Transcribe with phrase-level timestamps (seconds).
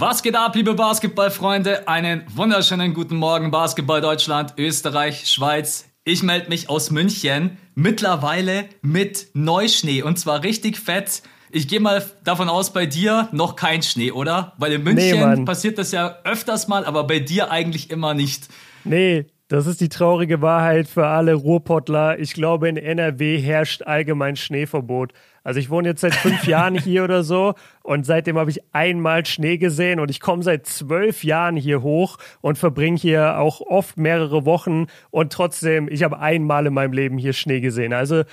[0.00, 1.88] Was geht ab, liebe Basketballfreunde?
[1.88, 5.90] Einen wunderschönen guten Morgen, Basketball Deutschland, Österreich, Schweiz.
[6.04, 11.22] Ich melde mich aus München, mittlerweile mit Neuschnee und zwar richtig fett.
[11.50, 14.52] Ich gehe mal davon aus, bei dir noch kein Schnee, oder?
[14.58, 18.46] Weil in München nee, passiert das ja öfters mal, aber bei dir eigentlich immer nicht.
[18.84, 22.20] Nee, das ist die traurige Wahrheit für alle Ruhrpottler.
[22.20, 25.12] Ich glaube, in NRW herrscht allgemein Schneeverbot.
[25.48, 29.24] Also ich wohne jetzt seit fünf Jahren hier oder so und seitdem habe ich einmal
[29.24, 33.96] Schnee gesehen und ich komme seit zwölf Jahren hier hoch und verbringe hier auch oft
[33.96, 37.94] mehrere Wochen und trotzdem, ich habe einmal in meinem Leben hier Schnee gesehen.
[37.94, 38.24] Also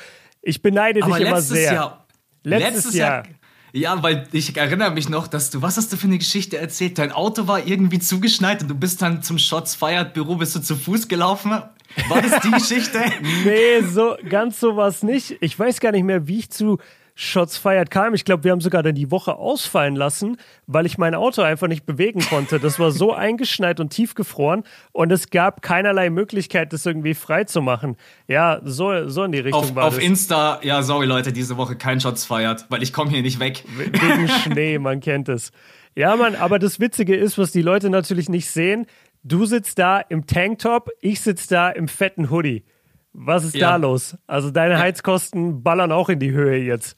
[0.41, 1.73] ich beneide Aber dich immer sehr.
[1.73, 2.05] Jahr,
[2.43, 3.35] letztes, letztes Jahr, Jahr
[3.71, 6.97] ja, weil ich erinnere mich noch, dass du, was hast du für eine Geschichte erzählt?
[6.97, 10.61] Dein Auto war irgendwie zugeschneit und du bist dann zum Shots Feiert Büro, bist du
[10.61, 11.52] zu Fuß gelaufen?
[11.52, 13.03] War das die Geschichte?
[13.44, 15.35] nee, so, ganz so war es nicht.
[15.41, 16.77] Ich weiß gar nicht mehr, wie ich zu
[17.17, 18.13] Shots Fired kam.
[18.13, 20.35] Ich glaube, wir haben sogar dann die Woche ausfallen lassen,
[20.67, 22.59] weil ich mein Auto einfach nicht bewegen konnte.
[22.59, 27.61] Das war so eingeschneit und tiefgefroren und es gab keinerlei Möglichkeit, das irgendwie frei zu
[27.61, 27.95] machen.
[28.27, 30.03] Ja, so, so in die Richtung auf, war Auf das.
[30.03, 33.63] Insta, ja, sorry Leute, diese Woche kein Shots Fired, weil ich komme hier nicht weg.
[33.77, 35.52] Wegen Schnee, man kennt es.
[35.95, 38.88] Ja, Mann, aber das Witzige ist, was die Leute natürlich nicht sehen,
[39.23, 42.66] du sitzt da im Tanktop, ich sitze da im fetten Hoodie.
[43.13, 43.72] Was ist ja.
[43.72, 44.17] da los?
[44.27, 46.97] Also deine Heizkosten ballern auch in die Höhe jetzt.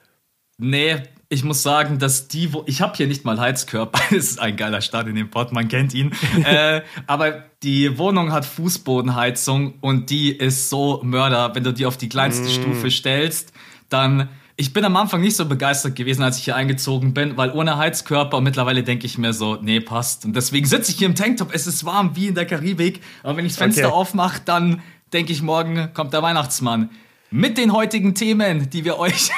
[0.58, 4.40] Nee, ich muss sagen, dass die, wo ich habe hier nicht mal Heizkörper, das ist
[4.40, 6.12] ein geiler Start in dem Pott, man kennt ihn.
[6.44, 11.98] äh, aber die Wohnung hat Fußbodenheizung und die ist so Mörder, wenn du die auf
[11.98, 12.52] die kleinste mm.
[12.52, 13.54] Stufe stellst,
[13.90, 17.52] dann ich bin am Anfang nicht so begeistert gewesen, als ich hier eingezogen bin, weil
[17.52, 20.26] ohne Heizkörper und mittlerweile denke ich mir so, nee, passt.
[20.26, 23.38] Und deswegen sitze ich hier im Tanktop, es ist warm wie in der Karibik, aber
[23.38, 23.96] wenn ich das Fenster okay.
[23.96, 24.82] aufmache, dann
[25.14, 26.90] denke ich, morgen kommt der Weihnachtsmann.
[27.30, 29.30] Mit den heutigen Themen, die wir euch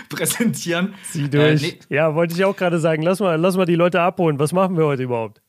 [0.08, 0.94] präsentieren.
[1.10, 1.62] Sieh durch.
[1.62, 1.78] Äh, nee.
[1.88, 3.02] Ja, wollte ich auch gerade sagen.
[3.02, 4.38] Lass mal, lass mal die Leute abholen.
[4.38, 5.40] Was machen wir heute überhaupt?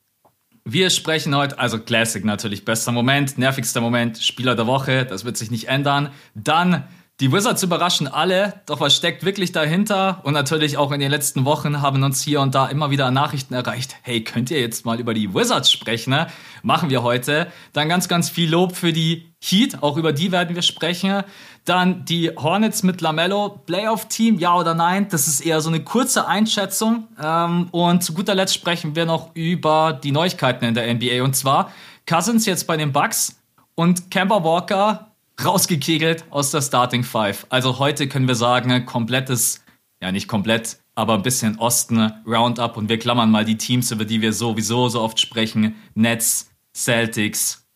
[0.64, 5.36] Wir sprechen heute, also Classic natürlich, bester Moment, nervigster Moment, Spieler der Woche, das wird
[5.36, 6.10] sich nicht ändern.
[6.36, 6.84] Dann
[7.20, 10.20] die Wizards überraschen alle, doch was steckt wirklich dahinter?
[10.24, 13.54] Und natürlich auch in den letzten Wochen haben uns hier und da immer wieder Nachrichten
[13.54, 13.96] erreicht.
[14.02, 16.10] Hey, könnt ihr jetzt mal über die Wizards sprechen?
[16.10, 16.26] Ne?
[16.62, 17.46] Machen wir heute.
[17.72, 21.22] Dann ganz, ganz viel Lob für die Heat, auch über die werden wir sprechen.
[21.64, 25.08] Dann die Hornets mit Lamello, Playoff-Team, ja oder nein?
[25.08, 27.06] Das ist eher so eine kurze Einschätzung.
[27.22, 31.22] Ähm, und zu guter Letzt sprechen wir noch über die Neuigkeiten in der NBA.
[31.22, 31.70] Und zwar
[32.06, 33.40] Cousins jetzt bei den Bucks
[33.76, 35.12] und Kemba Walker
[35.44, 37.46] rausgekegelt aus der Starting Five.
[37.48, 39.64] Also heute können wir sagen, komplettes,
[40.00, 44.04] ja nicht komplett, aber ein bisschen Osten Roundup und wir klammern mal die Teams, über
[44.04, 45.76] die wir sowieso so oft sprechen.
[45.94, 47.66] Nets, Celtics,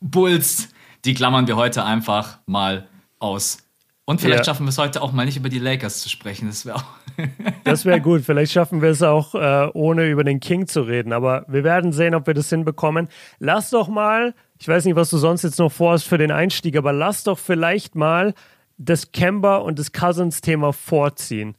[0.00, 0.68] Bulls,
[1.04, 2.88] die klammern wir heute einfach mal
[3.20, 3.58] aus.
[4.04, 4.44] Und vielleicht ja.
[4.44, 6.48] schaffen wir es heute auch mal nicht über die Lakers zu sprechen.
[6.48, 6.84] Das wäre auch.
[7.64, 8.22] das wäre gut.
[8.22, 11.12] Vielleicht schaffen wir es auch, äh, ohne über den King zu reden.
[11.12, 13.08] Aber wir werden sehen, ob wir das hinbekommen.
[13.38, 16.76] Lass doch mal ich weiß nicht, was du sonst jetzt noch vorhast für den Einstieg,
[16.76, 18.34] aber lass doch vielleicht mal
[18.76, 21.56] das Kemba und das Cousins-Thema vorziehen.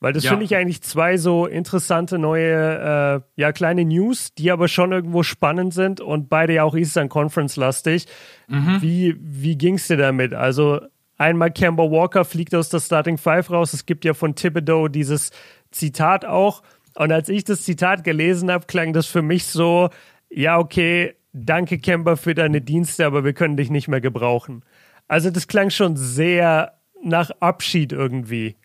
[0.00, 0.30] Weil das ja.
[0.30, 5.22] finde ich eigentlich zwei so interessante neue, äh, ja, kleine News, die aber schon irgendwo
[5.22, 8.06] spannend sind und beide ja auch Eastern Conference-lastig.
[8.48, 8.78] Mhm.
[8.80, 10.34] Wie, wie ging es dir damit?
[10.34, 10.80] Also,
[11.20, 13.74] einmal Kemba Walker fliegt aus der Starting Five raus.
[13.74, 15.30] Es gibt ja von Thibodeau dieses
[15.70, 16.62] Zitat auch.
[16.94, 19.90] Und als ich das Zitat gelesen habe, klang das für mich so,
[20.30, 24.64] ja, okay, danke Kemba für deine Dienste, aber wir können dich nicht mehr gebrauchen.
[25.06, 28.56] Also das klang schon sehr nach Abschied irgendwie.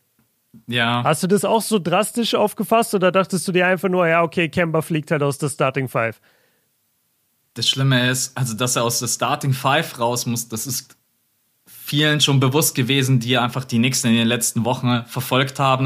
[0.67, 1.03] Ja.
[1.03, 4.47] Hast du das auch so drastisch aufgefasst oder dachtest du dir einfach nur, ja, okay,
[4.47, 6.21] Kemba fliegt halt aus der Starting Five?
[7.55, 10.94] Das Schlimme ist, also dass er aus der Starting Five raus muss, das ist
[11.85, 15.85] vielen schon bewusst gewesen, die einfach die nächsten in den letzten Wochen verfolgt haben.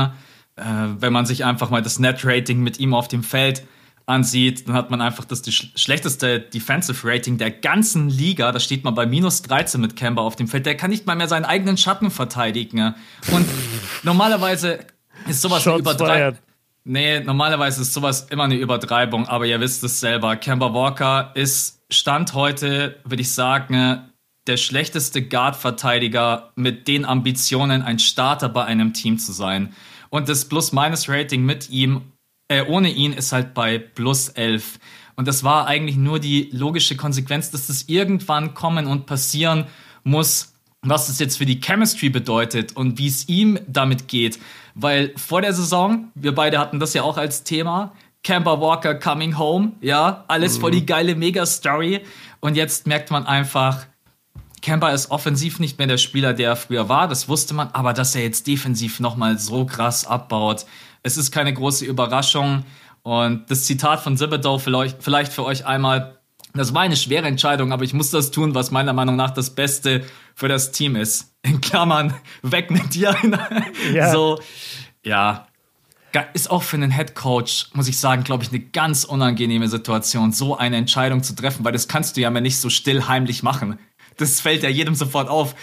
[0.55, 0.63] Äh,
[0.97, 3.63] wenn man sich einfach mal das Net-Rating mit ihm auf dem Feld
[4.05, 8.53] ansieht, dann hat man einfach das die schlechteste Defensive Rating der ganzen Liga.
[8.53, 10.66] Da steht man bei minus 13 mit Kemba auf dem Feld.
[10.66, 12.95] Der kann nicht mal mehr seinen eigenen Schatten verteidigen.
[13.31, 13.45] Und
[14.03, 14.79] normalerweise
[15.28, 16.40] ist sowas eine Übertreibung.
[16.85, 20.37] Nee, normalerweise ist sowas immer eine Übertreibung, aber ihr wisst es selber.
[20.37, 24.09] Kemba Walker ist Stand heute, würde ich sagen,
[24.49, 29.73] der schlechteste Guard-Verteidiger mit den Ambitionen, ein Starter bei einem Team zu sein.
[30.09, 32.01] Und das Plus-Minus-Rating mit ihm
[32.49, 34.79] äh, ohne ihn ist halt bei plus 11.
[35.16, 39.66] Und das war eigentlich nur die logische Konsequenz, dass das irgendwann kommen und passieren
[40.03, 44.40] muss, was das jetzt für die Chemistry bedeutet und wie es ihm damit geht.
[44.75, 47.93] Weil vor der Saison, wir beide hatten das ja auch als Thema,
[48.23, 50.61] Camper Walker coming home, ja, alles mhm.
[50.61, 52.02] voll die geile Mega-Story.
[52.40, 53.85] Und jetzt merkt man einfach,
[54.61, 57.94] Camper ist offensiv nicht mehr der Spieler, der er früher war, das wusste man, aber
[57.94, 60.66] dass er jetzt defensiv nochmal so krass abbaut,
[61.03, 62.66] es ist keine große Überraschung.
[63.02, 66.20] Und das Zitat von vielleicht, vielleicht für euch einmal,
[66.53, 69.52] das war eine schwere Entscheidung, aber ich muss das tun, was meiner Meinung nach das
[69.52, 71.34] Beste für das Team ist.
[71.41, 73.16] In Klammern, weg mit dir.
[73.94, 74.12] Ja.
[74.12, 74.40] So,
[75.03, 75.47] ja.
[76.34, 80.32] Ist auch für einen Head Coach, muss ich sagen, glaube ich, eine ganz unangenehme Situation,
[80.32, 83.44] so eine Entscheidung zu treffen, weil das kannst du ja mal nicht so still heimlich
[83.44, 83.78] machen.
[84.19, 85.55] Das fällt ja jedem sofort auf.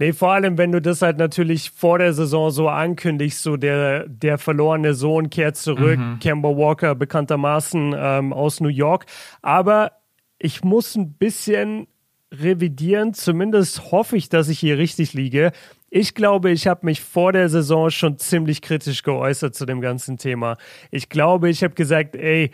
[0.00, 4.08] Nee, vor allem, wenn du das halt natürlich vor der Saison so ankündigst, so der,
[4.08, 6.20] der verlorene Sohn kehrt zurück, mhm.
[6.20, 9.06] Kemba Walker bekanntermaßen ähm, aus New York.
[9.42, 9.92] Aber
[10.38, 11.88] ich muss ein bisschen
[12.32, 13.12] revidieren.
[13.12, 15.50] Zumindest hoffe ich, dass ich hier richtig liege.
[15.90, 20.16] Ich glaube, ich habe mich vor der Saison schon ziemlich kritisch geäußert zu dem ganzen
[20.16, 20.58] Thema.
[20.92, 22.52] Ich glaube, ich habe gesagt, ey,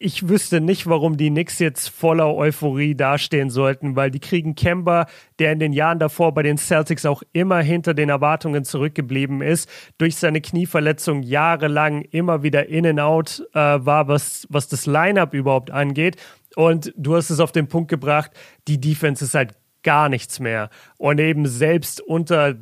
[0.00, 5.06] ich wüsste nicht, warum die Knicks jetzt voller Euphorie dastehen sollten, weil die kriegen Kemba,
[5.40, 9.68] der in den Jahren davor bei den Celtics auch immer hinter den Erwartungen zurückgeblieben ist,
[9.98, 15.34] durch seine Knieverletzung jahrelang immer wieder in and out äh, war, was, was das Lineup
[15.34, 16.16] überhaupt angeht.
[16.54, 18.30] Und du hast es auf den Punkt gebracht,
[18.68, 20.70] die Defense ist halt gar nichts mehr.
[20.96, 22.54] Und eben selbst unter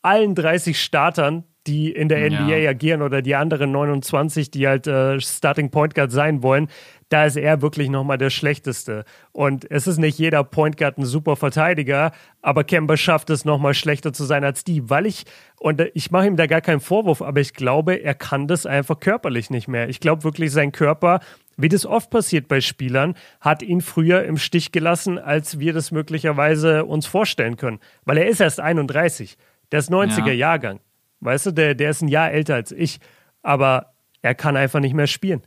[0.00, 2.70] allen 30 Startern, die in der NBA ja.
[2.70, 6.68] agieren oder die anderen 29, die halt äh, Starting Point Guard sein wollen,
[7.10, 9.04] da ist er wirklich nochmal der Schlechteste.
[9.32, 12.12] Und es ist nicht jeder Point Guard ein super Verteidiger,
[12.42, 15.24] aber Kemba schafft es nochmal schlechter zu sein als die, weil ich,
[15.58, 18.98] und ich mache ihm da gar keinen Vorwurf, aber ich glaube, er kann das einfach
[18.98, 19.88] körperlich nicht mehr.
[19.88, 21.20] Ich glaube wirklich, sein Körper
[21.56, 25.90] wie das oft passiert bei Spielern, hat ihn früher im Stich gelassen, als wir das
[25.90, 27.80] möglicherweise uns vorstellen können.
[28.06, 29.36] Weil er ist erst 31.
[29.70, 30.32] Der ist 90er ja.
[30.32, 30.80] Jahrgang.
[31.20, 32.98] Weißt du, der, der ist ein Jahr älter als ich,
[33.42, 35.42] aber er kann einfach nicht mehr spielen.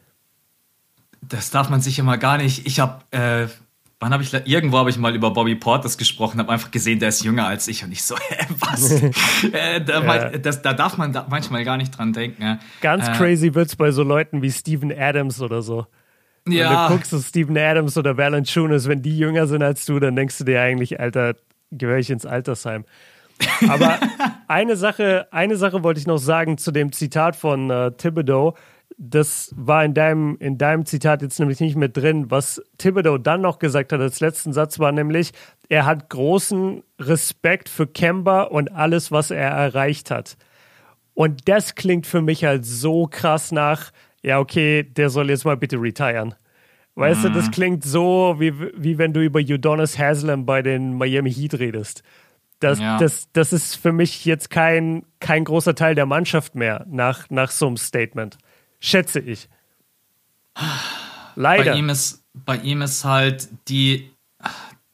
[1.22, 2.68] Das darf man sich immer gar nicht.
[2.68, 3.48] Ich habe, äh,
[4.00, 7.10] wann habe ich, irgendwo habe ich mal über Bobby Portis gesprochen, habe einfach gesehen, der
[7.10, 8.92] ist jünger als ich und ich so, hä, was?
[9.54, 10.30] äh, da, ja.
[10.38, 12.42] das, da, darf man da manchmal gar nicht dran denken.
[12.42, 12.60] Ja.
[12.82, 15.88] Ganz äh, crazy es bei so Leuten wie Steven Adams oder so.
[16.46, 16.88] Wenn ja.
[16.88, 20.38] du guckst, so Steven Adams oder Valanciunas, wenn die jünger sind als du, dann denkst
[20.40, 21.36] du dir eigentlich, Alter,
[21.72, 22.84] gehöre ich ins Altersheim.
[23.70, 23.98] Aber
[24.54, 28.56] eine Sache, eine Sache wollte ich noch sagen zu dem Zitat von äh, Thibodeau.
[29.00, 32.30] Das war in deinem, in deinem Zitat jetzt nämlich nicht mit drin.
[32.30, 35.32] Was Thibodeau dann noch gesagt hat als letzten Satz war nämlich,
[35.70, 40.38] er hat großen Respekt für Kemba und alles, was er erreicht hat.
[41.16, 43.92] Und das klingt für mich halt so krass nach,
[44.22, 46.36] ja, okay, der soll jetzt mal bitte retiren.
[46.96, 47.30] Weißt mhm.
[47.30, 47.52] du, das mhm.
[47.52, 52.04] klingt so, wie, wie wenn du über Udonis Haslam bei den Miami Heat redest.
[52.64, 52.98] Das, ja.
[52.98, 57.52] das, das ist für mich jetzt kein, kein großer Teil der Mannschaft mehr nach, nach
[57.52, 58.38] so einem Statement.
[58.80, 59.50] Schätze ich.
[61.36, 61.72] Leider.
[61.72, 64.12] Bei ihm ist, bei ihm ist halt die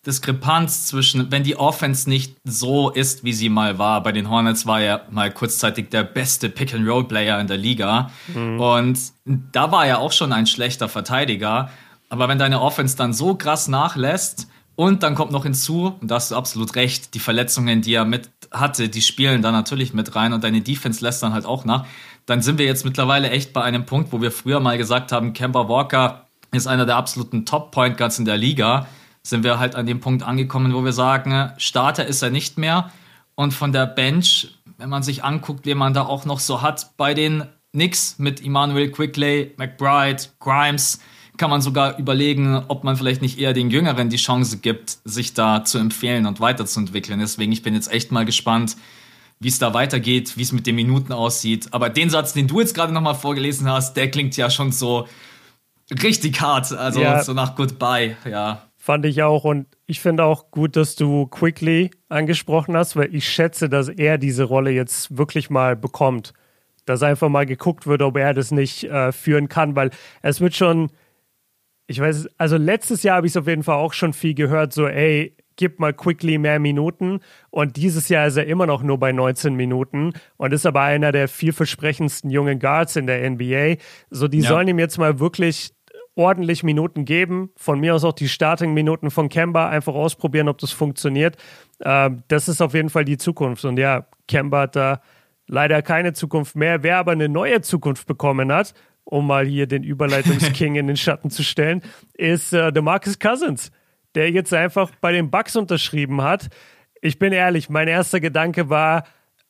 [0.06, 4.02] Diskrepanz zwischen, wenn die Offense nicht so ist, wie sie mal war.
[4.02, 8.10] Bei den Hornets war er mal kurzzeitig der beste Pick-and-Roll-Player in der Liga.
[8.34, 8.60] Mhm.
[8.60, 11.70] Und da war er auch schon ein schlechter Verteidiger.
[12.10, 14.48] Aber wenn deine Offense dann so krass nachlässt,
[14.80, 18.06] und dann kommt noch hinzu, und da hast du absolut recht, die Verletzungen, die er
[18.06, 21.66] mit hatte, die spielen da natürlich mit rein und deine Defense lässt dann halt auch
[21.66, 21.86] nach.
[22.26, 25.34] Dann sind wir jetzt mittlerweile echt bei einem Punkt, wo wir früher mal gesagt haben,
[25.34, 28.88] Kemba Walker ist einer der absoluten Top-Point Guards in der Liga.
[29.22, 32.90] Sind wir halt an dem Punkt angekommen, wo wir sagen, Starter ist er nicht mehr.
[33.36, 36.96] Und von der Bench, wenn man sich anguckt, wie man da auch noch so hat
[36.96, 37.44] bei den
[37.74, 41.02] Knicks mit Emmanuel Quickley, McBride, Grimes,
[41.40, 45.34] kann man sogar überlegen, ob man vielleicht nicht eher den Jüngeren die Chance gibt, sich
[45.34, 47.20] da zu empfehlen und weiterzuentwickeln.
[47.20, 48.76] Deswegen, ich bin jetzt echt mal gespannt,
[49.40, 51.70] wie es da weitergeht, wie es mit den Minuten aussieht.
[51.72, 55.08] Aber den Satz, den du jetzt gerade nochmal vorgelesen hast, der klingt ja schon so
[56.04, 56.74] richtig hart.
[56.74, 57.24] Also ja.
[57.24, 58.66] so nach Goodbye, ja.
[58.78, 59.46] Fand ich auch.
[59.46, 64.18] Und ich finde auch gut, dass du Quickly angesprochen hast, weil ich schätze, dass er
[64.18, 66.34] diese Rolle jetzt wirklich mal bekommt.
[66.86, 69.92] Dass einfach mal geguckt wird, ob er das nicht äh, führen kann, weil
[70.22, 70.90] es wird schon
[71.90, 74.74] ich weiß, also letztes Jahr habe ich es auf jeden Fall auch schon viel gehört,
[74.74, 77.20] so, ey, gib mal quickly mehr Minuten.
[77.50, 81.12] Und dieses Jahr ist er immer noch nur bei 19 Minuten und ist aber einer
[81.12, 83.78] der vielversprechendsten jungen Guards in der NBA.
[84.12, 84.50] So, die ja.
[84.50, 85.74] sollen ihm jetzt mal wirklich
[86.14, 87.50] ordentlich Minuten geben.
[87.56, 91.38] Von mir aus auch die Starting-Minuten von Kemba einfach ausprobieren, ob das funktioniert.
[91.82, 93.66] Ähm, das ist auf jeden Fall die Zukunft.
[93.66, 95.02] Und ja, Kemba hat da
[95.48, 96.84] leider keine Zukunft mehr.
[96.84, 98.76] Wer aber eine neue Zukunft bekommen hat
[99.10, 101.82] um mal hier den Überleitungsking in den Schatten zu stellen,
[102.14, 103.72] ist äh, DeMarcus Cousins,
[104.14, 106.50] der jetzt einfach bei den Bucks unterschrieben hat.
[107.02, 109.06] Ich bin ehrlich, mein erster Gedanke war,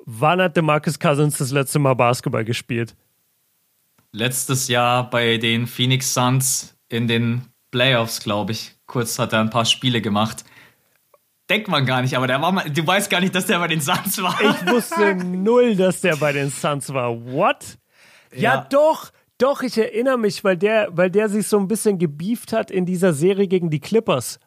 [0.05, 2.95] wann hat DeMarcus Cousins das letzte Mal Basketball gespielt?
[4.13, 8.75] Letztes Jahr bei den Phoenix Suns in den Playoffs, glaube ich.
[8.85, 10.45] Kurz hat er ein paar Spiele gemacht.
[11.49, 13.67] Denkt man gar nicht, aber der war mal, du weißt gar nicht, dass der bei
[13.67, 14.39] den Suns war.
[14.39, 17.25] Ich wusste null, dass der bei den Suns war.
[17.25, 17.77] What?
[18.33, 21.97] Ja, ja doch, Doch, ich erinnere mich, weil der, weil der sich so ein bisschen
[21.97, 24.39] gebieft hat in dieser Serie gegen die Clippers.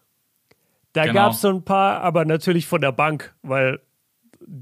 [0.92, 1.14] Da genau.
[1.14, 3.80] gab es so ein paar, aber natürlich von der Bank, weil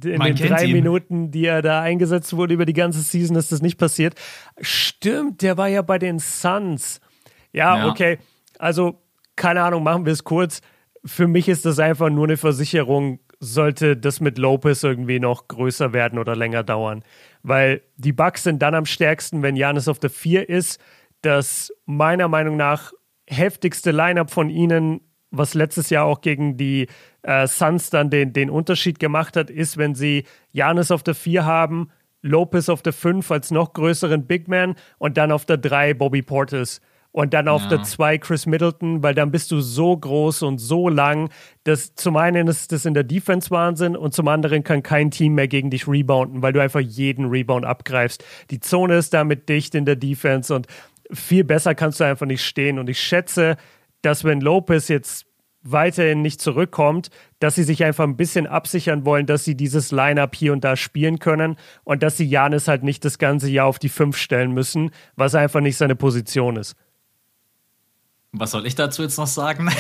[0.05, 0.73] in Man den drei ihn.
[0.73, 4.15] Minuten, die er da eingesetzt wurde über die ganze Season, ist das nicht passiert.
[4.61, 7.01] Stimmt, der war ja bei den Suns.
[7.53, 7.89] Ja, ja.
[7.89, 8.19] okay.
[8.59, 9.01] Also,
[9.35, 10.61] keine Ahnung, machen wir es kurz.
[11.05, 15.93] Für mich ist das einfach nur eine Versicherung, sollte das mit Lopez irgendwie noch größer
[15.93, 17.03] werden oder länger dauern.
[17.43, 20.81] Weil die Bucks sind dann am stärksten, wenn Janis auf der 4 ist.
[21.23, 22.93] Das meiner Meinung nach
[23.27, 26.89] heftigste Lineup von ihnen was letztes Jahr auch gegen die
[27.23, 31.45] äh, Suns dann den, den Unterschied gemacht hat, ist, wenn sie Janis auf der 4
[31.45, 31.91] haben,
[32.23, 36.23] Lopez auf der 5 als noch größeren Big Man und dann auf der 3 Bobby
[36.23, 36.81] Portis.
[37.13, 37.69] Und dann auf ja.
[37.71, 41.31] der 2 Chris Middleton, weil dann bist du so groß und so lang,
[41.65, 45.35] dass zum einen ist das in der Defense Wahnsinn und zum anderen kann kein Team
[45.35, 48.25] mehr gegen dich rebounden, weil du einfach jeden Rebound abgreifst.
[48.51, 50.69] Die Zone ist damit dicht in der Defense und
[51.13, 52.79] viel besser kannst du einfach nicht stehen.
[52.79, 53.57] Und ich schätze,
[54.03, 55.27] dass wenn Lopez jetzt
[55.63, 60.35] weiterhin nicht zurückkommt, dass sie sich einfach ein bisschen absichern wollen, dass sie dieses Lineup
[60.35, 63.79] hier und da spielen können und dass sie Janis halt nicht das ganze Jahr auf
[63.79, 66.77] die fünf stellen müssen, was einfach nicht seine Position ist.
[68.33, 69.71] Was soll ich dazu jetzt noch sagen?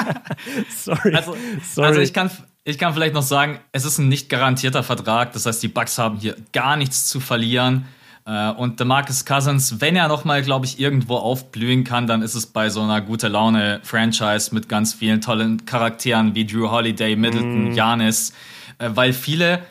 [0.76, 1.14] Sorry.
[1.14, 1.36] Also,
[1.72, 1.88] Sorry.
[1.88, 2.30] also ich, kann,
[2.64, 5.32] ich kann vielleicht noch sagen, es ist ein nicht garantierter Vertrag.
[5.32, 7.86] Das heißt, die Bucks haben hier gar nichts zu verlieren.
[8.26, 12.46] Äh, und DeMarcus Cousins, wenn er nochmal, glaube ich, irgendwo aufblühen kann, dann ist es
[12.46, 18.32] bei so einer gute Laune-Franchise mit ganz vielen tollen Charakteren wie Drew Holiday, Middleton, Janis,
[18.78, 18.84] mm.
[18.94, 19.62] weil viele,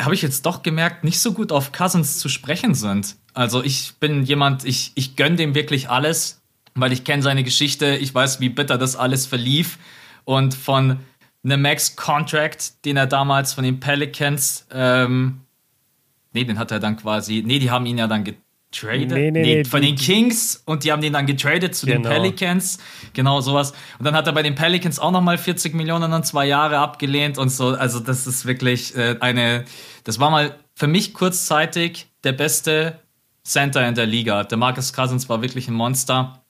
[0.00, 3.16] habe ich jetzt doch gemerkt, nicht so gut auf Cousins zu sprechen sind.
[3.32, 6.42] Also ich bin jemand, ich, ich gönne dem wirklich alles,
[6.74, 9.78] weil ich kenne seine Geschichte, ich weiß, wie bitter das alles verlief
[10.24, 10.98] und von
[11.44, 15.44] einem Max-Contract, den er damals von den Pelicans ähm,
[16.34, 17.42] Nee, den hat er dann quasi.
[17.46, 19.12] Nee, die haben ihn ja dann getradet.
[19.12, 22.02] Nee, nee, nee, von den Kings und die haben den dann getradet zu genau.
[22.02, 22.78] den Pelicans.
[23.12, 23.72] Genau sowas.
[24.00, 27.38] Und dann hat er bei den Pelicans auch nochmal 40 Millionen und zwei Jahre abgelehnt
[27.38, 27.68] und so.
[27.68, 29.64] Also, das ist wirklich äh, eine.
[30.02, 32.98] Das war mal für mich kurzzeitig der beste
[33.44, 34.42] Center in der Liga.
[34.42, 36.43] Der Marcus Cousins war wirklich ein Monster.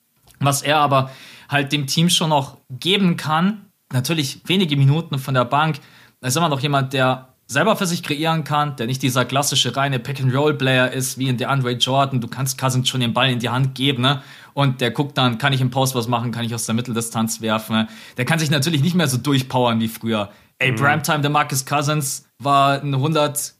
[0.45, 1.11] Was er aber
[1.49, 5.79] halt dem Team schon noch geben kann, natürlich wenige Minuten von der Bank,
[6.21, 9.75] da ist immer noch jemand, der selber für sich kreieren kann, der nicht dieser klassische
[9.75, 12.19] reine Pick-and-Roll-Player ist, wie in der Andre Jordan.
[12.19, 14.21] Du kannst Cousins schon den Ball in die Hand geben, ne?
[14.53, 17.41] Und der guckt dann, kann ich im Post was machen, kann ich aus der Mitteldistanz
[17.41, 17.87] werfen.
[18.17, 20.31] Der kann sich natürlich nicht mehr so durchpowern wie früher.
[20.57, 20.75] Ey, mhm.
[20.77, 23.53] Primetime, der Marcus Cousins war ein 100,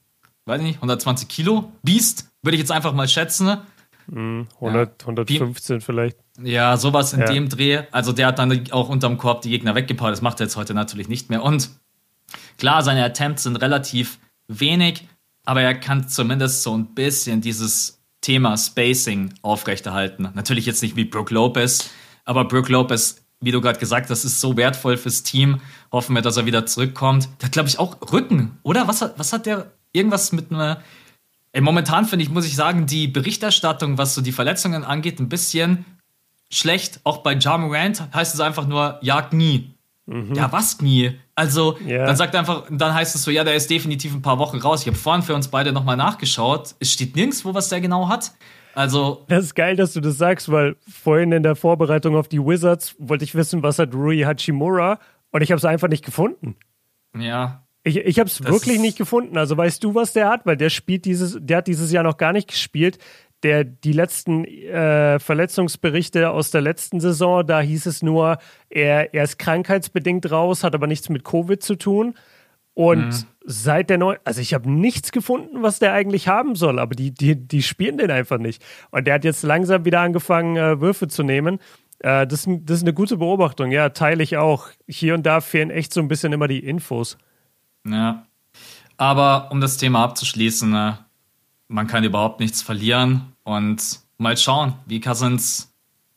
[0.45, 3.57] weiß ich nicht, 120 Kilo Beast, würde ich jetzt einfach mal schätzen.
[4.07, 5.07] Mhm, 100, ja.
[5.07, 6.24] 115 vielleicht.
[6.41, 7.27] Ja, sowas in ja.
[7.27, 7.83] dem Dreh.
[7.91, 10.13] Also der hat dann auch unterm Korb die Gegner weggepowert.
[10.13, 11.43] Das macht er jetzt heute natürlich nicht mehr.
[11.43, 11.69] Und
[12.57, 15.07] Klar, seine Attempts sind relativ wenig,
[15.45, 20.29] aber er kann zumindest so ein bisschen dieses Thema Spacing aufrechterhalten.
[20.33, 21.89] Natürlich jetzt nicht wie Brooke Lopez,
[22.23, 25.59] aber Brooke Lopez, wie du gerade gesagt hast, ist so wertvoll fürs Team.
[25.91, 27.29] Hoffen wir, dass er wieder zurückkommt.
[27.39, 28.87] Der hat, glaube ich, auch Rücken, oder?
[28.87, 29.71] Was hat, was hat der?
[29.91, 30.81] Irgendwas mit einer.
[31.51, 35.29] Ey, momentan finde ich, muss ich sagen, die Berichterstattung, was so die Verletzungen angeht, ein
[35.29, 35.85] bisschen
[36.49, 36.99] schlecht.
[37.03, 39.75] Auch bei Ja Morant heißt es einfach nur, jagt nie.
[40.05, 40.35] Mhm.
[40.35, 41.19] Ja, was nie?
[41.33, 42.05] Also, yeah.
[42.05, 44.57] dann sagt er einfach, dann heißt es so, ja, der ist definitiv ein paar Wochen
[44.57, 44.81] raus.
[44.81, 46.75] Ich habe vorhin für uns beide nochmal nachgeschaut.
[46.79, 48.31] Es steht nirgendwo, was der genau hat.
[48.75, 49.25] Also.
[49.27, 52.95] Das ist geil, dass du das sagst, weil vorhin in der Vorbereitung auf die Wizards
[52.99, 54.99] wollte ich wissen, was hat Rui Hachimura
[55.31, 56.55] und ich habe es einfach nicht gefunden.
[57.17, 57.63] Ja.
[57.83, 59.37] Ich, ich habe es wirklich nicht gefunden.
[59.37, 60.45] Also weißt du, was der hat?
[60.45, 62.97] Weil der spielt dieses, der hat dieses Jahr noch gar nicht gespielt
[63.43, 68.37] der, die letzten äh, Verletzungsberichte aus der letzten Saison, da hieß es nur,
[68.69, 72.15] er, er ist krankheitsbedingt raus, hat aber nichts mit Covid zu tun.
[72.73, 73.25] Und mhm.
[73.45, 77.11] seit der neuen, also ich habe nichts gefunden, was der eigentlich haben soll, aber die,
[77.11, 78.63] die, die spielen den einfach nicht.
[78.91, 81.59] Und der hat jetzt langsam wieder angefangen, äh, Würfe zu nehmen.
[81.99, 84.67] Äh, das, das ist eine gute Beobachtung, ja, teile ich auch.
[84.87, 87.17] Hier und da fehlen echt so ein bisschen immer die Infos.
[87.85, 88.25] Ja.
[88.97, 90.93] Aber um das Thema abzuschließen, äh,
[91.67, 93.33] man kann überhaupt nichts verlieren.
[93.43, 95.71] Und mal schauen, wie Cousins.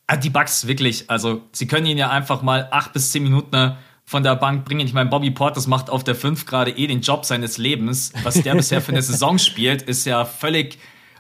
[0.07, 3.77] Ah, die Bugs wirklich, also sie können ihn ja einfach mal acht bis zehn Minuten
[4.07, 4.87] von der Bank bringen.
[4.87, 8.13] Ich meine, Bobby Portis macht auf der 5 gerade eh den Job seines Lebens.
[8.23, 10.79] Was der bisher für eine Saison spielt, ist ja völlig,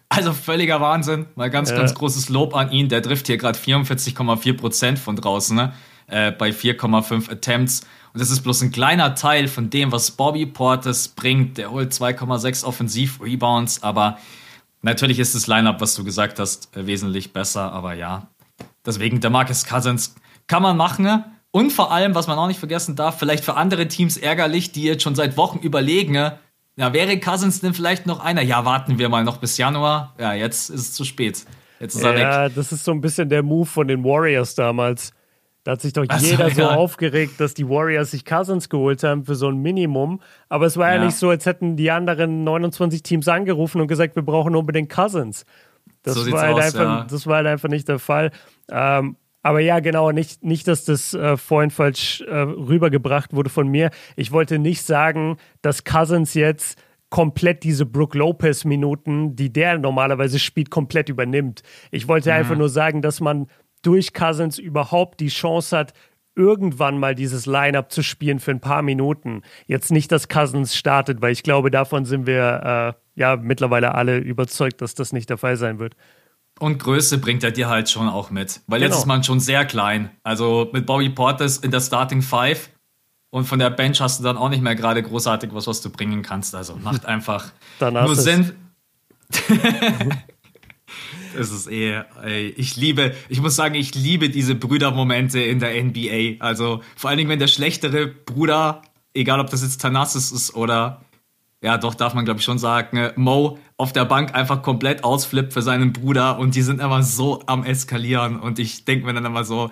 [0.08, 1.26] also völliger Wahnsinn.
[1.34, 1.76] Mal ganz, ja.
[1.76, 2.88] ganz großes Lob an ihn.
[2.88, 5.74] Der trifft hier gerade 44,4 Prozent von draußen, ne?
[6.08, 7.86] äh, bei 4,5 Attempts.
[8.12, 11.58] Und das ist bloß ein kleiner Teil von dem, was Bobby Portis bringt.
[11.58, 14.18] Der holt 2,6 Offensiv-Rebounds, aber
[14.82, 18.28] Natürlich ist das Lineup, was du gesagt hast, äh, wesentlich besser, aber ja.
[18.86, 20.14] Deswegen, der Marcus Cousins
[20.46, 21.24] kann man machen.
[21.50, 24.84] Und vor allem, was man auch nicht vergessen darf, vielleicht für andere Teams ärgerlich, die
[24.84, 28.42] jetzt schon seit Wochen überlegen, ja, wäre Cousins denn vielleicht noch einer?
[28.42, 30.14] Ja, warten wir mal noch bis Januar.
[30.18, 31.44] Ja, jetzt ist es zu spät.
[31.80, 32.52] Jetzt ist er ja, weg.
[32.54, 35.12] das ist so ein bisschen der Move von den Warriors damals.
[35.68, 36.68] Da hat sich doch Ach jeder so, ja.
[36.70, 40.22] so aufgeregt, dass die Warriors sich Cousins geholt haben für so ein Minimum.
[40.48, 43.86] Aber es war ja, ja nicht so, als hätten die anderen 29 Teams angerufen und
[43.86, 45.44] gesagt, wir brauchen unbedingt Cousins.
[46.04, 47.06] Das, so war, halt aus, einfach, ja.
[47.10, 48.30] das war halt einfach nicht der Fall.
[48.70, 53.68] Ähm, aber ja, genau, nicht, nicht dass das äh, vorhin falsch äh, rübergebracht wurde von
[53.68, 53.90] mir.
[54.16, 60.38] Ich wollte nicht sagen, dass Cousins jetzt komplett diese Brook Lopez Minuten, die der normalerweise
[60.38, 61.62] spielt, komplett übernimmt.
[61.90, 62.36] Ich wollte mhm.
[62.36, 63.48] einfach nur sagen, dass man
[63.82, 65.92] durch Cousins überhaupt die Chance hat,
[66.34, 69.42] irgendwann mal dieses Lineup zu spielen für ein paar Minuten.
[69.66, 74.18] Jetzt nicht, dass Cousins startet, weil ich glaube, davon sind wir äh, ja mittlerweile alle
[74.18, 75.96] überzeugt, dass das nicht der Fall sein wird.
[76.60, 78.90] Und Größe bringt er dir halt schon auch mit, weil genau.
[78.90, 80.10] jetzt ist man schon sehr klein.
[80.22, 82.70] Also mit Bobby Portis in der Starting Five
[83.30, 85.90] und von der Bench hast du dann auch nicht mehr gerade großartig was, was du
[85.90, 86.54] bringen kannst.
[86.54, 88.52] Also macht einfach nur Sinn.
[91.36, 95.82] Es ist eh, ey, ich liebe, ich muss sagen, ich liebe diese Brüdermomente in der
[95.82, 96.44] NBA.
[96.44, 98.82] Also vor allen Dingen, wenn der schlechtere Bruder,
[99.14, 101.02] egal ob das jetzt Thanasis ist oder,
[101.62, 105.52] ja, doch darf man glaube ich schon sagen, Mo auf der Bank einfach komplett ausflippt
[105.52, 109.24] für seinen Bruder und die sind immer so am eskalieren und ich denke mir dann
[109.24, 109.70] immer so,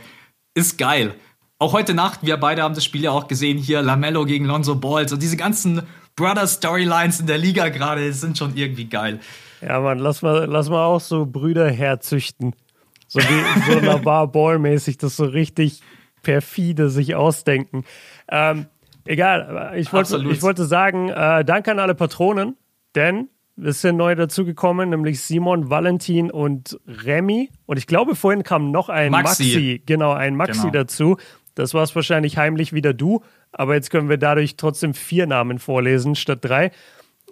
[0.54, 1.14] ist geil.
[1.58, 4.74] Auch heute Nacht, wir beide haben das Spiel ja auch gesehen hier, Lamello gegen Lonzo
[4.74, 5.82] Ball, so diese ganzen
[6.16, 9.20] Brother-Storylines in der Liga gerade sind schon irgendwie geil.
[9.60, 12.54] Ja, Mann, lass mal, lass mal auch so Brüder herzüchten.
[13.08, 15.82] So wie so Lavar Ball-mäßig, das so richtig
[16.22, 17.84] perfide sich ausdenken.
[18.28, 18.66] Ähm,
[19.04, 22.56] egal, ich wollte, ich wollte sagen, äh, danke an alle Patronen,
[22.94, 23.28] denn
[23.62, 27.50] es sind neu dazugekommen, nämlich Simon, Valentin und Remy.
[27.64, 29.44] Und ich glaube, vorhin kam noch ein Maxi.
[29.44, 30.72] Maxi genau, ein Maxi genau.
[30.72, 31.16] dazu.
[31.54, 35.58] Das war es wahrscheinlich heimlich wieder du, aber jetzt können wir dadurch trotzdem vier Namen
[35.58, 36.70] vorlesen statt drei.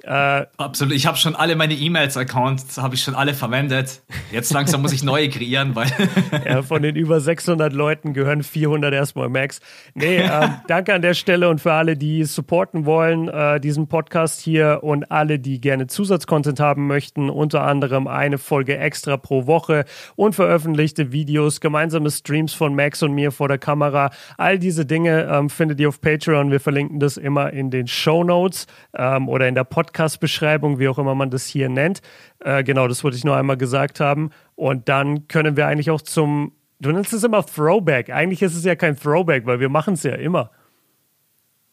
[0.06, 0.94] Äh, Absolut.
[0.94, 4.02] Ich habe schon alle meine E-Mails-Accounts, habe ich schon alle verwendet.
[4.30, 5.86] Jetzt langsam muss ich neue kreieren, weil.
[6.44, 9.60] ja, von den über 600 Leuten gehören 400 erstmal Max.
[9.94, 14.40] Nee, äh, danke an der Stelle und für alle, die supporten wollen, äh, diesen Podcast
[14.40, 19.86] hier und alle, die gerne Zusatzcontent haben möchten, unter anderem eine Folge extra pro Woche,
[20.16, 24.10] unveröffentlichte Videos, gemeinsame Streams von Max und mir vor der Kamera.
[24.36, 26.50] All diese Dinge ähm, findet ihr auf Patreon.
[26.50, 30.88] Wir verlinken das immer in den Show Notes ähm, oder in der Podcast Podcast-Beschreibung, wie
[30.88, 32.02] auch immer man das hier nennt.
[32.40, 34.30] Äh, genau, das wollte ich nur einmal gesagt haben.
[34.56, 38.10] Und dann können wir eigentlich auch zum, du nennst es immer Throwback.
[38.10, 40.50] Eigentlich ist es ja kein Throwback, weil wir machen es ja immer.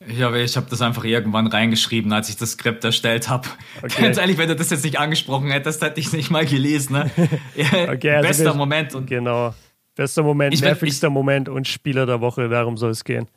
[0.08, 3.48] Ja, ich habe das einfach irgendwann reingeschrieben, als ich das Skript erstellt habe.
[3.84, 4.02] Okay.
[4.02, 6.94] Ganz ehrlich, wenn du das jetzt nicht angesprochen hättest, hätte ich es nicht mal gelesen.
[6.94, 7.12] Ne?
[7.90, 8.96] okay, also Bester Moment.
[8.96, 9.54] Und genau.
[9.96, 13.28] Bester Moment, nervigster Moment und Spieler der Woche, darum soll es gehen.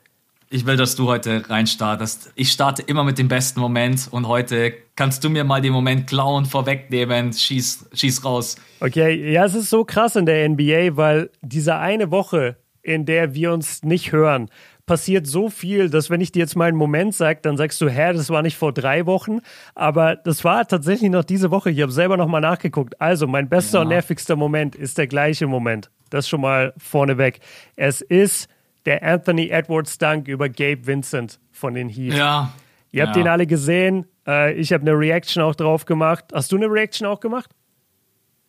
[0.55, 2.31] Ich will, dass du heute reinstartest.
[2.37, 6.07] Ich starte immer mit dem besten Moment und heute kannst du mir mal den Moment
[6.07, 7.33] klauen, vorwegnehmen.
[7.33, 8.55] Schieß, schieß raus.
[8.79, 13.35] Okay, ja, es ist so krass in der NBA, weil diese eine Woche, in der
[13.35, 14.49] wir uns nicht hören,
[14.87, 17.89] passiert so viel, dass wenn ich dir jetzt mal einen Moment sage, dann sagst du,
[17.89, 19.41] hä, das war nicht vor drei Wochen,
[19.75, 21.73] aber das war tatsächlich noch diese Woche.
[21.73, 23.01] Ich habe selber noch mal nachgeguckt.
[23.01, 23.83] Also mein bester ja.
[23.83, 25.91] und nervigster Moment ist der gleiche Moment.
[26.11, 27.41] Das schon mal vorneweg.
[27.75, 28.49] Es ist
[28.87, 32.15] der Anthony Edwards Dunk über Gabe Vincent von den Heat.
[32.15, 32.53] Ja.
[32.93, 33.23] Ihr habt ja.
[33.23, 34.07] den alle gesehen.
[34.27, 36.27] Äh, ich habe eine Reaction auch drauf gemacht.
[36.33, 37.51] Hast du eine Reaction auch gemacht?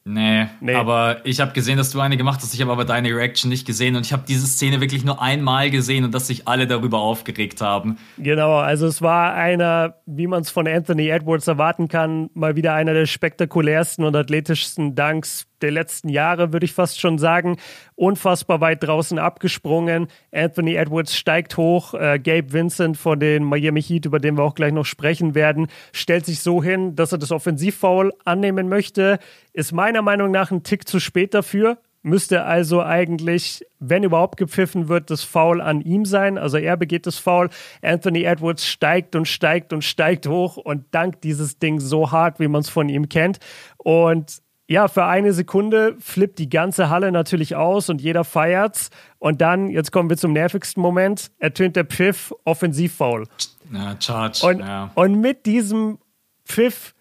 [0.08, 2.54] Nee, nee, aber ich habe gesehen, dass du eine gemacht hast.
[2.54, 5.72] Ich habe aber deine Reaction nicht gesehen und ich habe diese Szene wirklich nur einmal
[5.72, 7.98] gesehen und dass sich alle darüber aufgeregt haben.
[8.20, 12.76] Genau, also es war einer, wie man es von Anthony Edwards erwarten kann, mal wieder
[12.76, 17.58] einer der spektakulärsten und athletischsten Dunks der letzten Jahre, würde ich fast schon sagen.
[17.96, 20.08] Unfassbar weit draußen abgesprungen.
[20.32, 21.94] Anthony Edwards steigt hoch.
[21.94, 25.68] Äh, Gabe Vincent von den Miami Heat, über den wir auch gleich noch sprechen werden,
[25.92, 29.20] stellt sich so hin, dass er das Offensivfoul annehmen möchte.
[29.54, 31.78] Ist meiner Meinung nach ein Tick zu spät dafür.
[32.06, 36.38] Müsste also eigentlich, wenn überhaupt gepfiffen wird, das Foul an ihm sein.
[36.38, 37.50] Also er begeht das Foul.
[37.82, 42.48] Anthony Edwards steigt und steigt und steigt hoch und dankt dieses Ding so hart, wie
[42.48, 43.40] man es von ihm kennt.
[43.78, 48.90] Und ja, für eine Sekunde flippt die ganze Halle natürlich aus und jeder feiert's.
[49.20, 53.28] Und dann, jetzt kommen wir zum nervigsten Moment, ertönt der Pfiff Offensivfoul.
[53.72, 54.46] Ja, Charge.
[54.46, 54.92] Und, ja.
[54.96, 56.00] und mit diesem
[56.46, 56.96] Pfiff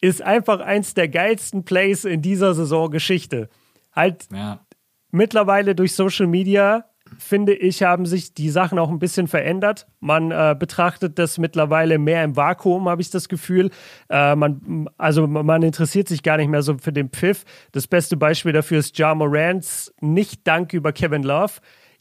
[0.00, 3.48] ist einfach eins der geilsten Plays in dieser Saisongeschichte.
[3.92, 4.60] Halt ja.
[5.10, 6.84] mittlerweile durch Social Media
[7.18, 9.86] finde ich, haben sich die Sachen auch ein bisschen verändert.
[10.00, 13.70] Man äh, betrachtet das mittlerweile mehr im Vakuum, habe ich das Gefühl.
[14.08, 17.44] Äh, man, also man interessiert sich gar nicht mehr so für den Pfiff.
[17.72, 21.54] Das beste Beispiel dafür ist Ja Morants Nicht-Dank über Kevin Love.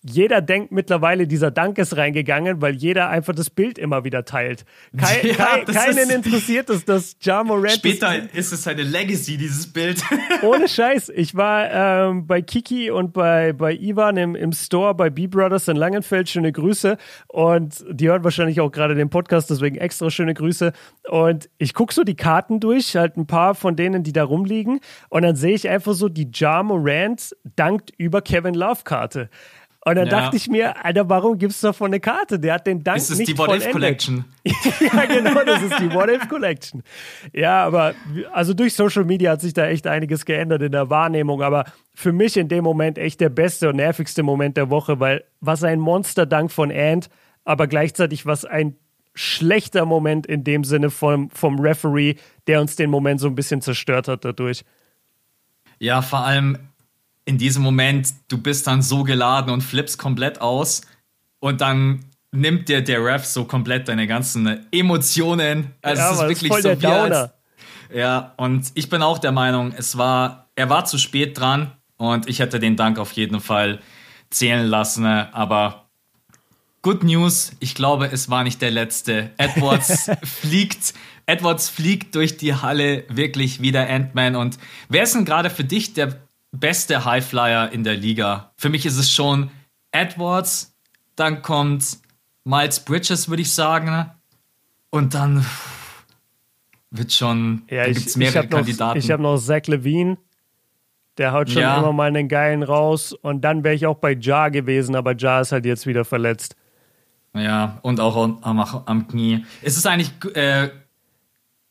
[0.10, 4.65] Jeder denkt mittlerweile, dieser Dank ist reingegangen, weil jeder einfach das Bild immer wieder teilt.
[4.98, 7.74] Kei ja, kei keinen interessiert es, dass Ja Morant.
[7.74, 10.02] Später ist es seine Legacy, dieses Bild.
[10.41, 11.12] Ohne Scheiß.
[11.15, 15.67] Ich war ähm, bei Kiki und bei, bei Ivan im, im Store bei B Brothers
[15.67, 16.30] in Langenfeld.
[16.30, 16.98] Schöne Grüße.
[17.28, 20.74] Und die hören wahrscheinlich auch gerade den Podcast, deswegen extra schöne Grüße.
[21.10, 24.80] Und ich gucke so die Karten durch, halt ein paar von denen, die da rumliegen.
[25.10, 29.30] Und dann sehe ich einfach so, die Ja Morant dankt über Kevin Love Karte.
[29.88, 30.19] Und dann ja.
[30.19, 32.38] dachte ich mir, Alter, warum gibt's davon eine Karte?
[32.38, 34.26] Der hat den Dank ist es nicht die What If Collection?
[34.43, 36.84] ja, genau, das ist die What If Collection.
[37.32, 37.93] Ja, aber
[38.34, 41.41] also durch Social Media hat sich da echt einiges geändert in der Wahrnehmung.
[41.41, 45.23] Aber für mich in dem Moment echt der beste und nervigste Moment der Woche, weil
[45.39, 47.10] was ein Monsterdank von Ant,
[47.45, 48.76] aber gleichzeitig was ein
[49.13, 52.15] schlechter Moment in dem Sinne vom, vom Referee,
[52.47, 54.65] der uns den Moment so ein bisschen zerstört hat dadurch.
[55.80, 56.58] Ja, vor allem
[57.28, 60.82] in diesem Moment, du bist dann so geladen und flippst komplett aus
[61.40, 65.74] und dann nimmt dir der Ref so komplett deine ganzen Emotionen.
[65.82, 67.32] Also ja, es ist wirklich ist so wie als,
[67.94, 72.30] Ja, und ich bin auch der Meinung, es war, er war zu spät dran und
[72.30, 73.80] ich hätte den Dank auf jeden Fall
[74.30, 75.84] zählen lassen, aber
[76.82, 79.32] Good News, ich glaube, es war nicht der letzte.
[79.38, 80.94] Edwards fliegt,
[81.26, 84.38] Edwards fliegt durch die Halle wirklich wie der Ant-Man.
[84.38, 86.27] Und wer ist denn gerade für dich der
[86.60, 88.52] beste Highflyer in der Liga.
[88.58, 89.52] Für mich ist es schon
[89.91, 90.76] Edwards,
[91.15, 91.98] dann kommt
[92.43, 94.12] Miles Bridges, würde ich sagen.
[94.89, 95.46] Und dann
[96.91, 98.98] wird schon, ja, da gibt es mehrere ich Kandidaten.
[98.98, 100.17] Noch, ich habe noch Zach Levine,
[101.17, 101.78] der haut schon ja.
[101.78, 103.13] immer mal einen geilen raus.
[103.13, 106.56] Und dann wäre ich auch bei Ja gewesen, aber Ja ist halt jetzt wieder verletzt.
[107.34, 109.46] Ja, und auch am, am Knie.
[109.62, 110.70] Ist es eigentlich äh,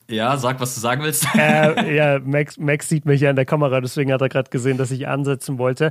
[0.09, 1.27] ja, sag, was du sagen willst.
[1.35, 4.79] Äh, ja, Max, Max sieht mich ja in der Kamera, deswegen hat er gerade gesehen,
[4.79, 5.91] dass ich ansetzen wollte.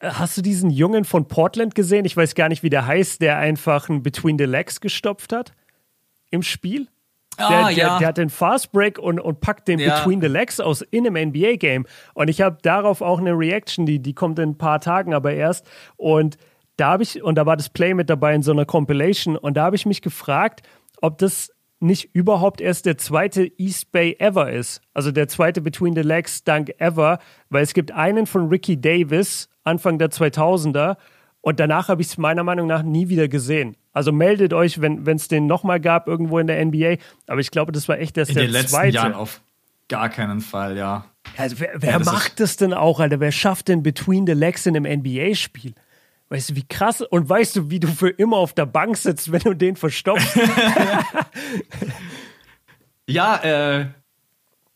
[0.00, 2.04] Hast du diesen Jungen von Portland gesehen?
[2.04, 5.52] Ich weiß gar nicht, wie der heißt, der einfach ein Between the Legs gestopft hat
[6.30, 6.88] im Spiel.
[7.38, 7.98] Der, ah, der, ja.
[7.98, 9.96] der, hat den Fast Break und, und packt den ja.
[9.96, 11.86] Between the Legs aus in einem NBA-Game.
[12.14, 15.34] Und ich habe darauf auch eine Reaction, die, die kommt in ein paar Tagen aber
[15.34, 15.66] erst.
[15.96, 16.38] Und
[16.76, 19.56] da habe ich, und da war das Play mit dabei in so einer Compilation, und
[19.56, 20.62] da habe ich mich gefragt,
[21.02, 24.80] ob das nicht überhaupt erst der zweite East Bay ever ist.
[24.94, 27.18] Also der zweite Between the Legs Dunk ever,
[27.50, 30.96] weil es gibt einen von Ricky Davis Anfang der 2000er
[31.40, 33.76] und danach habe ich es meiner Meinung nach nie wieder gesehen.
[33.92, 36.96] Also meldet euch, wenn es den nochmal gab irgendwo in der NBA.
[37.26, 38.48] Aber ich glaube, das war echt erst in der zweite.
[38.48, 39.40] In den letzten Jahren auf
[39.88, 41.04] gar keinen Fall, ja.
[41.36, 43.20] Also wer, wer ja, macht das denn auch, Alter?
[43.20, 45.74] Wer schafft denn Between the Legs in einem NBA-Spiel?
[46.28, 47.02] Weißt du, wie krass?
[47.02, 50.36] Und weißt du, wie du für immer auf der Bank sitzt, wenn du den verstopfst?
[53.06, 53.86] ja, äh,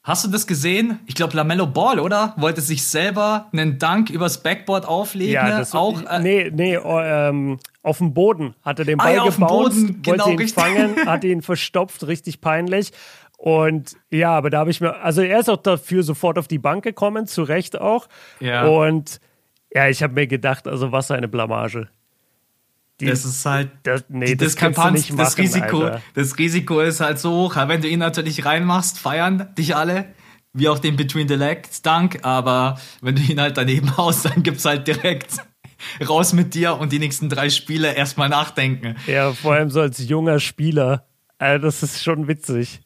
[0.04, 1.00] hast du das gesehen?
[1.06, 2.34] Ich glaube, Lamello Ball, oder?
[2.36, 5.34] Wollte sich selber einen Dank übers Backboard auflegen.
[5.34, 6.00] Ja, das auch.
[6.02, 9.72] Äh, nee, nee, oh, ähm, auf dem Boden hat er den Ball ah, ja, gebaut,
[9.74, 10.62] genau, wollte ihn richtig.
[10.62, 12.92] fangen, hat ihn verstopft, richtig peinlich.
[13.38, 16.58] Und ja, aber da habe ich mir, also er ist auch dafür sofort auf die
[16.58, 18.06] Bank gekommen, zu Recht auch.
[18.38, 18.66] Ja.
[18.66, 19.18] Und
[19.72, 21.88] ja, ich habe mir gedacht, also was eine Blamage.
[23.00, 26.02] Die, das ist halt das, nee, die das Diskrepanz, machen, das Risiko, Alter.
[26.14, 27.56] das Risiko ist halt so hoch.
[27.56, 30.12] Wenn du ihn natürlich reinmachst, feiern dich alle,
[30.52, 34.42] wie auch den Between the Legs Dank, aber wenn du ihn halt daneben haust, dann
[34.42, 35.37] gibt's halt direkt
[36.09, 38.96] raus mit dir und die nächsten drei Spiele erstmal nachdenken.
[39.06, 41.06] Ja, vor allem so als junger Spieler.
[41.38, 42.83] Also das ist schon witzig.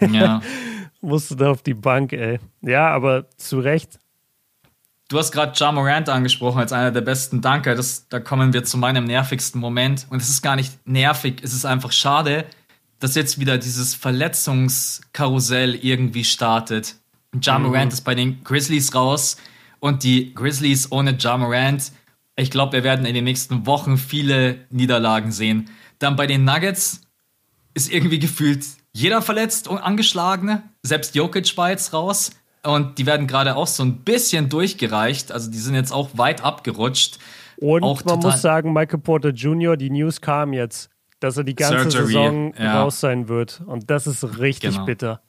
[0.00, 0.42] Ja.
[1.00, 2.38] Musst du da auf die Bank, ey.
[2.60, 3.98] Ja, aber zu Recht.
[5.10, 7.74] Du hast gerade Ja Morant angesprochen als einer der besten Danke.
[7.74, 10.06] Das, da kommen wir zu meinem nervigsten Moment.
[10.08, 12.46] Und es ist gar nicht nervig, es ist einfach schade,
[13.00, 16.94] dass jetzt wieder dieses Verletzungskarussell irgendwie startet.
[17.42, 17.66] Ja mhm.
[17.66, 19.36] Morant ist bei den Grizzlies raus
[19.80, 21.90] und die Grizzlies ohne Ja Morant,
[22.36, 25.70] ich glaube, wir werden in den nächsten Wochen viele Niederlagen sehen.
[25.98, 27.00] Dann bei den Nuggets
[27.74, 30.62] ist irgendwie gefühlt jeder verletzt und angeschlagene.
[30.84, 32.30] Selbst Jokic war jetzt raus.
[32.62, 35.32] Und die werden gerade auch so ein bisschen durchgereicht.
[35.32, 37.18] Also die sind jetzt auch weit abgerutscht.
[37.56, 41.54] Und auch man muss sagen, Michael Porter Jr., die News kam jetzt, dass er die
[41.54, 42.82] ganze Surgery, Saison ja.
[42.82, 43.62] raus sein wird.
[43.66, 44.84] Und das ist richtig genau.
[44.84, 45.22] bitter.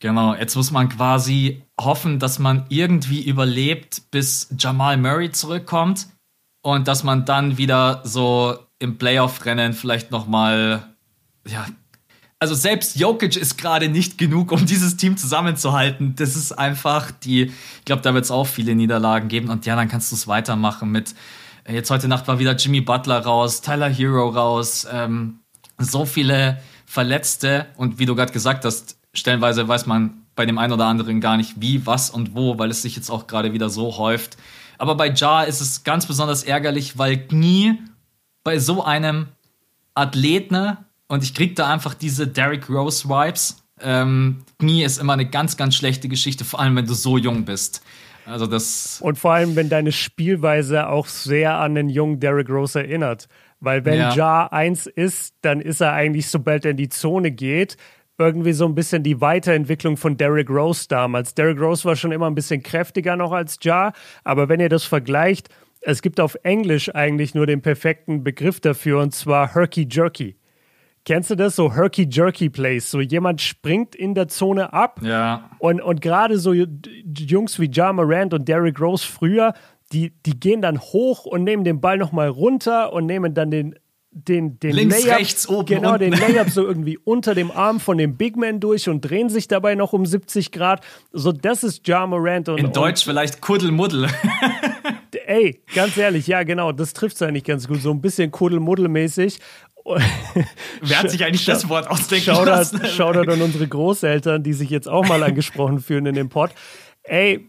[0.00, 6.08] Genau, jetzt muss man quasi hoffen, dass man irgendwie überlebt, bis Jamal Murray zurückkommt
[6.62, 10.90] und dass man dann wieder so im Playoff-Rennen vielleicht noch mal
[11.46, 11.66] ja,
[12.40, 16.14] also selbst Jokic ist gerade nicht genug, um dieses Team zusammenzuhalten.
[16.16, 19.76] Das ist einfach die, ich glaube, da wird es auch viele Niederlagen geben und ja,
[19.76, 21.14] dann kannst du es weitermachen mit,
[21.64, 25.40] äh, jetzt heute Nacht war wieder Jimmy Butler raus, Tyler Hero raus, ähm,
[25.78, 30.72] so viele Verletzte und wie du gerade gesagt hast, stellenweise weiß man bei dem einen
[30.72, 33.68] oder anderen gar nicht wie, was und wo, weil es sich jetzt auch gerade wieder
[33.68, 34.38] so häuft.
[34.78, 37.78] Aber bei Ja ist es ganz besonders ärgerlich, weil nie
[38.44, 39.26] bei so einem
[39.94, 40.78] Athleten,
[41.10, 45.56] und ich krieg da einfach diese Derrick Rose Vibes, ähm, Knie ist immer eine ganz,
[45.56, 47.82] ganz schlechte Geschichte, vor allem wenn du so jung bist.
[48.26, 49.00] Also das.
[49.02, 53.26] Und vor allem, wenn deine Spielweise auch sehr an den jungen Derrick Rose erinnert.
[53.58, 54.14] Weil wenn ja.
[54.14, 57.76] Ja 1 ist, dann ist er eigentlich, sobald er in die Zone geht,
[58.16, 61.34] irgendwie so ein bisschen die Weiterentwicklung von Derrick Rose damals.
[61.34, 63.92] Derrick Rose war schon immer ein bisschen kräftiger noch als Ja,
[64.22, 65.48] aber wenn ihr das vergleicht,
[65.80, 70.36] es gibt auf Englisch eigentlich nur den perfekten Begriff dafür und zwar Herky Jerky.
[71.04, 71.56] Kennst du das?
[71.56, 72.90] So Herky-Jerky-Plays.
[72.90, 75.00] So jemand springt in der Zone ab.
[75.02, 75.50] Ja.
[75.58, 79.54] Und, und gerade so Jungs wie Ja Morant und Derrick Rose früher,
[79.92, 83.74] die, die gehen dann hoch und nehmen den Ball nochmal runter und nehmen dann den,
[84.12, 86.10] den, den Links, Layup, rechts, oben, genau, unten.
[86.10, 89.48] den Layup so irgendwie unter dem Arm von dem Big Man durch und drehen sich
[89.48, 90.84] dabei noch um 70 Grad.
[91.12, 92.48] So, das ist Ja Morant.
[92.48, 94.08] Und, In Deutsch und, vielleicht Kuddelmuddel.
[95.26, 97.80] Ey, ganz ehrlich, ja, genau, das trifft es eigentlich ganz gut.
[97.80, 99.38] So ein bisschen Kuddelmuddel-mäßig.
[99.84, 102.86] Wer hat sich eigentlich das Wort ausdenken Shoutout, lassen?
[102.86, 106.50] Shoutout an unsere Großeltern, die sich jetzt auch mal angesprochen fühlen in dem Pod.
[107.02, 107.48] Ey,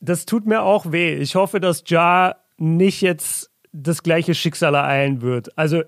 [0.00, 1.14] das tut mir auch weh.
[1.16, 5.56] Ich hoffe, dass Ja nicht jetzt das gleiche Schicksal ereilen wird.
[5.56, 5.82] Also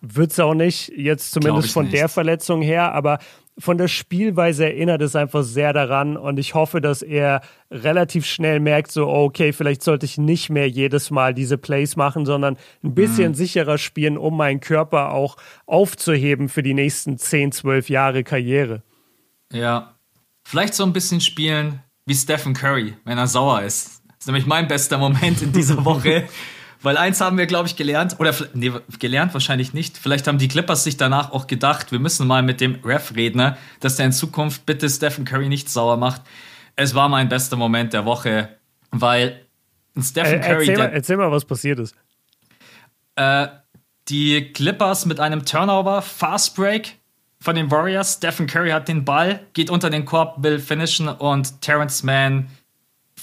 [0.00, 1.94] wird es auch nicht, jetzt zumindest von nicht.
[1.94, 3.18] der Verletzung her, aber
[3.58, 7.40] von der Spielweise erinnert es einfach sehr daran und ich hoffe, dass er
[7.70, 12.26] relativ schnell merkt, so, okay, vielleicht sollte ich nicht mehr jedes Mal diese Plays machen,
[12.26, 13.34] sondern ein bisschen mhm.
[13.34, 15.36] sicherer spielen, um meinen Körper auch
[15.66, 18.82] aufzuheben für die nächsten 10, 12 Jahre Karriere.
[19.52, 19.94] Ja,
[20.42, 24.02] vielleicht so ein bisschen spielen wie Stephen Curry, wenn er sauer ist.
[24.08, 26.24] Das ist nämlich mein bester Moment in dieser Woche.
[26.84, 29.96] Weil eins haben wir, glaube ich, gelernt, oder nee, gelernt wahrscheinlich nicht.
[29.96, 33.38] Vielleicht haben die Clippers sich danach auch gedacht, wir müssen mal mit dem Ref reden,
[33.38, 36.20] ne, dass der in Zukunft bitte Stephen Curry nicht sauer macht.
[36.76, 38.50] Es war mein bester Moment der Woche,
[38.90, 39.46] weil
[39.98, 40.68] Stephen äh, Curry.
[40.68, 41.94] Erzähl mal, erzähl mal, was passiert ist.
[43.16, 43.46] Äh,
[44.08, 46.98] die Clippers mit einem Turnover, Fast Break
[47.40, 48.16] von den Warriors.
[48.18, 52.48] Stephen Curry hat den Ball, geht unter den Korb, will finishen und Terrence Mann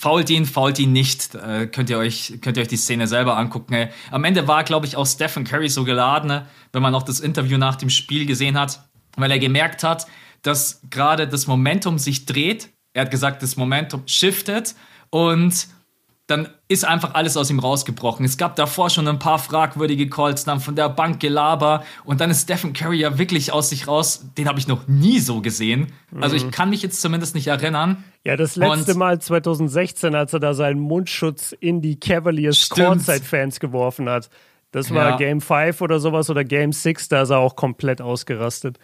[0.02, 1.36] fault ihn, fault ihn nicht.
[1.36, 3.90] Äh, könnt, ihr euch, könnt ihr euch die Szene selber angucken.
[4.10, 6.42] Am Ende war, glaube ich, auch Stephen Curry so geladen,
[6.74, 8.84] wenn man auch das Interview nach dem Spiel gesehen hat,
[9.16, 10.08] weil er gemerkt hat,
[10.42, 12.70] dass gerade das Momentum sich dreht.
[12.94, 14.74] Er hat gesagt, das Momentum shiftet
[15.12, 15.68] und
[16.32, 18.26] dann ist einfach alles aus ihm rausgebrochen.
[18.26, 22.32] Es gab davor schon ein paar fragwürdige Calls, dann von der Bank Gelaber und dann
[22.32, 24.26] ist Stephen Curry ja wirklich aus sich raus.
[24.38, 25.92] Den habe ich noch nie so gesehen.
[26.20, 26.52] Also ich mhm.
[26.52, 28.04] kann mich jetzt zumindest nicht erinnern.
[28.24, 33.60] Ja, das letzte und Mal 2016, als er da seinen Mundschutz in die Cavaliers Courtside-Fans
[33.60, 34.30] geworfen hat.
[34.72, 35.18] Das war ja.
[35.18, 38.80] Game 5 oder sowas oder Game 6, da ist er auch komplett ausgerastet.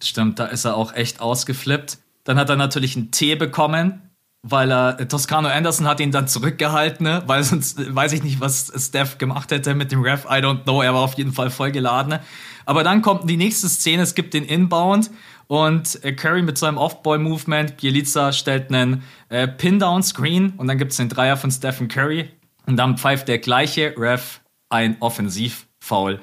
[0.00, 1.98] Stimmt, da ist er auch echt ausgeflippt.
[2.22, 4.05] Dann hat er natürlich einen Tee bekommen
[4.42, 7.22] weil er äh, Toscano Anderson hat ihn dann zurückgehalten, ne?
[7.26, 10.24] weil sonst weiß ich nicht, was Steph gemacht hätte mit dem Ref.
[10.26, 10.82] I don't know.
[10.82, 12.10] Er war auf jeden Fall voll geladen.
[12.10, 12.20] Ne?
[12.64, 14.02] Aber dann kommt die nächste Szene.
[14.02, 15.10] Es gibt den Inbound
[15.48, 17.76] und äh, Curry mit seinem Off-Ball-Movement.
[17.76, 22.30] Bielica stellt einen äh, Pin-Down-Screen und dann gibt es den Dreier von Stephen Curry
[22.66, 26.20] und dann pfeift der gleiche Ref ein Offensiv-Foul.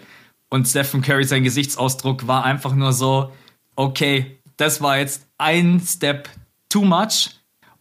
[0.49, 3.31] Und Stephen Curry, sein Gesichtsausdruck war einfach nur so,
[3.75, 6.29] okay, das war jetzt ein Step
[6.69, 7.31] too much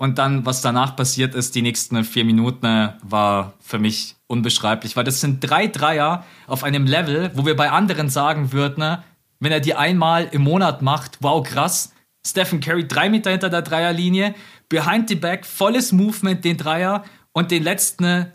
[0.03, 5.05] und dann, was danach passiert ist, die nächsten vier Minuten, war für mich unbeschreiblich, weil
[5.05, 8.99] das sind drei Dreier auf einem Level, wo wir bei anderen sagen würden,
[9.39, 11.93] wenn er die einmal im Monat macht, wow, krass.
[12.27, 14.35] Stephen Curry drei Meter hinter der Dreierlinie,
[14.69, 18.27] behind the back, volles Movement, den Dreier und den letzten,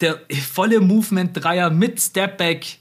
[0.00, 0.18] der
[0.50, 2.78] volle Movement-Dreier mit Stepback.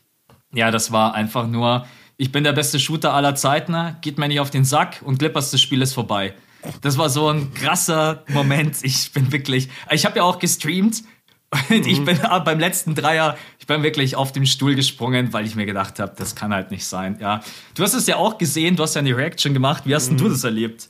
[0.54, 4.39] Ja, das war einfach nur, ich bin der beste Shooter aller Zeiten, geht mir nicht
[4.39, 6.34] auf den Sack und Clippers, das Spiel ist vorbei.
[6.82, 8.78] Das war so ein krasser Moment.
[8.84, 11.04] Ich bin wirklich, ich habe ja auch gestreamt
[11.69, 12.06] und ich mhm.
[12.06, 15.99] bin beim letzten Dreier, ich bin wirklich auf dem Stuhl gesprungen, weil ich mir gedacht
[15.99, 17.17] habe, das kann halt nicht sein.
[17.19, 17.41] Ja,
[17.75, 19.84] du hast es ja auch gesehen, du hast ja eine Reaction gemacht.
[19.86, 20.17] Wie hast mhm.
[20.17, 20.89] du das erlebt?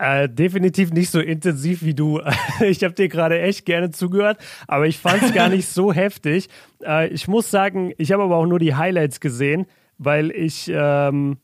[0.00, 2.20] Äh, definitiv nicht so intensiv wie du.
[2.60, 6.48] ich habe dir gerade echt gerne zugehört, aber ich fand es gar nicht so heftig.
[6.84, 9.66] Äh, ich muss sagen, ich habe aber auch nur die Highlights gesehen,
[9.98, 11.38] weil ich ähm,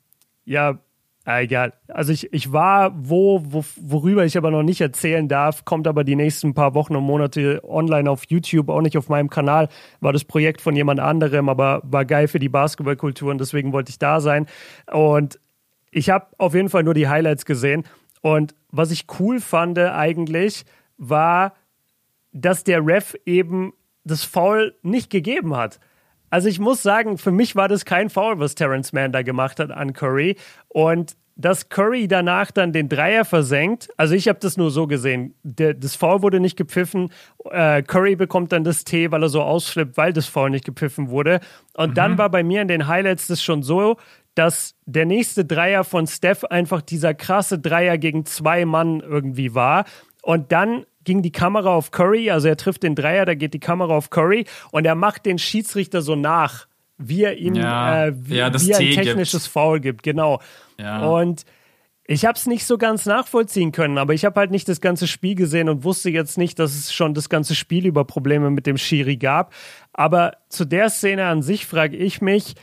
[0.44, 0.78] ja
[1.26, 1.72] äh, egal.
[1.88, 6.04] Also ich, ich war wo, wo, worüber ich aber noch nicht erzählen darf, kommt aber
[6.04, 9.68] die nächsten paar Wochen und Monate online auf YouTube, auch nicht auf meinem Kanal.
[10.00, 13.90] War das Projekt von jemand anderem, aber war geil für die Basketballkultur und deswegen wollte
[13.90, 14.46] ich da sein.
[14.92, 15.40] Und
[15.90, 17.84] ich habe auf jeden Fall nur die Highlights gesehen.
[18.20, 20.64] Und was ich cool fand eigentlich,
[20.98, 21.54] war,
[22.32, 23.72] dass der Ref eben
[24.04, 25.80] das Foul nicht gegeben hat.
[26.34, 29.60] Also ich muss sagen, für mich war das kein Foul, was Terrence Mann da gemacht
[29.60, 30.34] hat an Curry.
[30.66, 33.88] Und dass Curry danach dann den Dreier versenkt.
[33.98, 35.36] Also ich habe das nur so gesehen.
[35.44, 37.12] Der, das Foul wurde nicht gepfiffen.
[37.52, 41.08] Äh, Curry bekommt dann das T, weil er so ausflippt, weil das Foul nicht gepfiffen
[41.08, 41.38] wurde.
[41.74, 41.94] Und mhm.
[41.94, 43.96] dann war bei mir in den Highlights das schon so,
[44.34, 49.84] dass der nächste Dreier von Steph einfach dieser krasse Dreier gegen zwei Mann irgendwie war.
[50.20, 53.60] Und dann ging die Kamera auf Curry, also er trifft den Dreier, da geht die
[53.60, 56.66] Kamera auf Curry und er macht den Schiedsrichter so nach,
[56.98, 59.52] wie er ihm ja, äh, wie, ja, wie er ein technisches gibt.
[59.52, 60.40] Foul gibt, genau.
[60.78, 61.06] Ja.
[61.06, 61.44] Und
[62.06, 65.06] ich habe es nicht so ganz nachvollziehen können, aber ich habe halt nicht das ganze
[65.06, 68.66] Spiel gesehen und wusste jetzt nicht, dass es schon das ganze Spiel über Probleme mit
[68.66, 69.54] dem Schiri gab.
[69.94, 72.56] Aber zu der Szene an sich frage ich mich,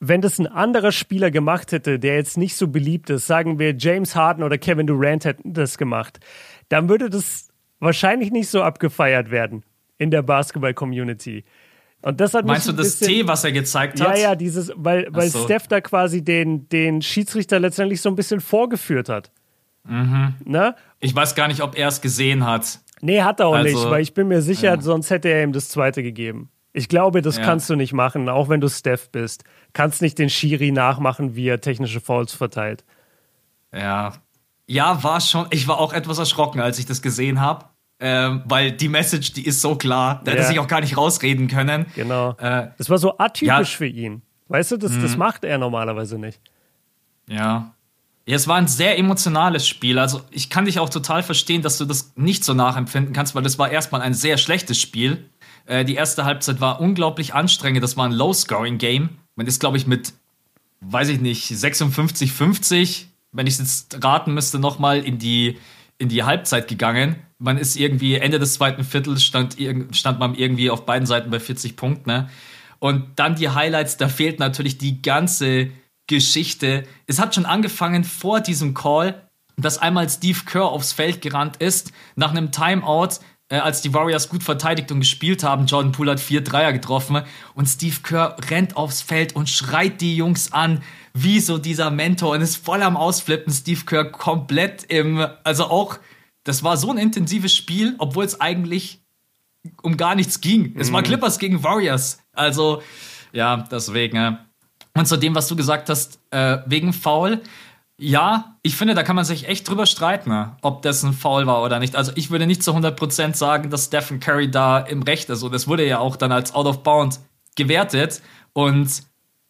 [0.00, 3.74] wenn das ein anderer Spieler gemacht hätte, der jetzt nicht so beliebt ist, sagen wir
[3.76, 6.20] James Harden oder Kevin Durant hätten das gemacht,
[6.68, 7.48] dann würde das
[7.80, 9.64] wahrscheinlich nicht so abgefeiert werden
[9.98, 11.44] in der Basketball-Community.
[12.02, 14.16] Und das hat Meinst du das bisschen, T, was er gezeigt hat?
[14.16, 15.42] Ja, ja, dieses, weil, weil so.
[15.44, 19.32] Steph da quasi den, den Schiedsrichter letztendlich so ein bisschen vorgeführt hat.
[19.84, 20.34] Mhm.
[20.44, 20.74] Ne?
[21.00, 22.80] Ich weiß gar nicht, ob er es gesehen hat.
[23.00, 24.80] Nee, hat er auch also, nicht, weil ich bin mir sicher, ja.
[24.80, 26.50] sonst hätte er ihm das zweite gegeben.
[26.72, 27.44] Ich glaube, das ja.
[27.44, 29.44] kannst du nicht machen, auch wenn du Steph bist.
[29.72, 32.84] Kannst nicht den Schiri nachmachen, wie er technische Fouls verteilt.
[33.74, 34.12] Ja.
[34.66, 35.46] Ja, war schon.
[35.50, 37.66] Ich war auch etwas erschrocken, als ich das gesehen habe.
[37.98, 40.36] Ähm, weil die Message, die ist so klar, da ja.
[40.36, 41.86] hätte sich auch gar nicht rausreden können.
[41.94, 42.32] Genau.
[42.32, 43.64] Äh, das war so atypisch ja.
[43.78, 44.20] für ihn.
[44.48, 45.02] Weißt du, das, mhm.
[45.02, 46.40] das macht er normalerweise nicht.
[47.28, 47.72] Ja.
[48.28, 49.98] Ja, es war ein sehr emotionales Spiel.
[49.98, 53.42] Also ich kann dich auch total verstehen, dass du das nicht so nachempfinden kannst, weil
[53.44, 55.30] das war erstmal ein sehr schlechtes Spiel.
[55.64, 57.82] Äh, die erste Halbzeit war unglaublich anstrengend.
[57.82, 59.10] Das war ein Low-Scoring-Game.
[59.36, 60.12] Man ist, glaube ich, mit,
[60.80, 65.58] weiß ich nicht, 56, 50, wenn ich es jetzt raten müsste, nochmal in die,
[65.98, 67.16] in die Halbzeit gegangen.
[67.38, 69.56] Man ist irgendwie Ende des zweiten Viertels stand,
[69.92, 72.10] stand man irgendwie auf beiden Seiten bei 40 Punkten.
[72.10, 72.28] Ne?
[72.78, 75.70] Und dann die Highlights, da fehlt natürlich die ganze
[76.06, 76.84] Geschichte.
[77.06, 81.92] Es hat schon angefangen vor diesem Call, dass einmal Steve Kerr aufs Feld gerannt ist,
[82.14, 85.66] nach einem Timeout, äh, als die Warriors gut verteidigt und gespielt haben.
[85.66, 87.22] Jordan Poole hat vier Dreier getroffen
[87.54, 90.82] und Steve Kerr rennt aufs Feld und schreit die Jungs an,
[91.18, 93.52] wie so dieser Mentor und ist voll am Ausflippen.
[93.52, 95.98] Steve Kerr komplett im, also auch,
[96.44, 99.00] das war so ein intensives Spiel, obwohl es eigentlich
[99.82, 100.76] um gar nichts ging.
[100.78, 100.94] Es mhm.
[100.94, 102.18] war Clippers gegen Warriors.
[102.32, 102.82] Also,
[103.32, 104.38] ja, deswegen.
[104.94, 107.40] Und zu dem, was du gesagt hast, äh, wegen Foul.
[107.98, 111.46] Ja, ich finde, da kann man sich echt drüber streiten, ne, ob das ein Foul
[111.46, 111.96] war oder nicht.
[111.96, 115.42] Also ich würde nicht zu 100% sagen, dass Stephen Curry da im Recht ist.
[115.42, 117.20] Und das wurde ja auch dann als Out of Bound
[117.54, 118.20] gewertet.
[118.52, 119.02] Und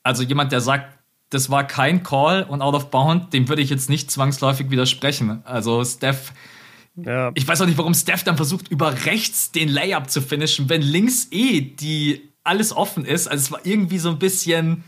[0.04, 0.95] also jemand, der sagt,
[1.30, 5.42] das war kein Call und Out of Bound, dem würde ich jetzt nicht zwangsläufig widersprechen.
[5.44, 6.32] Also Steph,
[6.94, 7.32] ja.
[7.34, 10.82] ich weiß auch nicht, warum Steph dann versucht, über rechts den Layup zu finishen, wenn
[10.82, 13.26] links eh die alles offen ist.
[13.26, 14.84] Also es war irgendwie so ein bisschen.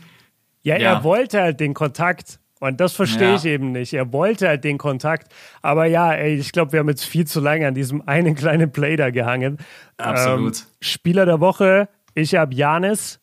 [0.63, 0.93] Ja, ja.
[0.93, 2.39] er wollte halt den Kontakt.
[2.59, 3.35] Und das verstehe ja.
[3.35, 3.93] ich eben nicht.
[3.93, 5.31] Er wollte halt den Kontakt.
[5.61, 8.71] Aber ja, ey, ich glaube, wir haben jetzt viel zu lange an diesem einen kleinen
[8.71, 9.57] Play da gehangen.
[9.97, 10.59] Absolut.
[10.59, 13.19] Ähm, Spieler der Woche, ich habe Janis.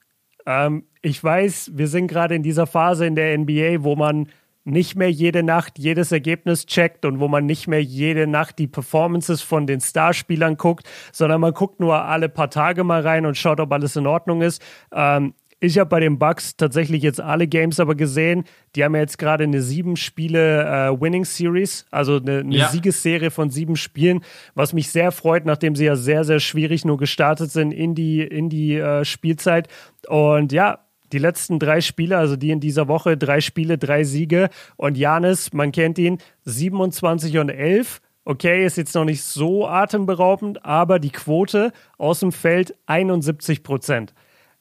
[0.46, 4.28] Ähm, ich weiß, wir sind gerade in dieser Phase in der NBA, wo man
[4.64, 8.66] nicht mehr jede Nacht jedes Ergebnis checkt und wo man nicht mehr jede Nacht die
[8.66, 13.36] Performances von den Starspielern guckt, sondern man guckt nur alle paar Tage mal rein und
[13.36, 14.60] schaut, ob alles in Ordnung ist.
[14.92, 18.42] Ähm, ich habe bei den Bucks tatsächlich jetzt alle Games aber gesehen.
[18.74, 22.68] Die haben ja jetzt gerade eine sieben Spiele äh, Winning Series, also eine, eine ja.
[22.68, 24.22] Siegesserie von sieben Spielen,
[24.54, 28.22] was mich sehr freut, nachdem sie ja sehr, sehr schwierig nur gestartet sind in die,
[28.22, 29.68] in die äh, Spielzeit.
[30.08, 34.48] Und ja, die letzten drei Spiele, also die in dieser Woche, drei Spiele, drei Siege.
[34.76, 38.00] Und Janis, man kennt ihn, 27 und 11.
[38.24, 44.14] Okay, ist jetzt noch nicht so atemberaubend, aber die Quote aus dem Feld 71 Prozent.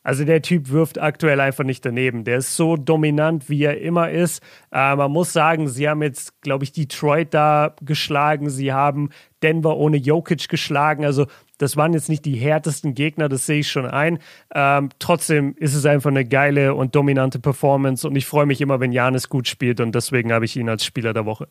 [0.05, 2.25] Also der Typ wirft aktuell einfach nicht daneben.
[2.25, 4.43] Der ist so dominant, wie er immer ist.
[4.71, 8.51] Äh, man muss sagen, sie haben jetzt, glaube ich, Detroit da geschlagen.
[8.51, 9.09] Sie haben
[9.41, 11.05] Denver ohne Jokic geschlagen.
[11.05, 11.25] Also
[11.57, 14.19] das waren jetzt nicht die härtesten Gegner, das sehe ich schon ein.
[14.53, 18.79] Ähm, trotzdem ist es einfach eine geile und dominante Performance und ich freue mich immer,
[18.79, 21.47] wenn Janis gut spielt und deswegen habe ich ihn als Spieler der Woche.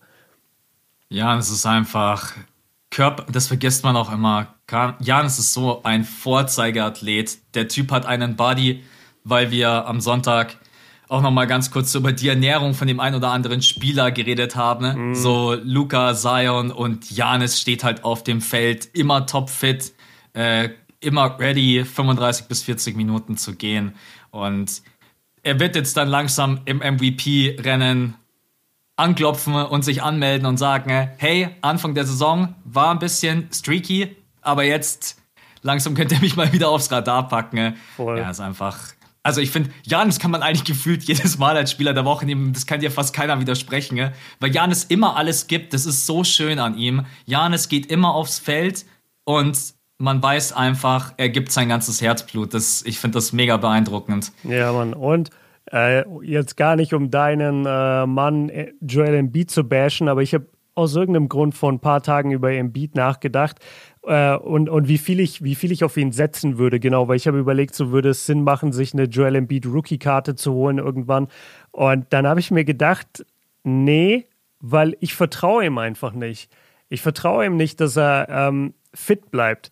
[1.08, 2.32] Ja, es ist einfach
[2.90, 4.54] Körper, das vergisst man auch immer.
[5.00, 7.38] Janis ist so ein Vorzeigeathlet.
[7.54, 8.84] Der Typ hat einen Body,
[9.24, 10.56] weil wir am Sonntag
[11.08, 14.56] auch noch mal ganz kurz über die Ernährung von dem einen oder anderen Spieler geredet
[14.56, 14.84] haben.
[14.84, 14.96] Ne?
[14.96, 15.14] Mm.
[15.14, 19.93] So Luca, Zion und Janis steht halt auf dem Feld, immer topfit,
[20.34, 20.68] äh,
[21.00, 23.94] immer ready, 35 bis 40 Minuten zu gehen.
[24.30, 24.82] Und
[25.42, 28.14] er wird jetzt dann langsam im MVP-Rennen
[28.96, 34.64] anklopfen und sich anmelden und sagen, hey, Anfang der Saison war ein bisschen streaky, aber
[34.64, 35.20] jetzt
[35.62, 37.76] langsam könnt ihr mich mal wieder aufs Radar packen.
[37.96, 38.18] Voll.
[38.18, 38.78] Ja, ist einfach,
[39.22, 42.52] Also ich finde, Janis kann man eigentlich gefühlt jedes Mal als Spieler der Woche nehmen.
[42.52, 44.12] Das kann dir fast keiner widersprechen, ne?
[44.38, 45.74] weil Janis immer alles gibt.
[45.74, 47.04] Das ist so schön an ihm.
[47.26, 48.84] Janis geht immer aufs Feld
[49.24, 49.58] und
[50.04, 52.54] man weiß einfach, er gibt sein ganzes Herzblut.
[52.54, 54.32] Das, ich finde das mega beeindruckend.
[54.44, 54.92] Ja, Mann.
[54.92, 55.30] Und
[55.72, 60.34] äh, jetzt gar nicht, um deinen äh, Mann äh, Joel Embiid zu bashen, aber ich
[60.34, 63.60] habe aus irgendeinem Grund vor ein paar Tagen über Embiid nachgedacht
[64.02, 67.16] äh, und, und wie, viel ich, wie viel ich auf ihn setzen würde, genau, weil
[67.16, 70.78] ich habe überlegt, so würde es Sinn machen, sich eine Joel Embiid Rookie-Karte zu holen
[70.78, 71.28] irgendwann.
[71.70, 73.24] Und dann habe ich mir gedacht,
[73.62, 74.26] nee,
[74.60, 76.50] weil ich vertraue ihm einfach nicht.
[76.90, 79.70] Ich vertraue ihm nicht, dass er ähm, fit bleibt.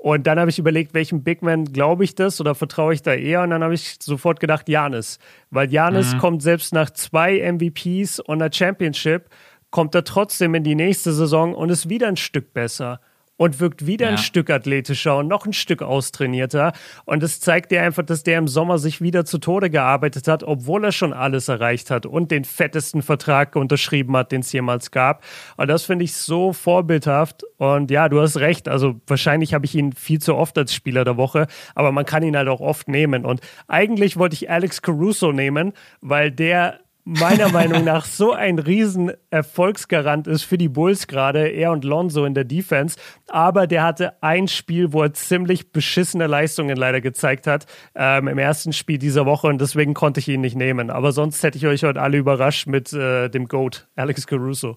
[0.00, 3.12] Und dann habe ich überlegt, welchem Big Man glaube ich das oder vertraue ich da
[3.12, 3.42] eher?
[3.42, 5.18] Und dann habe ich sofort gedacht, Janis.
[5.50, 6.18] Weil Janis mhm.
[6.18, 9.28] kommt selbst nach zwei MVPs und einer Championship,
[9.70, 12.98] kommt er trotzdem in die nächste Saison und ist wieder ein Stück besser
[13.40, 14.12] und wirkt wieder ja.
[14.12, 16.74] ein Stück athletischer und noch ein Stück austrainierter.
[17.06, 20.42] Und es zeigt dir einfach, dass der im Sommer sich wieder zu Tode gearbeitet hat,
[20.42, 24.90] obwohl er schon alles erreicht hat und den fettesten Vertrag unterschrieben hat, den es jemals
[24.90, 25.24] gab.
[25.56, 27.44] Und das finde ich so vorbildhaft.
[27.56, 28.68] Und ja, du hast recht.
[28.68, 32.22] Also wahrscheinlich habe ich ihn viel zu oft als Spieler der Woche, aber man kann
[32.22, 33.24] ihn halt auch oft nehmen.
[33.24, 35.72] Und eigentlich wollte ich Alex Caruso nehmen,
[36.02, 36.80] weil der
[37.10, 42.24] meiner Meinung nach so ein riesen Erfolgsgarant ist für die Bulls gerade, er und Lonzo
[42.24, 42.96] in der Defense.
[43.28, 48.38] Aber der hatte ein Spiel, wo er ziemlich beschissene Leistungen leider gezeigt hat, ähm, im
[48.38, 50.88] ersten Spiel dieser Woche und deswegen konnte ich ihn nicht nehmen.
[50.90, 54.76] Aber sonst hätte ich euch heute alle überrascht mit äh, dem GOAT, Alex Caruso.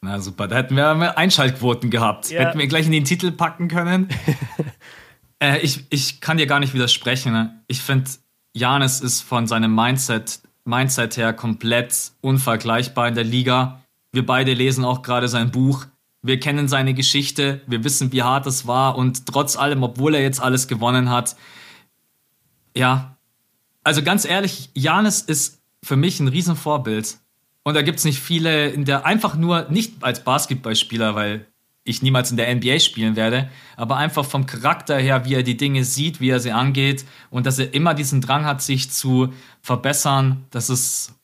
[0.00, 2.30] Na super, da hätten wir Einschaltquoten gehabt.
[2.30, 2.40] Ja.
[2.40, 4.08] Hätten wir gleich in den Titel packen können.
[5.38, 7.32] äh, ich, ich kann dir gar nicht widersprechen.
[7.32, 7.62] Ne?
[7.68, 8.10] Ich finde,
[8.52, 13.82] Janis ist von seinem Mindset Mindset her komplett unvergleichbar in der Liga.
[14.12, 15.86] Wir beide lesen auch gerade sein Buch.
[16.22, 20.22] Wir kennen seine Geschichte, wir wissen, wie hart es war und trotz allem, obwohl er
[20.22, 21.34] jetzt alles gewonnen hat,
[22.76, 23.16] ja,
[23.84, 27.18] also ganz ehrlich, Janis ist für mich ein Riesenvorbild.
[27.64, 31.46] Und da gibt es nicht viele in der einfach nur, nicht als Basketballspieler, weil
[31.84, 35.56] ich niemals in der NBA spielen werde, aber einfach vom Charakter her, wie er die
[35.56, 39.32] Dinge sieht, wie er sie angeht und dass er immer diesen Drang hat, sich zu
[39.62, 41.14] verbessern, das ist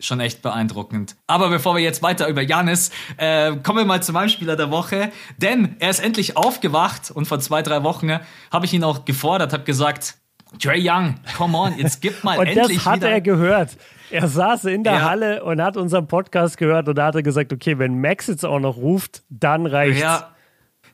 [0.00, 1.16] schon echt beeindruckend.
[1.26, 4.70] Aber bevor wir jetzt weiter über Janis, äh, kommen wir mal zu meinem Spieler der
[4.70, 8.18] Woche, denn er ist endlich aufgewacht und vor zwei, drei Wochen
[8.52, 10.16] habe ich ihn auch gefordert, habe gesagt,
[10.60, 13.10] Trey Young, come on, jetzt gib mal und endlich das hat wieder.
[13.10, 13.76] er gehört.
[14.14, 15.02] Er saß in der ja.
[15.02, 18.44] Halle und hat unseren Podcast gehört und da hat er gesagt, okay, wenn Max jetzt
[18.44, 20.00] auch noch ruft, dann reicht's.
[20.00, 20.34] Ja,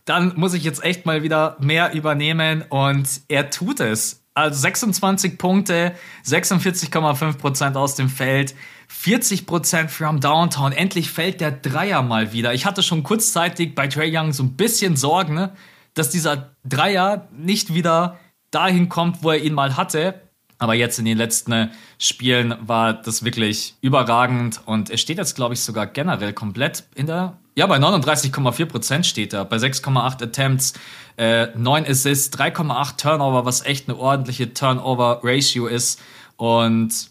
[0.07, 4.25] dann muss ich jetzt echt mal wieder mehr übernehmen und er tut es.
[4.33, 5.93] Also 26 Punkte,
[6.25, 8.55] 46,5 Prozent aus dem Feld,
[8.89, 10.73] 40 Prozent from Downtown.
[10.73, 12.55] Endlich fällt der Dreier mal wieder.
[12.55, 15.53] Ich hatte schon kurzzeitig bei Trey Young so ein bisschen Sorgen, ne,
[15.93, 18.19] dass dieser Dreier nicht wieder
[18.51, 20.23] dahin kommt, wo er ihn mal hatte.
[20.61, 25.35] Aber jetzt in den letzten äh, Spielen war das wirklich überragend und er steht jetzt,
[25.35, 27.39] glaube ich, sogar generell komplett in der.
[27.57, 30.75] Ja, bei 39,4 Prozent steht er, bei 6,8 Attempts,
[31.17, 35.99] äh, 9 Assists, 3,8 Turnover, was echt eine ordentliche Turnover-Ratio ist.
[36.37, 37.11] Und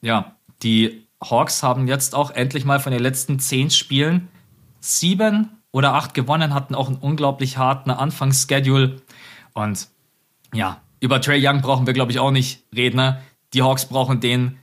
[0.00, 4.28] ja, die Hawks haben jetzt auch endlich mal von den letzten 10 Spielen
[4.78, 9.02] sieben oder acht gewonnen, hatten auch einen unglaublich harten Anfangsschedule.
[9.52, 9.88] Und
[10.52, 12.96] ja, über Trey Young brauchen wir, glaube ich, auch nicht reden.
[12.96, 13.20] Ne?
[13.52, 14.58] Die Hawks brauchen den,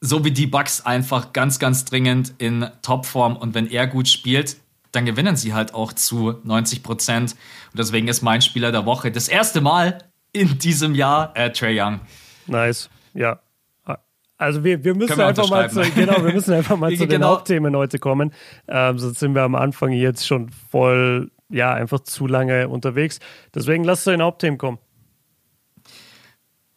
[0.00, 3.36] so wie die Bucks, einfach ganz, ganz dringend in Topform.
[3.36, 4.56] Und wenn er gut spielt,
[4.92, 7.32] dann gewinnen sie halt auch zu 90 Prozent.
[7.72, 9.98] Und deswegen ist mein Spieler der Woche das erste Mal
[10.32, 12.00] in diesem Jahr äh, Trey Young.
[12.46, 13.40] Nice, ja.
[14.38, 17.10] Also wir, wir müssen wir einfach mal zu, genau, wir müssen einfach mal zu genau.
[17.10, 18.32] den Hauptthemen heute kommen.
[18.68, 23.18] Ähm, sonst sind wir am Anfang jetzt schon voll, ja, einfach zu lange unterwegs.
[23.54, 24.78] Deswegen lass zu den Hauptthemen kommen.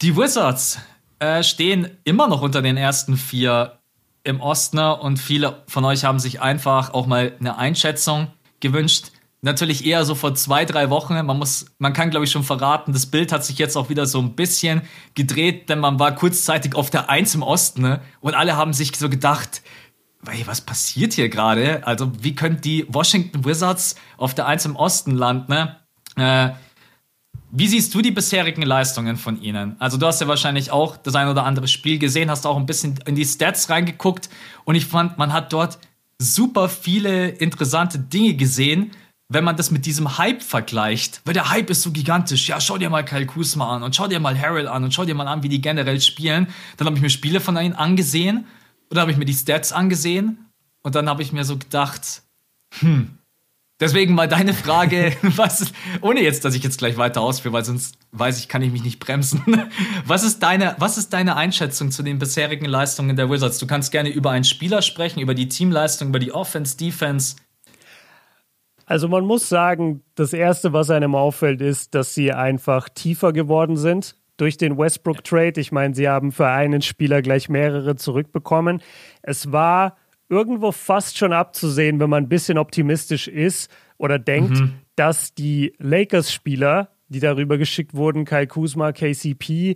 [0.02, 0.80] Die Wizards
[1.20, 3.80] äh, stehen immer noch unter den ersten vier
[4.24, 8.28] im Osten und viele von euch haben sich einfach auch mal eine Einschätzung
[8.62, 9.08] gewünscht.
[9.42, 11.14] Natürlich eher so vor zwei, drei Wochen.
[11.26, 14.06] Man muss, man kann glaube ich schon verraten, das Bild hat sich jetzt auch wieder
[14.06, 14.84] so ein bisschen
[15.16, 18.02] gedreht, denn man war kurzzeitig auf der Eins im Osten ne?
[18.22, 19.62] und alle haben sich so gedacht,
[20.28, 21.88] Hey, was passiert hier gerade?
[21.88, 25.54] Also, wie können die Washington Wizards auf der Eins im Osten landen?
[25.54, 25.78] Ne?
[26.18, 26.50] Äh,
[27.52, 29.76] wie siehst du die bisherigen Leistungen von ihnen?
[29.80, 32.66] Also du hast ja wahrscheinlich auch das ein oder andere Spiel gesehen, hast auch ein
[32.66, 34.30] bisschen in die Stats reingeguckt
[34.66, 35.80] und ich fand, man hat dort
[36.20, 38.92] super viele interessante Dinge gesehen,
[39.30, 41.22] wenn man das mit diesem Hype vergleicht.
[41.24, 42.50] Weil der Hype ist so gigantisch.
[42.50, 45.06] Ja, schau dir mal Kyle Kuzma an und schau dir mal Harold an und schau
[45.06, 46.48] dir mal an, wie die generell spielen.
[46.78, 49.72] Dann habe ich mir Spiele von ihnen angesehen und dann habe ich mir die Stats
[49.72, 50.50] angesehen
[50.82, 52.24] und dann habe ich mir so gedacht,
[52.80, 53.19] hm,
[53.80, 55.72] Deswegen mal deine Frage, was,
[56.02, 58.84] ohne jetzt, dass ich jetzt gleich weiter ausführe, weil sonst weiß ich, kann ich mich
[58.84, 59.42] nicht bremsen.
[60.06, 63.60] Was ist deine, was ist deine Einschätzung zu den bisherigen Leistungen der Wizards?
[63.60, 67.36] Du kannst gerne über einen Spieler sprechen, über die Teamleistung, über die Offense, Defense.
[68.86, 73.78] Also man muss sagen, das Erste, was einem auffällt, ist, dass sie einfach tiefer geworden
[73.78, 75.62] sind durch den Westbrook-Trade.
[75.62, 78.82] Ich meine, sie haben für einen Spieler gleich mehrere zurückbekommen.
[79.22, 79.96] Es war
[80.30, 84.74] irgendwo fast schon abzusehen, wenn man ein bisschen optimistisch ist oder denkt, mhm.
[84.96, 89.76] dass die Lakers-Spieler, die darüber geschickt wurden, Kai Kuzma, KCP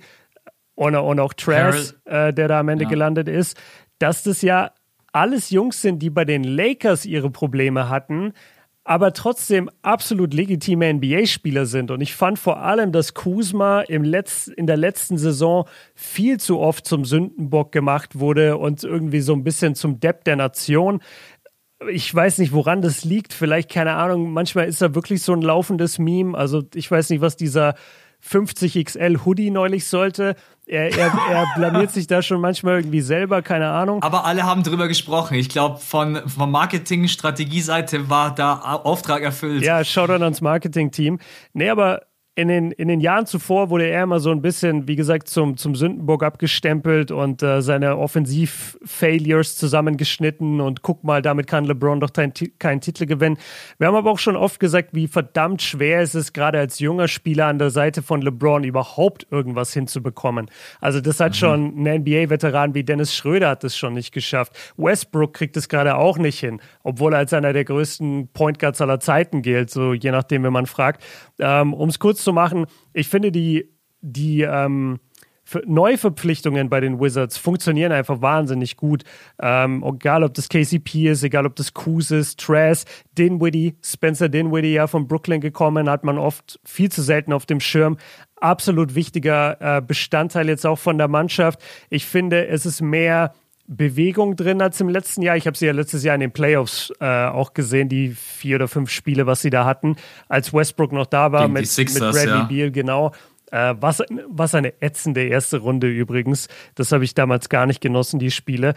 [0.75, 2.89] und, und auch Trash, äh, der da am Ende ja.
[2.89, 3.59] gelandet ist,
[3.99, 4.71] dass das ja
[5.11, 8.33] alles Jungs sind, die bei den Lakers ihre Probleme hatten,
[8.85, 11.89] aber trotzdem absolut legitime NBA-Spieler sind.
[11.89, 15.65] Und ich fand vor allem, dass Kuzma im Letz-, in der letzten Saison
[15.95, 20.35] viel zu oft zum Sündenbock gemacht wurde und irgendwie so ein bisschen zum Depp der
[20.35, 21.01] Nation.
[21.89, 23.33] Ich weiß nicht, woran das liegt.
[23.33, 26.37] Vielleicht, keine Ahnung, manchmal ist er wirklich so ein laufendes Meme.
[26.37, 27.75] Also ich weiß nicht, was dieser
[28.25, 30.35] 50XL Hoodie neulich sollte.
[30.65, 34.01] Er, er, er blamiert sich da schon manchmal irgendwie selber, keine Ahnung.
[34.01, 35.35] Aber alle haben drüber gesprochen.
[35.35, 39.63] Ich glaube, von, von Marketing-Strategieseite war da Auftrag erfüllt.
[39.63, 41.19] Ja, Shoutout ans Marketing-Team.
[41.53, 42.03] Nee, aber
[42.35, 45.55] in den, in den Jahren zuvor wurde er immer so ein bisschen, wie gesagt, zum,
[45.55, 52.11] zum Sündenbock abgestempelt und äh, seine Offensiv-Failures zusammengeschnitten und guck mal, damit kann LeBron doch
[52.11, 53.37] keinen kein Titel gewinnen.
[53.77, 57.07] Wir haben aber auch schon oft gesagt, wie verdammt schwer es ist, gerade als junger
[57.07, 60.49] Spieler an der Seite von LeBron überhaupt irgendwas hinzubekommen.
[60.81, 61.35] Also das hat mhm.
[61.35, 64.53] schon ein NBA-Veteran wie Dennis Schröder hat es schon nicht geschafft.
[64.77, 68.81] Westbrook kriegt es gerade auch nicht hin, obwohl er als einer der größten Point Guards
[68.81, 71.03] aller Zeiten gilt, so je nachdem, wenn man fragt.
[71.39, 73.69] Ähm, um es kurz zu machen, ich finde die,
[74.01, 74.99] die ähm,
[75.65, 79.03] Neuverpflichtungen bei den Wizards funktionieren einfach wahnsinnig gut.
[79.41, 82.83] Ähm, egal, ob das KCP ist, egal, ob das Kuz ist, Trash,
[83.17, 87.59] Dinwiddie, Spencer Dinwiddie ja von Brooklyn gekommen, hat man oft viel zu selten auf dem
[87.59, 87.97] Schirm.
[88.37, 91.61] Absolut wichtiger äh, Bestandteil jetzt auch von der Mannschaft.
[91.89, 93.33] Ich finde, es ist mehr
[93.67, 95.37] Bewegung drin als im letzten Jahr.
[95.37, 98.67] Ich habe sie ja letztes Jahr in den Playoffs äh, auch gesehen, die vier oder
[98.67, 99.95] fünf Spiele, was sie da hatten,
[100.27, 102.43] als Westbrook noch da war mit, Sixers, mit Bradley ja.
[102.43, 103.11] Beal, genau.
[103.51, 106.47] Äh, was, was eine ätzende erste Runde übrigens.
[106.75, 108.73] Das habe ich damals gar nicht genossen, die Spiele.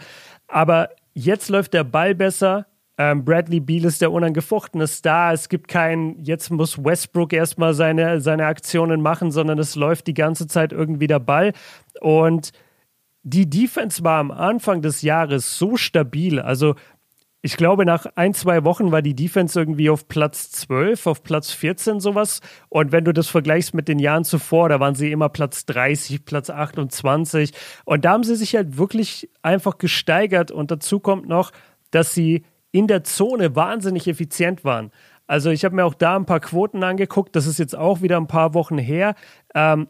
[0.47, 2.67] Aber jetzt läuft der Ball besser.
[2.99, 5.33] Ähm, Bradley Beal ist der unangefochtene Star.
[5.33, 10.13] Es gibt keinen, jetzt muss Westbrook erstmal seine, seine Aktionen machen, sondern es läuft die
[10.13, 11.53] ganze Zeit irgendwie der Ball.
[11.99, 12.51] Und
[13.29, 16.39] die Defense war am Anfang des Jahres so stabil.
[16.39, 16.75] Also
[17.41, 21.51] ich glaube, nach ein, zwei Wochen war die Defense irgendwie auf Platz 12, auf Platz
[21.51, 22.39] 14 sowas.
[22.69, 26.23] Und wenn du das vergleichst mit den Jahren zuvor, da waren sie immer Platz 30,
[26.23, 27.51] Platz 28.
[27.83, 30.49] Und da haben sie sich halt wirklich einfach gesteigert.
[30.49, 31.51] Und dazu kommt noch,
[31.91, 34.91] dass sie in der Zone wahnsinnig effizient waren.
[35.27, 37.35] Also ich habe mir auch da ein paar Quoten angeguckt.
[37.35, 39.15] Das ist jetzt auch wieder ein paar Wochen her.
[39.53, 39.87] Ähm,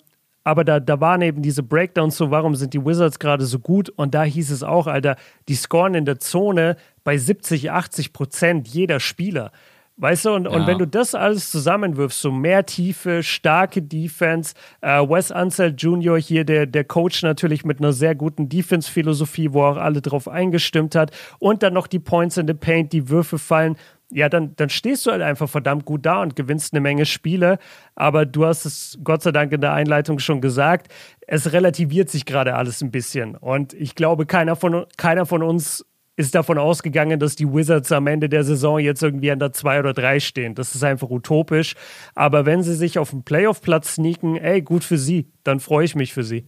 [0.48, 3.90] aber da, da waren eben diese Breakdowns so, warum sind die Wizards gerade so gut?
[3.90, 5.18] Und da hieß es auch, Alter,
[5.50, 9.52] die scoren in der Zone bei 70, 80 Prozent jeder Spieler.
[9.98, 10.52] Weißt du, und, ja.
[10.52, 16.18] und wenn du das alles zusammenwirfst, so mehr Tiefe, starke Defense, äh, Wes Ansel Jr.
[16.18, 20.96] hier, der, der Coach natürlich mit einer sehr guten Defense-Philosophie, wo auch alle drauf eingestimmt
[20.96, 23.76] hat, und dann noch die Points in the Paint, die Würfe fallen,
[24.10, 27.60] ja, dann, dann stehst du halt einfach verdammt gut da und gewinnst eine Menge Spiele.
[27.96, 30.92] Aber du hast es Gott sei Dank in der Einleitung schon gesagt,
[31.28, 33.36] es relativiert sich gerade alles ein bisschen.
[33.36, 35.86] Und ich glaube, keiner von, keiner von uns
[36.16, 39.80] ist davon ausgegangen, dass die Wizards am Ende der Saison jetzt irgendwie an der 2
[39.80, 40.56] oder 3 stehen.
[40.56, 41.76] Das ist einfach utopisch.
[42.16, 45.96] Aber wenn sie sich auf den Playoff-Platz sneaken, ey, gut für sie, dann freue ich
[45.96, 46.48] mich für sie.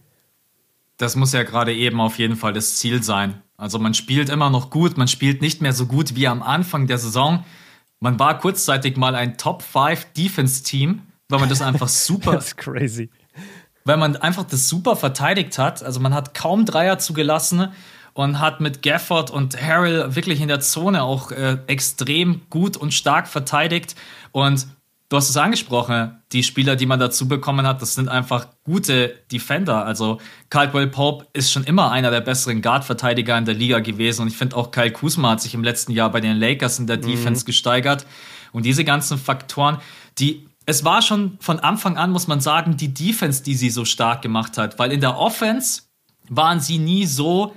[0.96, 3.42] Das muss ja gerade eben auf jeden Fall das Ziel sein.
[3.60, 6.86] Also man spielt immer noch gut, man spielt nicht mehr so gut wie am Anfang
[6.86, 7.44] der Saison.
[8.00, 12.32] Man war kurzzeitig mal ein Top 5 Defense Team, weil man das einfach super.
[12.32, 13.10] das ist crazy.
[13.84, 15.82] Weil man einfach das super verteidigt hat.
[15.82, 17.68] Also man hat kaum Dreier zugelassen
[18.14, 22.94] und hat mit Gafford und Harrell wirklich in der Zone auch äh, extrem gut und
[22.94, 23.94] stark verteidigt.
[24.32, 24.68] Und
[25.10, 29.14] du hast es angesprochen, die Spieler, die man dazu bekommen hat, das sind einfach gute
[29.32, 29.84] Defender.
[29.84, 34.28] Also Caldwell Pope ist schon immer einer der besseren Guard-Verteidiger in der Liga gewesen und
[34.28, 36.98] ich finde auch Kyle Kuzma hat sich im letzten Jahr bei den Lakers in der
[36.98, 37.02] mhm.
[37.02, 38.06] Defense gesteigert.
[38.52, 39.78] Und diese ganzen Faktoren,
[40.18, 43.84] die es war schon von Anfang an, muss man sagen, die Defense, die sie so
[43.84, 45.82] stark gemacht hat, weil in der Offense
[46.28, 47.56] waren sie nie so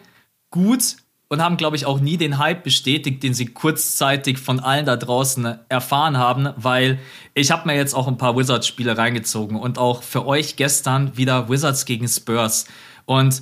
[0.49, 0.95] gut
[1.33, 4.95] und haben, glaube ich, auch nie den Hype bestätigt, den sie kurzzeitig von allen da
[4.95, 6.99] draußen erfahren haben, weil
[7.33, 11.49] ich habe mir jetzt auch ein paar Wizards-Spiele reingezogen und auch für euch gestern wieder
[11.49, 12.67] Wizards gegen Spurs.
[13.05, 13.41] Und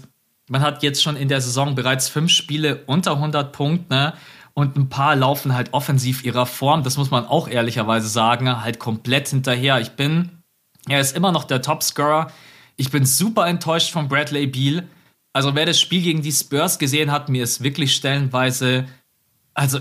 [0.50, 3.94] man hat jetzt schon in der Saison bereits fünf Spiele unter 100 Punkte.
[3.94, 4.14] Ne?
[4.54, 8.80] und ein paar laufen halt offensiv ihrer Form, das muss man auch ehrlicherweise sagen, halt
[8.80, 9.80] komplett hinterher.
[9.80, 10.44] Ich bin,
[10.90, 12.32] er ist immer noch der Topscorer.
[12.76, 14.84] Ich bin super enttäuscht von Bradley Beal.
[15.34, 18.86] Also wer das Spiel gegen die Spurs gesehen hat, mir ist wirklich stellenweise,
[19.54, 19.80] also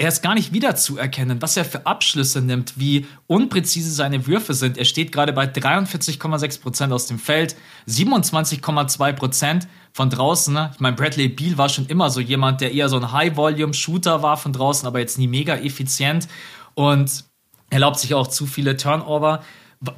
[0.00, 4.78] er ist gar nicht wiederzuerkennen, was er für Abschlüsse nimmt, wie unpräzise seine Würfe sind.
[4.78, 7.54] Er steht gerade bei 43,6 Prozent aus dem Feld,
[7.86, 10.54] 27,2 Prozent von draußen.
[10.54, 10.70] Ne?
[10.72, 14.38] Ich meine, Bradley Beal war schon immer so jemand, der eher so ein High-Volume-Shooter war
[14.38, 16.28] von draußen, aber jetzt nie mega effizient
[16.74, 17.24] und
[17.68, 19.42] erlaubt sich auch zu viele Turnover.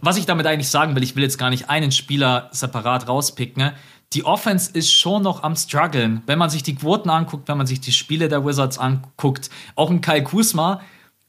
[0.01, 3.71] Was ich damit eigentlich sagen will, ich will jetzt gar nicht einen Spieler separat rauspicken.
[4.13, 6.23] Die Offense ist schon noch am struggeln.
[6.27, 9.91] Wenn man sich die Quoten anguckt, wenn man sich die Spiele der Wizards anguckt, auch
[9.91, 10.83] ein Kyle Kuzma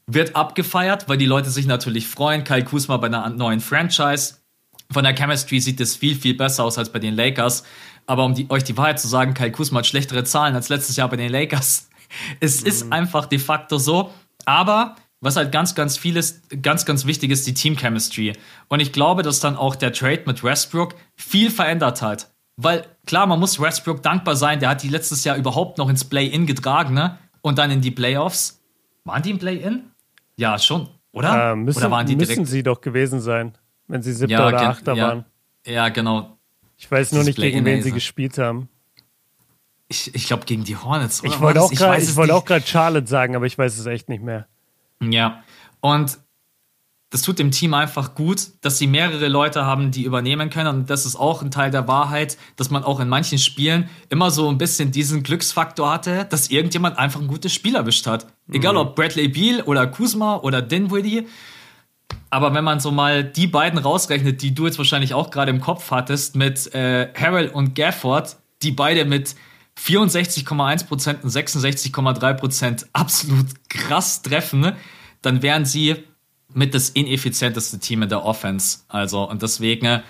[0.06, 2.44] wird abgefeiert, weil die Leute sich natürlich freuen.
[2.44, 4.34] Kyle Kuzma bei einer neuen Franchise.
[4.90, 7.64] Von der Chemistry sieht es viel, viel besser aus als bei den Lakers.
[8.06, 10.96] Aber um die, euch die Wahrheit zu sagen, Kyle Kuzma hat schlechtere Zahlen als letztes
[10.96, 11.88] Jahr bei den Lakers.
[12.38, 12.66] Es mhm.
[12.68, 14.10] ist einfach de facto so.
[14.44, 18.34] Aber was halt ganz, ganz viel ist, ganz, ganz wichtig ist, die Team Chemistry.
[18.68, 22.33] Und ich glaube, dass dann auch der Trade mit Westbrook viel verändert hat.
[22.56, 26.04] Weil klar, man muss Westbrook dankbar sein, der hat die letztes Jahr überhaupt noch ins
[26.04, 27.18] Play-In getragen, ne?
[27.40, 28.62] Und dann in die Playoffs.
[29.04, 29.90] Waren die im Play-In?
[30.36, 31.52] Ja, schon, oder?
[31.52, 34.68] Äh, müssen, oder waren die müssen sie doch gewesen sein, wenn sie siebter ja, oder
[34.68, 35.24] achter ja, waren.
[35.66, 36.38] Ja, genau.
[36.76, 38.68] Ich weiß nur nicht, gegen wen sie gespielt haben.
[39.88, 41.22] Ich, ich glaube, gegen die Hornets.
[41.22, 41.32] Oder?
[41.32, 44.46] Ich wollte auch gerade Charlotte sagen, aber ich weiß es echt nicht mehr.
[45.00, 45.42] Ja.
[45.80, 46.18] Und
[47.14, 50.80] das tut dem Team einfach gut, dass sie mehrere Leute haben, die übernehmen können.
[50.80, 54.32] Und das ist auch ein Teil der Wahrheit, dass man auch in manchen Spielen immer
[54.32, 58.26] so ein bisschen diesen Glücksfaktor hatte, dass irgendjemand einfach ein gutes Spiel erwischt hat.
[58.48, 58.56] Mhm.
[58.56, 61.28] Egal ob Bradley Beal oder Kuzma oder Dinwiddie.
[62.30, 65.60] Aber wenn man so mal die beiden rausrechnet, die du jetzt wahrscheinlich auch gerade im
[65.60, 69.36] Kopf hattest, mit äh, Harrell und Gafford, die beide mit
[69.78, 74.72] 64,1% und 66,3% absolut krass treffen,
[75.22, 76.02] dann wären sie
[76.54, 78.78] mit das ineffizienteste Team in der Offense.
[78.88, 80.02] Also, und deswegen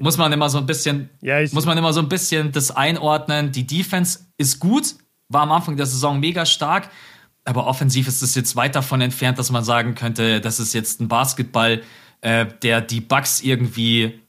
[0.00, 3.52] muss man immer so ein bisschen, ja, muss man immer so ein bisschen das einordnen.
[3.52, 4.96] Die Defense ist gut,
[5.28, 6.90] war am Anfang der Saison mega stark,
[7.44, 11.00] aber offensiv ist es jetzt weit davon entfernt, dass man sagen könnte, das ist jetzt
[11.00, 11.82] ein Basketball,
[12.20, 14.20] äh, der die Bucks irgendwie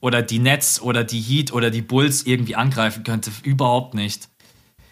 [0.00, 3.30] oder die Nets oder die Heat oder die Bulls irgendwie angreifen könnte.
[3.42, 4.28] Überhaupt nicht.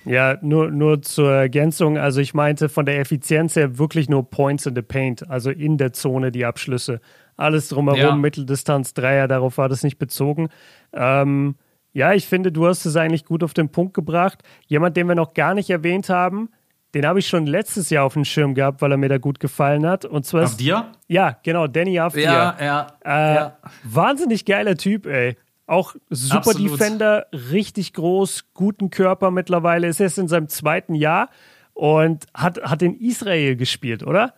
[0.05, 1.99] Ja, nur, nur zur Ergänzung.
[1.99, 5.77] Also ich meinte von der Effizienz her wirklich nur Points in the Paint, also in
[5.77, 7.01] der Zone die Abschlüsse.
[7.37, 8.15] Alles drumherum, ja.
[8.17, 10.49] Mitteldistanz, Dreier, darauf war das nicht bezogen.
[10.93, 11.57] Ähm,
[11.93, 14.43] ja, ich finde, du hast es eigentlich gut auf den Punkt gebracht.
[14.67, 16.51] Jemand, den wir noch gar nicht erwähnt haben,
[16.95, 19.39] den habe ich schon letztes Jahr auf dem Schirm gehabt, weil er mir da gut
[19.39, 20.05] gefallen hat.
[20.05, 20.93] Und zwar Avdia?
[21.07, 22.57] Ja, genau, Danny Avdia.
[22.59, 23.59] Ja, ja, äh, ja.
[23.85, 25.37] Wahnsinnig geiler Typ, ey.
[25.71, 26.73] Auch super Absolut.
[26.73, 29.87] Defender, richtig groß, guten Körper mittlerweile.
[29.87, 31.31] Ist jetzt in seinem zweiten Jahr
[31.75, 34.35] und hat, hat in Israel gespielt, oder?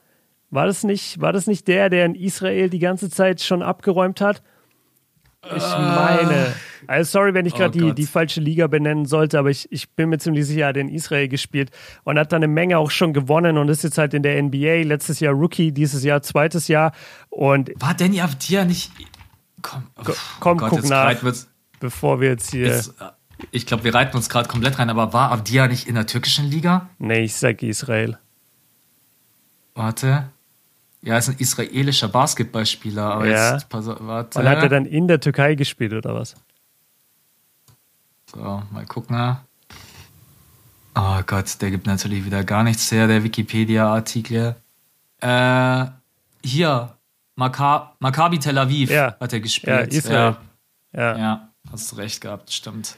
[0.51, 4.20] War das, nicht, war das nicht der, der in Israel die ganze Zeit schon abgeräumt
[4.20, 4.43] hat?
[5.57, 6.53] Ich uh, meine.
[6.87, 9.89] Also sorry, wenn ich gerade oh die, die falsche Liga benennen sollte, aber ich, ich
[9.91, 11.70] bin mir ziemlich sicher, er hat in Israel gespielt
[12.05, 14.83] und hat dann eine Menge auch schon gewonnen und ist jetzt halt in der NBA.
[14.83, 16.93] Letztes Jahr Rookie, dieses Jahr zweites Jahr.
[17.30, 18.93] Und war Danny Avdia nicht
[19.63, 19.85] Komm,
[20.41, 21.15] komm Gott, guck nach,
[21.81, 22.67] bevor wir jetzt hier.
[22.67, 23.11] Jetzt, äh,
[23.51, 26.51] ich glaube, wir reiten uns gerade komplett rein, aber war Avdia nicht in der türkischen
[26.51, 26.89] Liga?
[26.99, 28.19] Nee, ich sag Israel.
[29.75, 30.29] Warte.
[31.01, 33.55] Ja, ist ein israelischer Basketballspieler, aber ja.
[33.55, 34.39] jetzt, pass, warte.
[34.39, 36.37] Und hat er dann in der Türkei gespielt oder was?
[38.33, 39.37] So, mal gucken.
[40.95, 44.57] Oh Gott, der gibt natürlich wieder gar nichts her, der Wikipedia-Artikel.
[45.21, 45.87] Äh,
[46.45, 46.97] hier,
[47.37, 49.16] Macca Maccabi Tel Aviv ja.
[49.18, 49.93] hat er gespielt.
[49.93, 50.37] Ja, Israel.
[50.93, 51.18] Ja.
[51.18, 51.49] ja.
[51.70, 52.97] hast recht gehabt, stimmt.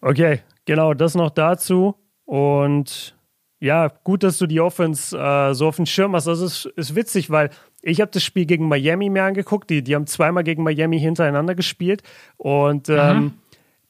[0.00, 1.96] Okay, genau, das noch dazu.
[2.24, 3.14] Und
[3.60, 6.26] ja, gut, dass du die Offense äh, so auf dem Schirm hast.
[6.26, 7.50] Das ist, ist witzig, weil
[7.82, 9.70] ich habe das Spiel gegen Miami mehr angeguckt.
[9.70, 12.02] Die, die haben zweimal gegen Miami hintereinander gespielt.
[12.36, 13.34] Und ähm,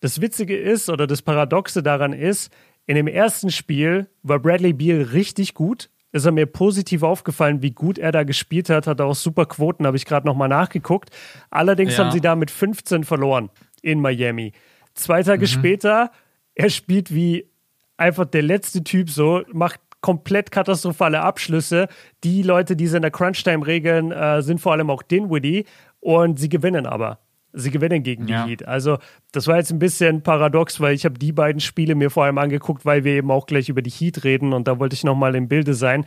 [0.01, 2.53] das Witzige ist, oder das Paradoxe daran ist,
[2.87, 7.71] in dem ersten Spiel war Bradley Beal richtig gut ist er mir positiv aufgefallen, wie
[7.71, 8.87] gut er da gespielt hat.
[8.87, 11.11] Hat auch super Quoten, habe ich gerade nochmal nachgeguckt.
[11.51, 12.05] Allerdings ja.
[12.05, 13.51] haben sie da mit 15 verloren
[13.83, 14.53] in Miami.
[14.95, 15.51] Zwei Tage mhm.
[15.51, 16.11] später,
[16.55, 17.49] er spielt wie
[17.97, 21.89] einfach der letzte Typ so, macht komplett katastrophale Abschlüsse.
[22.25, 25.67] Die Leute, die sie in der Crunch-Time regeln, äh, sind vor allem auch Dinwiddie
[26.01, 27.19] und sie gewinnen aber
[27.57, 28.47] sie gewinnen gegen die ja.
[28.47, 28.67] Heat.
[28.69, 28.99] Also
[29.33, 32.39] das war jetzt ein bisschen paradox, weil ich habe die beiden Spiele mir vor allem
[32.39, 35.35] angeguckt, weil wir eben auch gleich über die Heat reden und da wollte ich nochmal
[35.35, 36.05] im Bilde sein.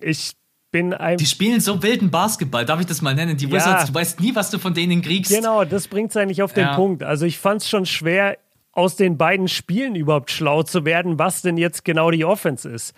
[0.00, 0.32] Ich
[0.70, 3.36] bin ein die spielen so wilden Basketball, darf ich das mal nennen?
[3.36, 3.86] Die Wizards, ja.
[3.86, 5.32] du weißt nie, was du von denen kriegst.
[5.32, 6.74] Genau, das bringt es eigentlich auf den ja.
[6.74, 7.02] Punkt.
[7.02, 8.38] Also ich fand es schon schwer,
[8.72, 12.94] aus den beiden Spielen überhaupt schlau zu werden, was denn jetzt genau die Offense ist.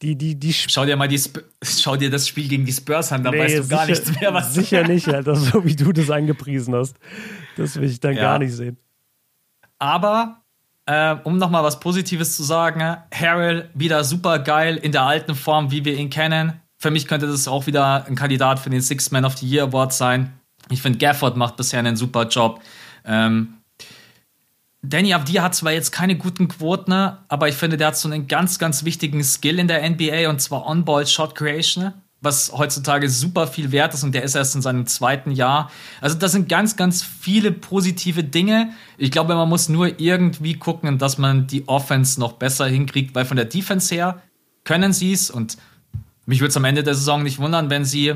[0.00, 3.10] Die, die, die schau dir mal die Sp schau dir das Spiel gegen die Spurs
[3.10, 5.74] an, da nee, weißt du sicher, gar nichts mehr, was Sicher nicht, Alter, so wie
[5.74, 6.96] du das angepriesen hast.
[7.56, 8.22] Das will ich dann ja.
[8.22, 8.76] gar nicht sehen.
[9.80, 10.42] Aber
[10.86, 12.80] äh, um nochmal was Positives zu sagen,
[13.12, 16.54] Harrell wieder super geil in der alten Form, wie wir ihn kennen.
[16.78, 19.64] Für mich könnte das auch wieder ein Kandidat für den Six Man of the Year
[19.64, 20.32] Award sein.
[20.70, 22.60] Ich finde, Gafford macht bisher einen super Job.
[23.04, 23.57] Ähm,
[24.88, 28.26] Danny Avdia hat zwar jetzt keine guten Quoten, aber ich finde, der hat so einen
[28.26, 33.46] ganz, ganz wichtigen Skill in der NBA und zwar On-Ball Shot Creation was heutzutage super
[33.46, 35.70] viel wert ist und der ist erst in seinem zweiten Jahr.
[36.00, 38.72] Also das sind ganz, ganz viele positive Dinge.
[38.96, 43.24] Ich glaube, man muss nur irgendwie gucken, dass man die Offense noch besser hinkriegt, weil
[43.24, 44.20] von der Defense her
[44.64, 45.58] können sie es und
[46.26, 48.14] mich würde es am Ende der Saison nicht wundern, wenn sie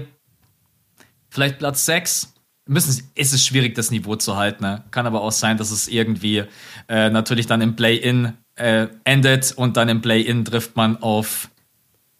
[1.30, 2.31] vielleicht Platz 6
[2.66, 4.64] müssen, ist es schwierig, das Niveau zu halten.
[4.64, 4.84] Ne?
[4.90, 6.44] Kann aber auch sein, dass es irgendwie
[6.88, 11.48] äh, natürlich dann im Play-In äh, endet und dann im Play-In trifft man auf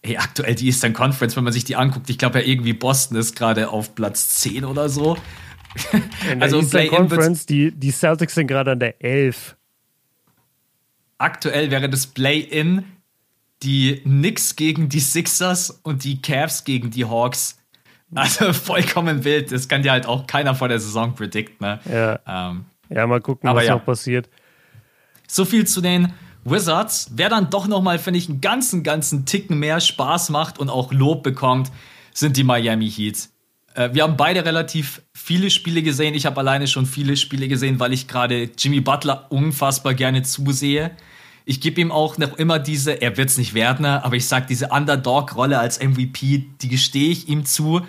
[0.05, 3.17] hey, aktuell die Eastern Conference, wenn man sich die anguckt, ich glaube ja irgendwie Boston
[3.17, 5.17] ist gerade auf Platz 10 oder so.
[6.29, 9.55] In also Eastern Conference, die, die Celtics sind gerade an der 11.
[11.17, 12.83] Aktuell wäre das Play-In
[13.63, 17.57] die Knicks gegen die Sixers und die Cavs gegen die Hawks.
[18.23, 19.51] Also vollkommen wild.
[19.51, 21.65] Das kann dir halt auch keiner vor der Saison predikten.
[21.65, 21.79] Ne?
[21.91, 22.49] Ja.
[22.49, 23.75] Ähm, ja, mal gucken, was ja.
[23.75, 24.29] noch passiert.
[25.27, 26.13] So viel zu den
[26.45, 30.69] Wizards, wer dann doch nochmal, finde ich, einen ganzen, ganzen Ticken mehr Spaß macht und
[30.69, 31.71] auch Lob bekommt,
[32.13, 33.29] sind die Miami Heat.
[33.75, 36.13] Äh, wir haben beide relativ viele Spiele gesehen.
[36.13, 40.91] Ich habe alleine schon viele Spiele gesehen, weil ich gerade Jimmy Butler unfassbar gerne zusehe.
[41.45, 44.45] Ich gebe ihm auch noch immer diese, er wird es nicht werden, aber ich sage,
[44.47, 47.81] diese Underdog-Rolle als MVP, die gestehe ich ihm zu.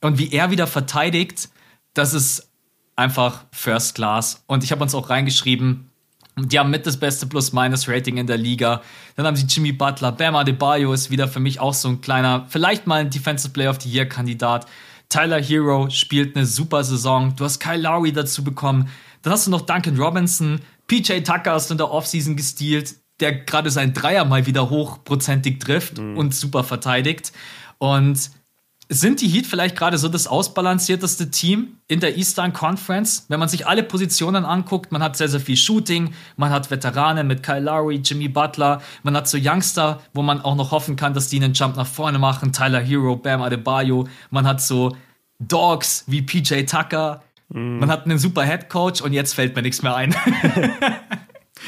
[0.00, 1.50] Und wie er wieder verteidigt,
[1.94, 2.48] das ist
[2.96, 4.42] einfach First Class.
[4.46, 5.90] Und ich habe uns auch reingeschrieben,
[6.38, 8.82] die haben mit das beste Plus-Minus-Rating in der Liga.
[9.16, 10.12] Dann haben sie Jimmy Butler.
[10.12, 13.70] Bam Adebayo ist wieder für mich auch so ein kleiner, vielleicht mal ein Defensive Player
[13.70, 14.66] of the Year-Kandidat.
[15.10, 17.36] Tyler Hero spielt eine super Saison.
[17.36, 18.88] Du hast Kyle Lowry dazu bekommen.
[19.20, 20.60] Dann hast du noch Duncan Robinson.
[20.86, 25.60] PJ Tucker hast du in der Offseason gestealt, der gerade seinen Dreier mal wieder hochprozentig
[25.60, 26.18] trifft mhm.
[26.18, 27.32] und super verteidigt.
[27.78, 28.30] Und
[28.88, 33.24] sind die Heat vielleicht gerade so das ausbalancierteste Team in der Eastern Conference?
[33.28, 37.26] Wenn man sich alle Positionen anguckt, man hat sehr, sehr viel Shooting, man hat Veteranen
[37.26, 41.14] mit Kyle Lowry, Jimmy Butler, man hat so Youngster, wo man auch noch hoffen kann,
[41.14, 44.94] dass die einen Jump nach vorne machen, Tyler Hero, Bam Adebayo, man hat so
[45.38, 47.78] Dogs wie PJ Tucker, mm.
[47.78, 50.14] man hat einen super Head Coach und jetzt fällt mir nichts mehr ein.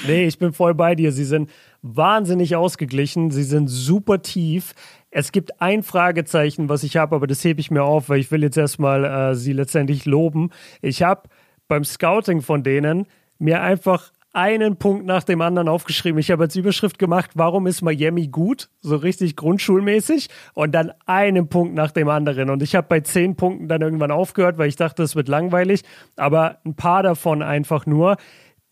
[0.07, 1.13] nee, ich bin voll bei dir.
[1.13, 1.51] Sie sind
[1.83, 4.75] wahnsinnig ausgeglichen, sie sind super tief.
[5.11, 8.31] Es gibt ein Fragezeichen, was ich habe, aber das hebe ich mir auf, weil ich
[8.31, 10.51] will jetzt erstmal äh, sie letztendlich loben.
[10.83, 11.29] Ich habe
[11.69, 13.07] beim Scouting von denen
[13.39, 16.19] mir einfach einen Punkt nach dem anderen aufgeschrieben.
[16.19, 18.69] Ich habe als Überschrift gemacht, warum ist Miami gut?
[18.81, 20.29] So richtig grundschulmäßig.
[20.55, 22.51] Und dann einen Punkt nach dem anderen.
[22.51, 25.83] Und ich habe bei zehn Punkten dann irgendwann aufgehört, weil ich dachte, es wird langweilig.
[26.17, 28.17] Aber ein paar davon einfach nur,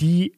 [0.01, 0.33] die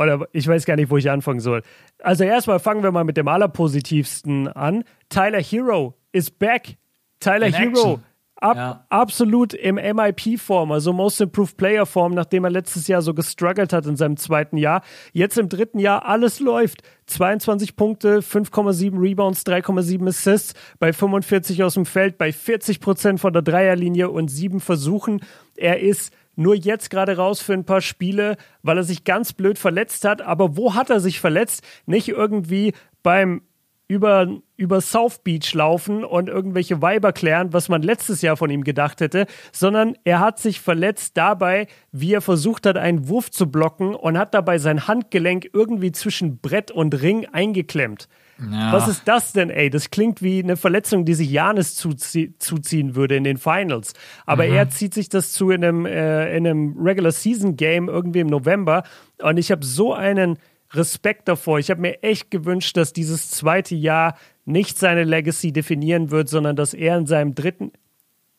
[0.00, 1.62] oder ich weiß gar nicht, wo ich anfangen soll.
[2.02, 4.84] Also erstmal fangen wir mal mit dem allerpositivsten an.
[5.10, 6.78] Tyler Hero is back.
[7.20, 8.00] Tyler In Hero.
[8.36, 8.86] Ab, ja.
[8.88, 13.96] Absolut im MIP-Form, also Most Improved Player-Form, nachdem er letztes Jahr so gestruggelt hat in
[13.96, 14.80] seinem zweiten Jahr.
[15.12, 16.82] Jetzt im dritten Jahr alles läuft.
[17.04, 23.34] 22 Punkte, 5,7 Rebounds, 3,7 Assists, bei 45 aus dem Feld, bei 40 Prozent von
[23.34, 25.20] der Dreierlinie und sieben Versuchen.
[25.56, 26.10] Er ist
[26.40, 30.22] nur jetzt gerade raus für ein paar Spiele, weil er sich ganz blöd verletzt hat.
[30.22, 31.62] Aber wo hat er sich verletzt?
[31.86, 32.72] Nicht irgendwie
[33.02, 33.42] beim
[33.88, 38.62] über, über South Beach laufen und irgendwelche Weiber klären, was man letztes Jahr von ihm
[38.62, 43.50] gedacht hätte, sondern er hat sich verletzt dabei, wie er versucht hat, einen Wurf zu
[43.50, 48.08] blocken und hat dabei sein Handgelenk irgendwie zwischen Brett und Ring eingeklemmt.
[48.50, 48.72] Ja.
[48.72, 49.70] Was ist das denn, ey?
[49.70, 53.92] Das klingt wie eine Verletzung, die sich Janis zuzie zuziehen würde in den Finals.
[54.26, 54.54] Aber mhm.
[54.54, 58.28] er zieht sich das zu in einem, äh, in einem Regular Season Game irgendwie im
[58.28, 58.84] November.
[59.18, 60.38] Und ich habe so einen
[60.72, 61.58] Respekt davor.
[61.58, 66.56] Ich habe mir echt gewünscht, dass dieses zweite Jahr nicht seine Legacy definieren wird, sondern
[66.56, 67.72] dass er in seinem dritten,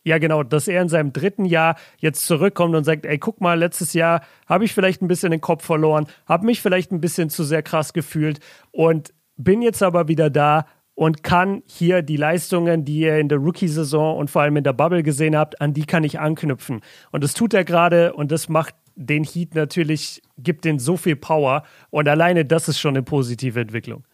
[0.04, 3.60] ja, genau, dass er in seinem dritten Jahr jetzt zurückkommt und sagt, ey, guck mal,
[3.60, 7.30] letztes Jahr habe ich vielleicht ein bisschen den Kopf verloren, habe mich vielleicht ein bisschen
[7.30, 8.40] zu sehr krass gefühlt
[8.72, 10.66] und bin jetzt aber wieder da
[10.96, 14.74] und kann hier die Leistungen, die ihr in der Rookie-Saison und vor allem in der
[14.74, 16.82] Bubble gesehen habt, an die kann ich anknüpfen.
[17.12, 21.16] Und das tut er gerade und das macht den Heat natürlich, gibt den so viel
[21.16, 24.06] Power und alleine das ist schon eine positive Entwicklung.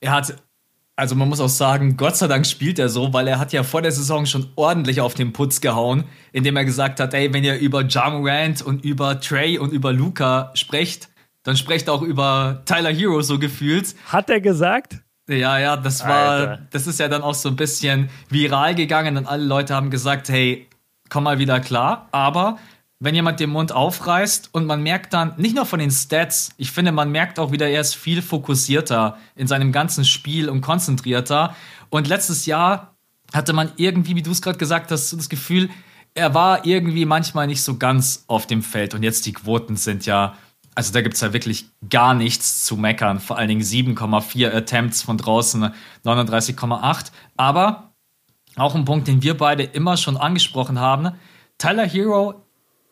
[0.00, 0.36] Er hat,
[0.96, 3.62] also man muss auch sagen, Gott sei Dank spielt er so, weil er hat ja
[3.62, 7.42] vor der Saison schon ordentlich auf den Putz gehauen, indem er gesagt hat, ey, wenn
[7.42, 11.08] ihr über Jamorant und über Trey und über Luca sprecht,
[11.46, 13.94] dann sprecht auch über Tyler Hero so gefühlt.
[14.08, 14.98] Hat er gesagt?
[15.28, 16.66] Ja, ja, das war, Alter.
[16.72, 20.28] das ist ja dann auch so ein bisschen viral gegangen und alle Leute haben gesagt,
[20.28, 20.66] hey,
[21.08, 22.08] komm mal wieder klar.
[22.10, 22.58] Aber
[22.98, 26.72] wenn jemand den Mund aufreißt und man merkt dann, nicht nur von den Stats, ich
[26.72, 31.54] finde, man merkt auch wieder, er ist viel fokussierter in seinem ganzen Spiel und konzentrierter.
[31.90, 32.96] Und letztes Jahr
[33.32, 35.70] hatte man irgendwie, wie du es gerade gesagt hast, das Gefühl,
[36.14, 38.94] er war irgendwie manchmal nicht so ganz auf dem Feld.
[38.94, 40.34] Und jetzt die Quoten sind ja,
[40.76, 43.18] also da gibt es ja wirklich gar nichts zu meckern.
[43.18, 45.72] Vor allen Dingen 7,4 Attempts von draußen,
[46.04, 47.06] 39,8.
[47.36, 47.94] Aber
[48.56, 51.12] auch ein Punkt, den wir beide immer schon angesprochen haben.
[51.56, 52.42] Tyler Hero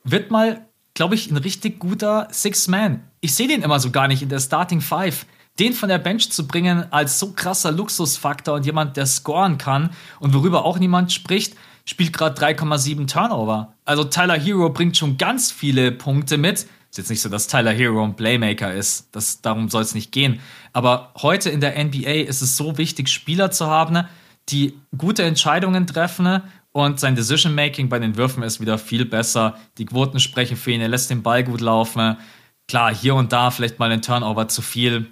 [0.02, 3.04] wird mal, glaube ich, ein richtig guter Six-Man.
[3.20, 5.26] Ich sehe den immer so gar nicht in der Starting Five.
[5.58, 9.90] Den von der Bench zu bringen als so krasser Luxusfaktor und jemand, der scoren kann
[10.20, 11.54] und worüber auch niemand spricht,
[11.84, 13.74] spielt gerade 3,7 Turnover.
[13.84, 16.66] Also Tyler Hero bringt schon ganz viele Punkte mit.
[16.94, 19.08] Ist jetzt nicht so, dass Tyler Hero ein Playmaker ist.
[19.10, 20.38] Das, darum soll es nicht gehen.
[20.72, 24.04] Aber heute in der NBA ist es so wichtig, Spieler zu haben,
[24.48, 26.40] die gute Entscheidungen treffen
[26.70, 29.58] und sein Decision-Making bei den Würfen ist wieder viel besser.
[29.76, 32.16] Die Quoten sprechen für ihn, er lässt den Ball gut laufen.
[32.68, 35.08] Klar, hier und da vielleicht mal ein Turnover zu viel.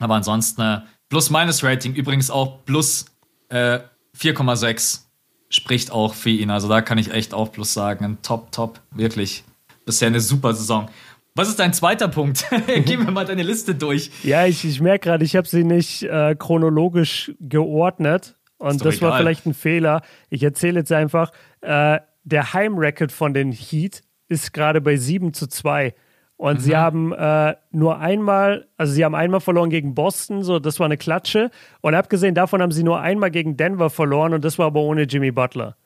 [0.00, 3.04] Aber ansonsten äh, Plus-Minus-Rating übrigens auch plus
[3.48, 3.78] äh,
[4.18, 5.02] 4,6
[5.50, 6.50] spricht auch für ihn.
[6.50, 8.18] Also da kann ich echt auch plus sagen.
[8.22, 9.44] Top, top, wirklich.
[9.84, 10.88] Bisher eine super Saison.
[11.34, 12.46] Was ist dein zweiter Punkt?
[12.84, 14.10] Gehen wir mal deine Liste durch.
[14.22, 18.36] Ja, ich, ich merke gerade, ich habe sie nicht äh, chronologisch geordnet.
[18.58, 19.10] Und das egal.
[19.10, 20.02] war vielleicht ein Fehler.
[20.30, 25.48] Ich erzähle jetzt einfach, äh, der Heimrecord von den Heat ist gerade bei 7 zu
[25.48, 25.94] 2.
[26.36, 26.60] Und mhm.
[26.60, 30.86] sie haben äh, nur einmal, also sie haben einmal verloren gegen Boston, so das war
[30.86, 31.50] eine Klatsche.
[31.80, 35.02] Und abgesehen davon haben sie nur einmal gegen Denver verloren und das war aber ohne
[35.02, 35.76] Jimmy Butler.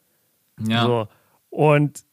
[0.67, 0.85] Ja.
[0.85, 1.09] So.
[1.51, 2.05] Und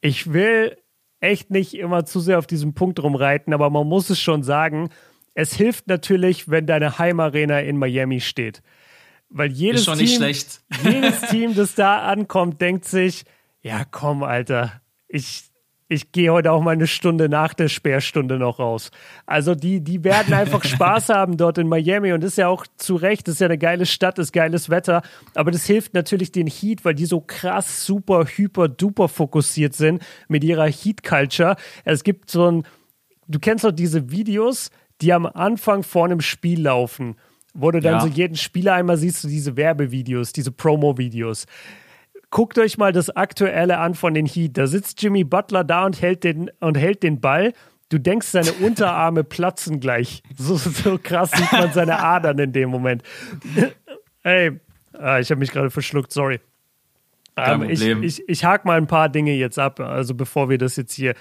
[0.00, 0.76] ich will
[1.22, 4.90] echt nicht immer zu sehr auf diesem Punkt rumreiten, aber man muss es schon sagen,
[5.34, 8.62] es hilft natürlich, wenn deine Heimarena in Miami steht.
[9.30, 10.34] Weil jedes, Team,
[10.84, 13.24] jedes Team, das da ankommt, denkt sich,
[13.62, 15.44] ja komm, Alter, ich,
[15.92, 18.90] ich gehe heute auch mal eine Stunde nach der Sperrstunde noch raus.
[19.26, 22.96] Also die, die werden einfach Spaß haben dort in Miami und ist ja auch zu
[22.96, 25.02] Recht, ist ja eine geile Stadt, ist geiles Wetter,
[25.34, 30.02] aber das hilft natürlich den Heat, weil die so krass, super, hyper, duper fokussiert sind
[30.28, 31.56] mit ihrer Heat-Culture.
[31.84, 32.62] Es gibt so ein,
[33.28, 34.70] du kennst doch diese Videos,
[35.02, 37.16] die am Anfang vor einem Spiel laufen
[37.54, 38.00] wo du dann ja.
[38.00, 41.44] so jeden Spieler einmal siehst, du diese Werbevideos, diese Promo-Videos.
[42.32, 44.56] Guckt euch mal das aktuelle an von den Heat.
[44.56, 47.52] Da sitzt Jimmy Butler da und hält den, und hält den Ball.
[47.90, 50.22] Du denkst, seine Unterarme platzen gleich.
[50.38, 53.02] So, so krass sieht man seine Adern in dem Moment.
[54.22, 54.58] Ey,
[54.94, 56.40] ah, ich habe mich gerade verschluckt, sorry.
[57.36, 60.76] Ähm, ich, ich, ich hake mal ein paar Dinge jetzt ab, also bevor wir das
[60.76, 61.14] jetzt hier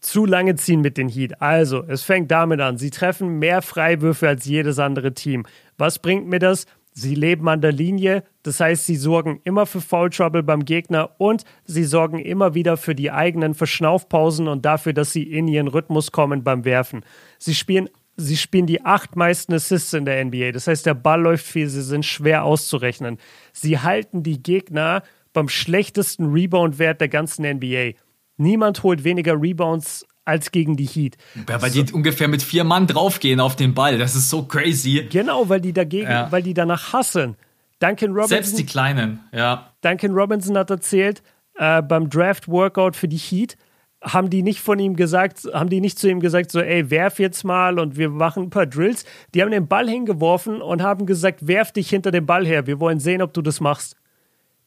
[0.00, 1.42] zu lange ziehen mit den Heat.
[1.42, 2.78] Also, es fängt damit an.
[2.78, 5.44] Sie treffen mehr Freiwürfe als jedes andere Team.
[5.76, 6.64] Was bringt mir das?
[6.98, 11.10] Sie leben an der Linie, das heißt, sie sorgen immer für Foul Trouble beim Gegner
[11.18, 15.68] und sie sorgen immer wieder für die eigenen Verschnaufpausen und dafür, dass sie in ihren
[15.68, 17.04] Rhythmus kommen beim Werfen.
[17.38, 21.20] Sie spielen, sie spielen die acht meisten Assists in der NBA, das heißt, der Ball
[21.20, 23.18] läuft viel, sie sind schwer auszurechnen.
[23.52, 25.02] Sie halten die Gegner
[25.34, 27.90] beim schlechtesten Rebound-Wert der ganzen NBA.
[28.38, 31.16] Niemand holt weniger Rebounds als gegen die Heat.
[31.48, 31.82] Ja, weil so.
[31.82, 33.96] die ungefähr mit vier Mann draufgehen auf den Ball.
[33.96, 35.06] Das ist so crazy.
[35.10, 36.30] Genau, weil die dagegen, ja.
[36.30, 37.36] weil die danach hasseln.
[37.78, 38.28] Duncan Robinson.
[38.28, 39.70] Selbst die Kleinen, ja.
[39.82, 41.22] Duncan Robinson hat erzählt,
[41.54, 43.56] äh, beim Draft-Workout für die Heat
[44.02, 47.18] haben die nicht von ihm gesagt, haben die nicht zu ihm gesagt, so, ey, werf
[47.18, 49.04] jetzt mal und wir machen ein paar Drills.
[49.34, 52.66] Die haben den Ball hingeworfen und haben gesagt, werf dich hinter den Ball her.
[52.66, 53.96] Wir wollen sehen, ob du das machst.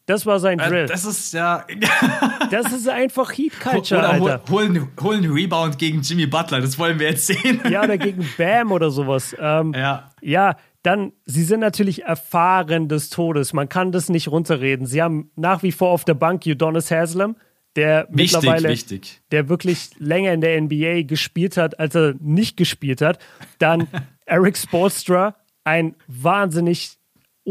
[0.10, 0.86] Das war sein äh, Drill.
[0.88, 1.68] Das ist ja.
[2.50, 4.42] das ist einfach Heat Culture, oder Alter.
[4.50, 7.62] Holen, holen Rebound gegen Jimmy Butler, das wollen wir jetzt sehen.
[7.70, 9.36] ja, oder gegen Bam oder sowas.
[9.40, 10.10] Ähm, ja.
[10.22, 13.54] Ja, dann, sie sind natürlich erfahren des Todes.
[13.54, 14.88] Man kann das nicht runterreden.
[14.88, 17.36] Sie haben nach wie vor auf der Bank Udonis Haslam,
[17.76, 19.22] der wichtig, mittlerweile, wichtig.
[19.30, 23.20] der wirklich länger in der NBA gespielt hat, als er nicht gespielt hat.
[23.60, 23.88] Dann
[24.26, 26.99] Eric Spolstra, ein wahnsinnig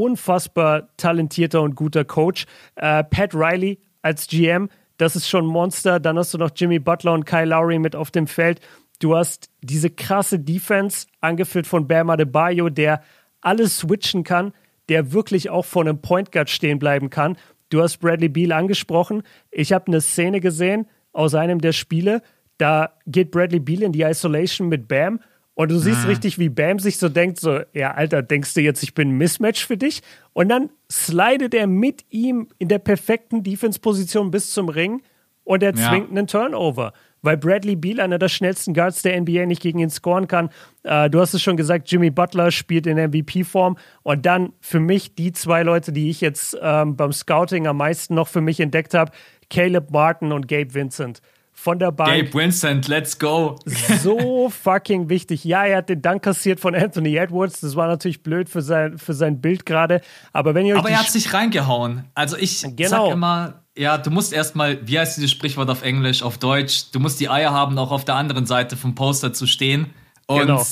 [0.01, 2.47] unfassbar talentierter und guter Coach.
[2.77, 6.01] Äh, Pat Riley als GM, das ist schon ein Monster.
[6.01, 8.61] Dann hast du noch Jimmy Butler und Kyle Lowry mit auf dem Feld.
[9.01, 13.03] Du hast diese krasse Defense, angeführt von Bam Adebayo, der
[13.41, 14.53] alles switchen kann,
[14.89, 17.37] der wirklich auch vor einem Point Guard stehen bleiben kann.
[17.69, 19.23] Du hast Bradley Beal angesprochen.
[19.51, 22.23] Ich habe eine Szene gesehen aus einem der Spiele.
[22.57, 25.21] Da geht Bradley Beal in die Isolation mit Bam
[25.59, 26.11] und du siehst mhm.
[26.11, 29.19] richtig, wie Bam sich so denkt: so, ja, Alter, denkst du jetzt, ich bin ein
[29.19, 30.03] Mismatch für dich?
[30.33, 35.03] Und dann slidet er mit ihm in der perfekten Defense-Position bis zum Ring
[35.43, 36.17] und er zwingt ja.
[36.17, 36.93] einen Turnover.
[37.23, 40.51] weil Bradley Beal, einer der schnellsten Guards der NBA, nicht gegen ihn scoren kann.
[40.85, 43.79] Äh, du hast es schon gesagt, Jimmy Butler spielt in MVP-Form.
[44.05, 48.15] Und dann für mich die zwei Leute, die ich jetzt ähm, beim Scouting am meisten
[48.15, 49.11] noch für mich entdeckt habe,
[49.51, 51.21] Caleb Martin und Gabe Vincent
[51.61, 52.11] von der Bank.
[52.11, 53.57] Gabe Vincent, let's go.
[54.01, 55.43] So fucking wichtig.
[55.43, 57.61] Ja, er hat den Dank kassiert von Anthony Edwards.
[57.61, 60.01] Das war natürlich blöd für sein, für sein Bild gerade.
[60.33, 62.05] Aber wenn ihr euch Aber er hat sich reingehauen.
[62.15, 62.89] Also ich genau.
[62.89, 67.01] sag immer, ja, du musst erstmal, wie heißt dieses Sprichwort auf Englisch, auf Deutsch, du
[67.01, 69.87] musst die Eier haben, auch auf der anderen Seite vom Poster zu stehen.
[70.29, 70.65] Und genau.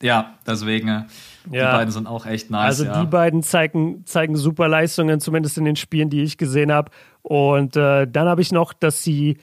[0.00, 0.86] ja, deswegen.
[0.88, 1.06] Ja.
[1.50, 2.64] Die beiden sind auch echt nice.
[2.64, 3.00] Also ja.
[3.00, 6.92] die beiden zeigen, zeigen super Leistungen, zumindest in den Spielen, die ich gesehen habe.
[7.22, 9.38] Und äh, dann habe ich noch, dass sie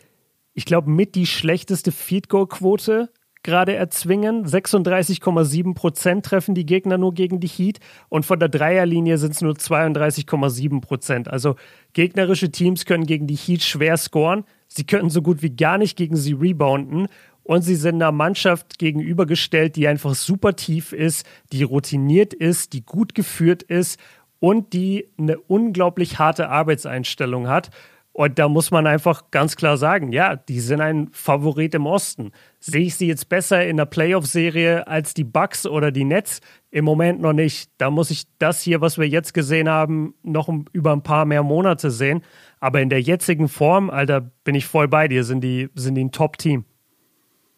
[0.54, 3.10] ich glaube, mit die schlechteste Feed-Goal-Quote
[3.44, 4.46] gerade erzwingen.
[4.46, 7.80] 36,7 Prozent treffen die Gegner nur gegen die Heat
[8.10, 11.28] und von der Dreierlinie sind es nur 32,7 Prozent.
[11.28, 11.56] Also
[11.92, 14.46] gegnerische Teams können gegen die Heat schwer scoren.
[14.68, 17.08] Sie können so gut wie gar nicht gegen sie rebounden
[17.44, 22.86] und sie sind einer Mannschaft gegenübergestellt, die einfach super tief ist, die routiniert ist, die
[22.86, 24.00] gut geführt ist
[24.40, 27.70] und die eine unglaublich harte Arbeitseinstellung hat.
[28.14, 32.32] Und da muss man einfach ganz klar sagen, ja, die sind ein Favorit im Osten.
[32.60, 36.40] Sehe ich sie jetzt besser in der Playoff-Serie als die Bucks oder die Nets?
[36.70, 37.72] Im Moment noch nicht.
[37.80, 41.42] Da muss ich das hier, was wir jetzt gesehen haben, noch über ein paar mehr
[41.42, 42.22] Monate sehen.
[42.60, 46.04] Aber in der jetzigen Form, Alter, bin ich voll bei dir, sind die, sind die
[46.04, 46.66] ein Top-Team.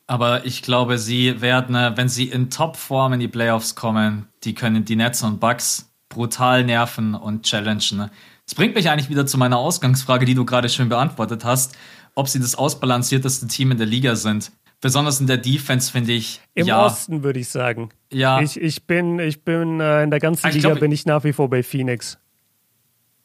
[0.08, 4.54] Aber ich glaube, sie werden, äh, wenn sie in Top-Form in die Playoffs kommen, die
[4.54, 8.10] können die Nets und Bucks brutal nerven und challengen.
[8.46, 11.76] Das bringt mich eigentlich wieder zu meiner Ausgangsfrage, die du gerade schön beantwortet hast,
[12.14, 14.52] ob sie das ausbalancierteste Team in der Liga sind.
[14.82, 16.42] Besonders in der Defense finde ich.
[16.54, 16.86] Im ja.
[16.86, 17.90] Osten würde ich sagen.
[18.12, 18.42] Ja.
[18.42, 21.24] Ich, ich bin, ich bin äh, in der ganzen ich Liga glaub, bin ich nach
[21.24, 22.20] wie vor bei Phoenix.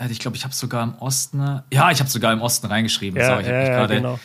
[0.09, 1.63] Ich glaube, ich habe sogar im Osten.
[1.71, 3.21] Ja, ich habe sogar im Osten reingeschrieben.
[3.21, 4.19] Ja, so, ich ja, ja, genau.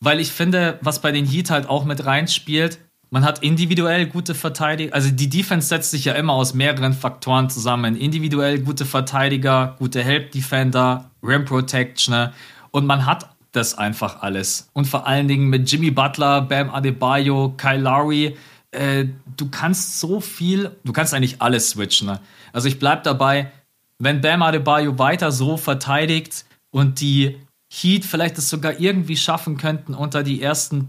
[0.00, 2.80] Weil ich finde, was bei den Heat halt auch mit reinspielt,
[3.12, 4.94] man hat individuell gute Verteidiger.
[4.94, 7.94] Also die Defense setzt sich ja immer aus mehreren Faktoren zusammen.
[7.94, 12.14] Individuell gute Verteidiger, gute Help Defender, Rim Protection.
[12.14, 12.32] Ne?
[12.70, 14.70] Und man hat das einfach alles.
[14.72, 18.34] Und vor allen Dingen mit Jimmy Butler, Bam Adebayo, Kyle Lowry.
[18.70, 19.04] Äh,
[19.36, 22.06] du kannst so viel, du kannst eigentlich alles switchen.
[22.06, 22.20] Ne?
[22.54, 23.52] Also ich bleib dabei,
[23.98, 27.38] wenn Bam Adebayo weiter so verteidigt und die
[27.70, 30.88] Heat vielleicht es sogar irgendwie schaffen könnten, unter die ersten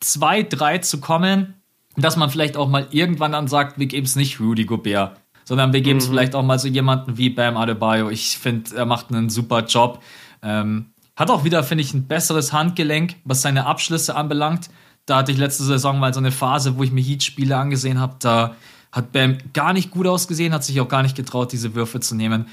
[0.00, 1.54] zwei, drei zu kommen,
[1.96, 5.72] dass man vielleicht auch mal irgendwann dann sagt, wir geben es nicht Rudy Gobert, sondern
[5.72, 6.12] wir geben es mhm.
[6.12, 8.10] vielleicht auch mal so jemanden wie Bam Adebayo.
[8.10, 10.02] Ich finde, er macht einen super Job.
[10.42, 10.86] Ähm,
[11.16, 14.70] hat auch wieder, finde ich, ein besseres Handgelenk, was seine Abschlüsse anbelangt.
[15.06, 18.16] Da hatte ich letzte Saison mal so eine Phase, wo ich mir Heat-Spiele angesehen habe.
[18.20, 18.54] Da
[18.92, 22.14] hat Bam gar nicht gut ausgesehen, hat sich auch gar nicht getraut, diese Würfe zu
[22.14, 22.46] nehmen.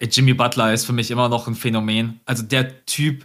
[0.00, 2.20] Jimmy Butler ist für mich immer noch ein Phänomen.
[2.24, 3.24] Also der Typ,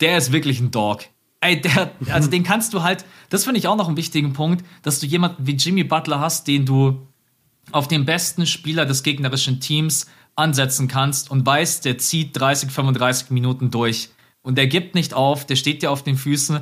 [0.00, 1.04] der ist wirklich ein Dog.
[1.40, 4.64] Ey, der, also den kannst du halt, das finde ich auch noch einen wichtigen Punkt,
[4.82, 7.06] dass du jemanden wie Jimmy Butler hast, den du
[7.72, 13.30] auf den besten Spieler des gegnerischen Teams ansetzen kannst und weißt, der zieht 30, 35
[13.30, 14.10] Minuten durch.
[14.42, 16.60] Und der gibt nicht auf, der steht dir auf den Füßen.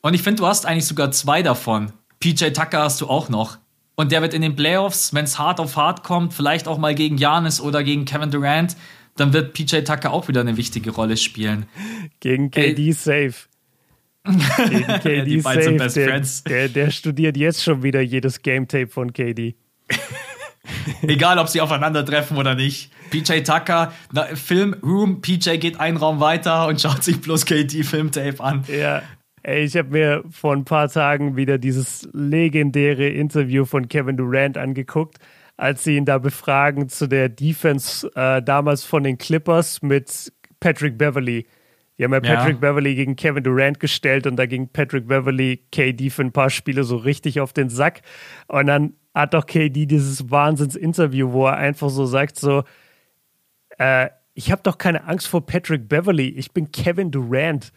[0.00, 1.92] Und ich finde, du hast eigentlich sogar zwei davon.
[2.18, 3.58] PJ Tucker hast du auch noch.
[3.94, 6.94] Und der wird in den Playoffs, wenn es hart auf hart kommt, vielleicht auch mal
[6.94, 8.76] gegen Janis oder gegen Kevin Durant,
[9.16, 11.66] dann wird PJ Tucker auch wieder eine wichtige Rolle spielen.
[12.20, 13.49] Gegen KD Ey, safe.
[15.02, 16.44] KD ja, die beiden sind Best der, Friends.
[16.44, 19.56] Der, der studiert jetzt schon wieder jedes Game Tape von KD.
[21.02, 22.92] Egal, ob sie aufeinandertreffen oder nicht.
[23.10, 27.82] PJ Tucker, na, Film Room, PJ geht einen Raum weiter und schaut sich bloß KD
[27.82, 28.64] Filmtape an.
[28.68, 29.02] Ja.
[29.42, 34.58] Ey, ich habe mir vor ein paar Tagen wieder dieses legendäre Interview von Kevin Durant
[34.58, 35.16] angeguckt,
[35.56, 40.98] als sie ihn da befragen zu der Defense äh, damals von den Clippers mit Patrick
[40.98, 41.46] Beverly.
[42.00, 42.60] Die haben ja Patrick ja.
[42.60, 46.82] Beverly gegen Kevin Durant gestellt und da ging Patrick Beverly KD für ein paar Spiele
[46.82, 48.00] so richtig auf den Sack.
[48.48, 52.64] Und dann hat doch KD dieses Wahnsinns-Interview, wo er einfach so sagt: so,
[53.76, 57.70] äh, ich habe doch keine Angst vor Patrick Beverly, ich bin Kevin Durant.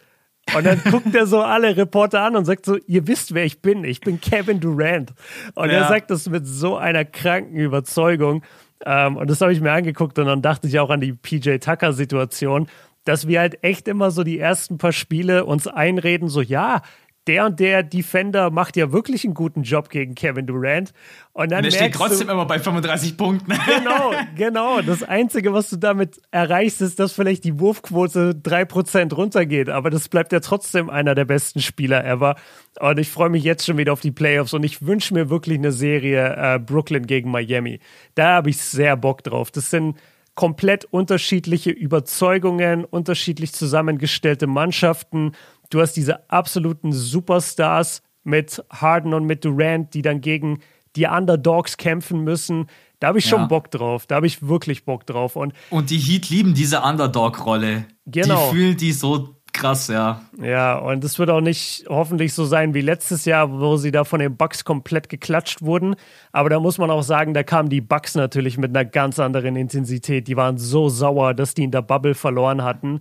[0.56, 3.60] Und dann guckt er so alle Reporter an und sagt so, ihr wisst, wer ich
[3.60, 5.12] bin, ich bin Kevin Durant.
[5.54, 5.80] Und ja.
[5.80, 8.42] er sagt das mit so einer kranken Überzeugung.
[8.86, 11.58] Ähm, und das habe ich mir angeguckt und dann dachte ich auch an die PJ
[11.58, 12.68] Tucker-Situation,
[13.04, 16.82] dass wir halt echt immer so die ersten paar Spiele uns einreden, so ja,
[17.26, 20.92] der und der Defender macht ja wirklich einen guten Job gegen Kevin Durant.
[21.32, 23.54] Und dann und der steht trotzdem du, immer bei 35 Punkten.
[23.66, 24.82] Genau, genau.
[24.82, 29.68] Das Einzige, was du damit erreichst, ist, dass vielleicht die Wurfquote 3% runtergeht.
[29.68, 32.36] Aber das bleibt ja trotzdem einer der besten Spieler ever.
[32.78, 35.58] Und ich freue mich jetzt schon wieder auf die Playoffs und ich wünsche mir wirklich
[35.58, 37.80] eine Serie äh, Brooklyn gegen Miami.
[38.14, 39.50] Da habe ich sehr Bock drauf.
[39.50, 39.96] Das sind
[40.34, 45.32] komplett unterschiedliche Überzeugungen, unterschiedlich zusammengestellte Mannschaften.
[45.70, 50.60] Du hast diese absoluten Superstars mit Harden und mit Durant, die dann gegen
[50.96, 52.66] die Underdogs kämpfen müssen.
[53.00, 53.46] Da habe ich schon ja.
[53.46, 54.06] Bock drauf.
[54.06, 55.36] Da habe ich wirklich Bock drauf.
[55.36, 57.86] Und, und die Heat lieben diese Underdog-Rolle.
[58.06, 58.50] Genau.
[58.50, 60.20] Die fühlen die so krass, ja.
[60.42, 64.04] Ja, und es wird auch nicht hoffentlich so sein wie letztes Jahr, wo sie da
[64.04, 65.96] von den Bucks komplett geklatscht wurden.
[66.32, 69.56] Aber da muss man auch sagen, da kamen die Bucks natürlich mit einer ganz anderen
[69.56, 70.28] Intensität.
[70.28, 73.00] Die waren so sauer, dass die in der Bubble verloren hatten.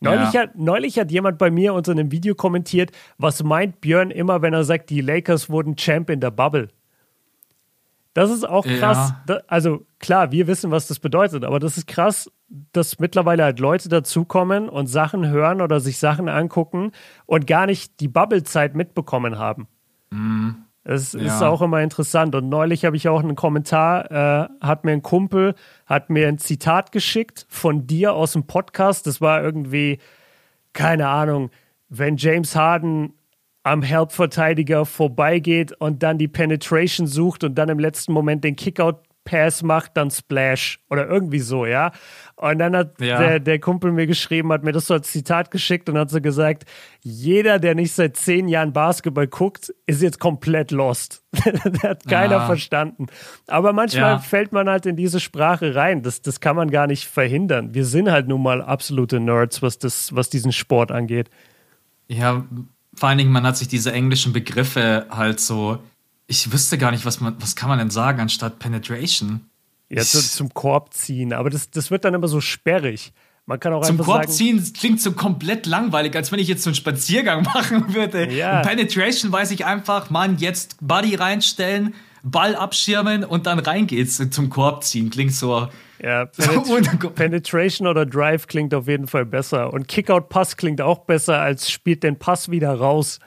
[0.00, 0.42] Neulich, ja.
[0.42, 4.52] hat, neulich hat jemand bei mir unter einem Video kommentiert, was meint Björn immer, wenn
[4.52, 6.68] er sagt, die Lakers wurden Champ in der Bubble.
[8.14, 9.14] Das ist auch krass.
[9.28, 9.40] Ja.
[9.46, 12.30] also klar, wir wissen, was das bedeutet, aber das ist krass,
[12.72, 16.92] dass mittlerweile halt Leute dazukommen und Sachen hören oder sich Sachen angucken
[17.24, 19.66] und gar nicht die Bubble-Zeit mitbekommen haben.
[20.10, 20.56] Mhm.
[20.84, 21.20] Das ja.
[21.20, 22.34] ist auch immer interessant.
[22.34, 25.54] Und neulich habe ich auch einen Kommentar, äh, hat mir ein Kumpel,
[25.86, 29.06] hat mir ein Zitat geschickt von dir aus dem Podcast.
[29.06, 29.98] Das war irgendwie,
[30.72, 31.50] keine Ahnung,
[31.88, 33.14] wenn James Harden
[33.62, 39.02] am Help-Verteidiger vorbeigeht und dann die Penetration sucht und dann im letzten Moment den Kickout
[39.24, 41.92] Pass macht, dann Splash oder irgendwie so, ja.
[42.34, 43.18] Und dann hat ja.
[43.18, 46.20] der, der Kumpel mir geschrieben, hat mir das so als Zitat geschickt und hat so
[46.20, 46.64] gesagt,
[47.02, 51.22] jeder, der nicht seit zehn Jahren Basketball guckt, ist jetzt komplett lost.
[51.44, 52.46] der hat keiner ja.
[52.46, 53.06] verstanden.
[53.46, 54.18] Aber manchmal ja.
[54.18, 56.02] fällt man halt in diese Sprache rein.
[56.02, 57.74] Das, das kann man gar nicht verhindern.
[57.74, 61.30] Wir sind halt nun mal absolute Nerds, was, das, was diesen Sport angeht.
[62.08, 62.44] Ja,
[62.94, 65.78] vor allen Dingen, man hat sich diese englischen Begriffe halt so.
[66.26, 69.40] Ich wüsste gar nicht, was man, was kann man denn sagen anstatt Penetration?
[69.88, 73.12] Ja, zu, zum Korb ziehen, aber das, das wird dann immer so sperrig.
[73.44, 76.48] Man kann auch zum einfach Korb sagen, ziehen klingt so komplett langweilig, als wenn ich
[76.48, 78.30] jetzt so einen Spaziergang machen würde.
[78.32, 78.58] Ja.
[78.58, 84.22] Und Penetration weiß ich einfach, Mann, jetzt Buddy reinstellen, Ball abschirmen und dann rein geht's
[84.30, 85.10] zum Korb ziehen.
[85.10, 85.68] Klingt so
[86.02, 89.72] ja, Penet Penetration oder Drive klingt auf jeden Fall besser.
[89.72, 93.20] Und Kickout-Pass klingt auch besser, als spielt den Pass wieder raus.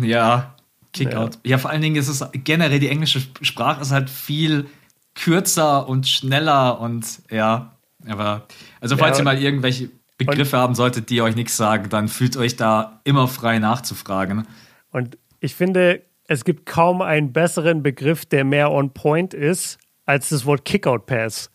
[0.00, 0.54] Ja,
[0.92, 1.36] Kickout.
[1.36, 1.50] Ja.
[1.50, 4.66] ja, vor allen Dingen ist es generell, die englische Sprache ist halt viel
[5.14, 7.76] kürzer und schneller und ja,
[8.06, 8.46] aber
[8.80, 12.36] also falls ja, ihr mal irgendwelche Begriffe haben solltet, die euch nichts sagen, dann fühlt
[12.36, 14.46] euch da immer frei nachzufragen.
[14.90, 20.28] Und ich finde, es gibt kaum einen besseren Begriff, der mehr on point ist, als
[20.28, 21.50] das Wort Kickout Pass.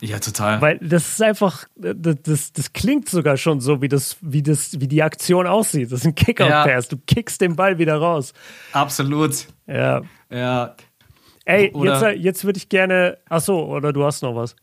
[0.00, 0.60] Ja, total.
[0.60, 4.80] Weil das ist einfach, das, das, das klingt sogar schon so, wie, das, wie, das,
[4.80, 5.90] wie die Aktion aussieht.
[5.90, 6.84] Das ist ein Kickout-Pass.
[6.84, 6.90] Ja.
[6.90, 8.32] Du kickst den Ball wieder raus.
[8.72, 9.46] Absolut.
[9.66, 10.02] Ja.
[10.30, 10.76] Ja.
[11.44, 13.18] Ey, oder jetzt, jetzt würde ich gerne.
[13.28, 14.54] Achso, oder du hast noch was?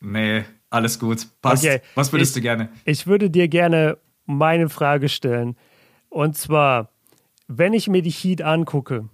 [0.00, 1.26] Nee, alles gut.
[1.40, 1.64] Passt.
[1.64, 1.80] Okay.
[1.94, 2.68] Was würdest ich, du gerne?
[2.84, 5.56] Ich würde dir gerne meine Frage stellen.
[6.08, 6.90] Und zwar,
[7.46, 9.08] wenn ich mir die Heat angucke,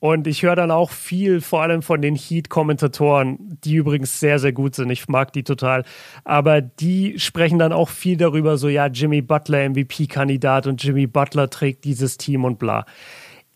[0.00, 4.52] und ich höre dann auch viel, vor allem von den Heat-Kommentatoren, die übrigens sehr, sehr
[4.52, 4.88] gut sind.
[4.88, 5.84] Ich mag die total.
[6.24, 11.50] Aber die sprechen dann auch viel darüber, so ja, Jimmy Butler MVP-Kandidat und Jimmy Butler
[11.50, 12.86] trägt dieses Team und bla.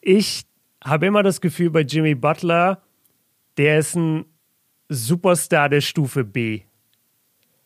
[0.02, 0.42] Ich
[0.84, 2.82] habe immer das Gefühl bei Jimmy Butler,
[3.56, 4.26] der ist ein
[4.90, 6.60] Superstar der Stufe B.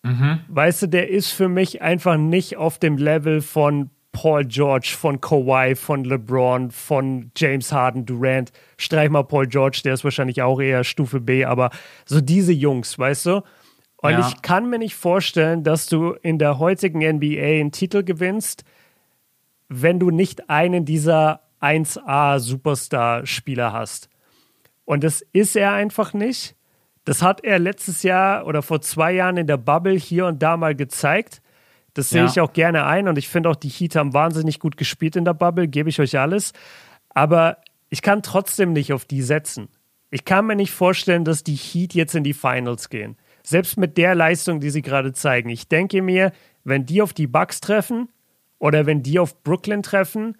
[0.05, 0.39] Mhm.
[0.47, 3.91] Weißt du, der ist für mich einfach nicht auf dem Level von
[4.21, 8.51] Paul George, von Kawhi, von LeBron, von James Harden, Durant.
[8.77, 11.71] Streich mal Paul George, der ist wahrscheinlich auch eher Stufe B, aber
[12.05, 13.43] so diese Jungs, weißt du?
[13.99, 14.27] Und ja.
[14.27, 18.65] ich kann mir nicht vorstellen, dass du in der heutigen NBA einen Titel gewinnst,
[19.69, 24.09] wenn du nicht einen dieser 1A Superstar-Spieler hast.
[24.85, 26.57] Und das ist er einfach nicht.
[27.05, 30.57] Das hat er letztes Jahr oder vor zwei Jahren in der Bubble hier und da
[30.57, 31.41] mal gezeigt.
[31.99, 32.29] Das sehe ja.
[32.29, 35.25] ich auch gerne ein und ich finde auch, die Heat haben wahnsinnig gut gespielt in
[35.25, 36.53] der Bubble, gebe ich euch alles.
[37.09, 37.57] Aber
[37.89, 39.67] ich kann trotzdem nicht auf die setzen.
[40.13, 43.17] Ich kann mir nicht vorstellen, dass die Heat jetzt in die Finals gehen.
[43.43, 45.51] Selbst mit der Leistung, die sie gerade zeigen.
[45.51, 46.31] Ich denke mir,
[46.63, 48.09] wenn die auf die Bucks treffen
[48.61, 50.39] oder wenn die auf Brooklyn treffen,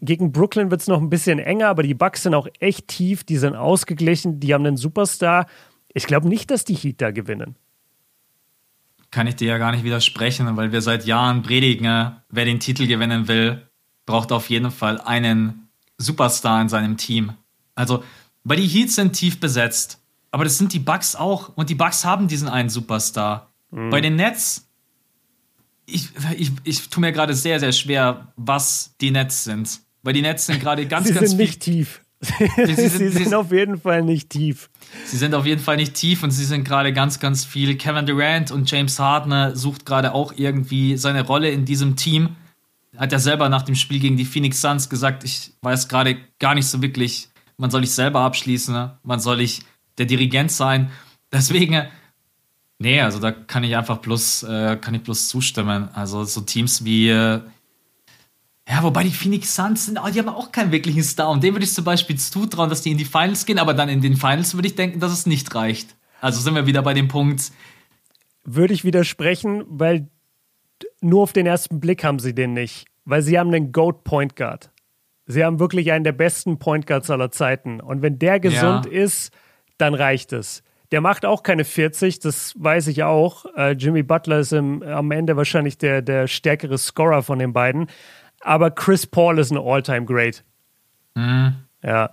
[0.00, 3.22] gegen Brooklyn wird es noch ein bisschen enger, aber die Bucks sind auch echt tief,
[3.22, 5.44] die sind ausgeglichen, die haben einen Superstar.
[5.92, 7.54] Ich glaube nicht, dass die Heat da gewinnen
[9.16, 12.86] kann ich dir ja gar nicht widersprechen, weil wir seit Jahren predigen, wer den Titel
[12.86, 13.66] gewinnen will,
[14.04, 17.32] braucht auf jeden Fall einen Superstar in seinem Team.
[17.74, 18.04] Also,
[18.44, 20.02] weil die Heats sind tief besetzt,
[20.32, 23.50] aber das sind die Bucks auch und die Bucks haben diesen einen Superstar.
[23.70, 23.88] Mhm.
[23.88, 24.68] Bei den Nets,
[25.86, 29.80] ich, ich, ich tue mir gerade sehr, sehr schwer, was die Nets sind.
[30.02, 32.02] Weil die Nets sind gerade ganz, Sie ganz sind nicht tief.
[32.20, 34.70] Sie, sind, sie sind auf jeden Fall nicht tief.
[35.04, 37.76] Sie sind auf jeden Fall nicht tief und sie sind gerade ganz, ganz viel.
[37.76, 42.36] Kevin Durant und James Harden sucht gerade auch irgendwie seine Rolle in diesem Team.
[42.96, 46.54] Hat er selber nach dem Spiel gegen die Phoenix Suns gesagt, ich weiß gerade gar
[46.54, 47.28] nicht so wirklich,
[47.58, 49.62] wann soll ich selber abschließen, wann soll ich
[49.98, 50.90] der Dirigent sein.
[51.32, 51.86] Deswegen,
[52.78, 55.88] Nee, also da kann ich einfach bloß, äh, kann ich bloß zustimmen.
[55.94, 57.40] Also so Teams wie, äh,
[58.68, 61.30] ja, wobei die Phoenix Suns sind, die haben auch keinen wirklichen Star.
[61.30, 63.88] Und dem würde ich zum Beispiel zutrauen, dass die in die Finals gehen, aber dann
[63.88, 65.94] in den Finals würde ich denken, dass es nicht reicht.
[66.20, 67.52] Also sind wir wieder bei dem Punkt.
[68.44, 70.08] Würde ich widersprechen, weil
[71.00, 72.86] nur auf den ersten Blick haben sie den nicht.
[73.04, 74.72] Weil sie haben einen Goat Point Guard.
[75.26, 77.80] Sie haben wirklich einen der besten Point Guards aller Zeiten.
[77.80, 78.92] Und wenn der gesund ja.
[78.92, 79.32] ist,
[79.78, 80.62] dann reicht es.
[80.92, 83.44] Der macht auch keine 40, das weiß ich auch.
[83.56, 87.88] Äh, Jimmy Butler ist im, am Ende wahrscheinlich der, der stärkere Scorer von den beiden.
[88.46, 90.44] Aber Chris Paul ist ein All-Time-Great.
[91.16, 91.56] Mhm.
[91.82, 92.10] Ja.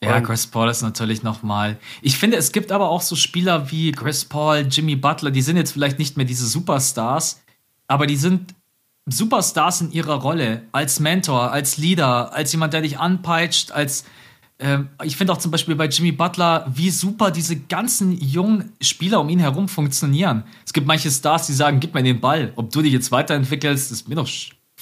[0.00, 1.76] Ja, Chris Paul ist natürlich nochmal.
[2.02, 5.56] Ich finde, es gibt aber auch so Spieler wie Chris Paul, Jimmy Butler, die sind
[5.56, 7.42] jetzt vielleicht nicht mehr diese Superstars,
[7.88, 8.54] aber die sind
[9.06, 10.62] Superstars in ihrer Rolle.
[10.70, 14.04] Als Mentor, als Leader, als jemand, der dich anpeitscht, als
[14.60, 19.20] ähm, ich finde auch zum Beispiel bei Jimmy Butler, wie super diese ganzen jungen Spieler
[19.20, 20.44] um ihn herum funktionieren.
[20.64, 22.52] Es gibt manche Stars, die sagen, gib mir den Ball.
[22.54, 24.28] Ob du dich jetzt weiterentwickelst, ist mir doch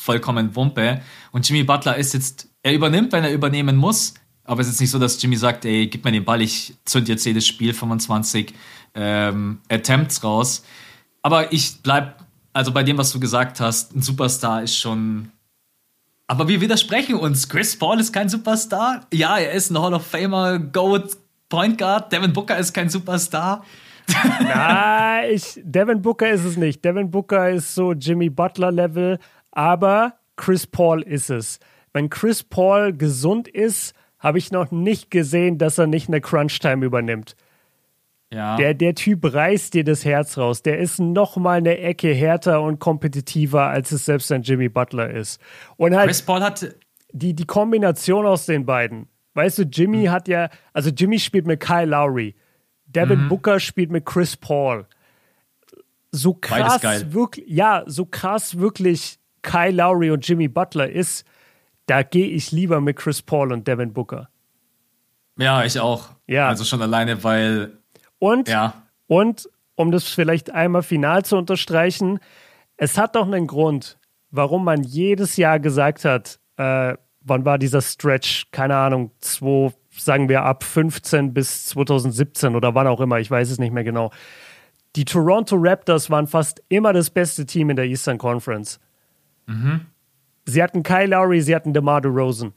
[0.06, 1.02] vollkommen Wumpe.
[1.32, 4.14] Und Jimmy Butler ist jetzt, er übernimmt, wenn er übernehmen muss.
[4.44, 7.08] Aber es ist nicht so, dass Jimmy sagt, ey, gib mir den Ball, ich zünd
[7.08, 8.54] jetzt jedes Spiel 25
[8.94, 10.64] ähm, Attempts raus.
[11.20, 15.32] Aber ich bleib, also bei dem, was du gesagt hast, ein Superstar ist schon
[16.28, 17.48] aber wir widersprechen uns.
[17.48, 19.06] Chris Paul ist kein Superstar.
[19.12, 21.16] Ja, er ist ein Hall of Famer, Goat,
[21.48, 22.12] Point Guard.
[22.12, 23.64] Devin Booker ist kein Superstar.
[24.40, 26.84] Na, ich, Devin Booker ist es nicht.
[26.84, 29.18] Devin Booker ist so Jimmy Butler Level,
[29.56, 31.58] aber Chris Paul ist es.
[31.94, 36.58] Wenn Chris Paul gesund ist, habe ich noch nicht gesehen, dass er nicht eine Crunch
[36.58, 37.36] Time übernimmt.
[38.30, 38.56] Ja.
[38.56, 40.62] Der, der Typ reißt dir das Herz raus.
[40.62, 45.10] Der ist noch mal eine Ecke härter und kompetitiver, als es selbst ein Jimmy Butler
[45.10, 45.40] ist.
[45.78, 46.74] Und halt Chris Paul hat
[47.12, 49.08] die, die Kombination aus den beiden.
[49.32, 50.10] Weißt du, Jimmy mhm.
[50.10, 52.34] hat ja, also Jimmy spielt mit Kyle Lowry.
[52.84, 53.28] Devin mhm.
[53.30, 54.86] Booker spielt mit Chris Paul.
[56.10, 61.24] So krass wirklich, ja, so krass wirklich Kyle Lowry und Jimmy Butler ist,
[61.86, 64.28] da gehe ich lieber mit Chris Paul und Devin Booker.
[65.38, 66.10] Ja, ich auch.
[66.26, 66.48] Ja.
[66.48, 67.78] Also schon alleine, weil
[68.18, 68.82] und, ja.
[69.06, 72.18] und um das vielleicht einmal final zu unterstreichen,
[72.76, 73.98] es hat doch einen Grund,
[74.30, 80.28] warum man jedes Jahr gesagt hat, äh, wann war dieser Stretch, keine Ahnung, zwei, sagen
[80.28, 84.10] wir ab 15 bis 2017 oder wann auch immer, ich weiß es nicht mehr genau.
[84.96, 88.80] Die Toronto Raptors waren fast immer das beste Team in der Eastern Conference.
[89.46, 89.82] Mhm.
[90.44, 92.52] Sie hatten Kyle Lowry, sie hatten DeMar DeRozan.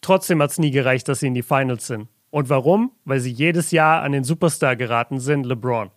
[0.00, 2.08] Trotzdem hat es nie gereicht, dass sie in die Finals sind.
[2.30, 2.92] Und warum?
[3.04, 5.90] Weil sie jedes Jahr an den Superstar geraten sind, LeBron.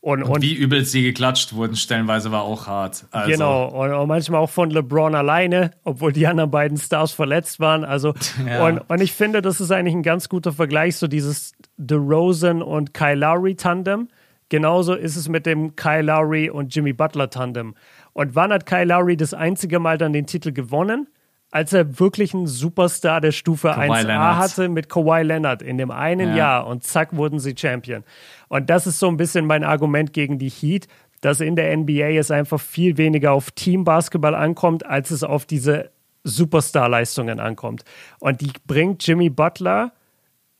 [0.00, 3.06] Und, und, und wie übel sie geklatscht wurden, stellenweise war auch hart.
[3.10, 3.30] Also.
[3.30, 7.84] Genau, und, und, manchmal auch von LeBron alleine, obwohl die anderen beiden Stars verletzt waren.
[7.84, 8.14] Also,
[8.46, 8.64] ja.
[8.64, 12.94] und, und ich finde, das ist eigentlich ein ganz guter Vergleich, so dieses DeRozan und
[12.94, 14.08] Kyle Lowry Tandem.
[14.50, 17.74] Genauso ist es mit dem Kyle Lowry und Jimmy Butler Tandem.
[18.18, 21.06] Und wann hat Kyle Lowry das einzige Mal dann den Titel gewonnen?
[21.50, 24.36] als er wirklich einen Superstar der Stufe Kawhi 1A Leonard.
[24.36, 26.36] hatte mit Kawhi Leonard in dem einen ja.
[26.36, 28.04] Jahr und zack wurden sie Champion.
[28.48, 30.88] Und das ist so ein bisschen mein Argument gegen die Heat,
[31.22, 35.90] dass in der NBA es einfach viel weniger auf Teambasketball ankommt, als es auf diese
[36.24, 37.84] Superstar-Leistungen ankommt.
[38.20, 39.92] Und die bringt Jimmy Butler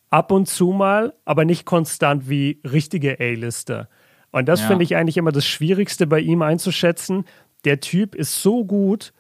[0.09, 3.89] ab und zu mal, aber nicht konstant wie richtige A-Lister.
[4.30, 4.66] Und das ja.
[4.68, 7.24] finde ich eigentlich immer das Schwierigste bei ihm einzuschätzen.
[7.69, 9.12] Der Typ ist so gut,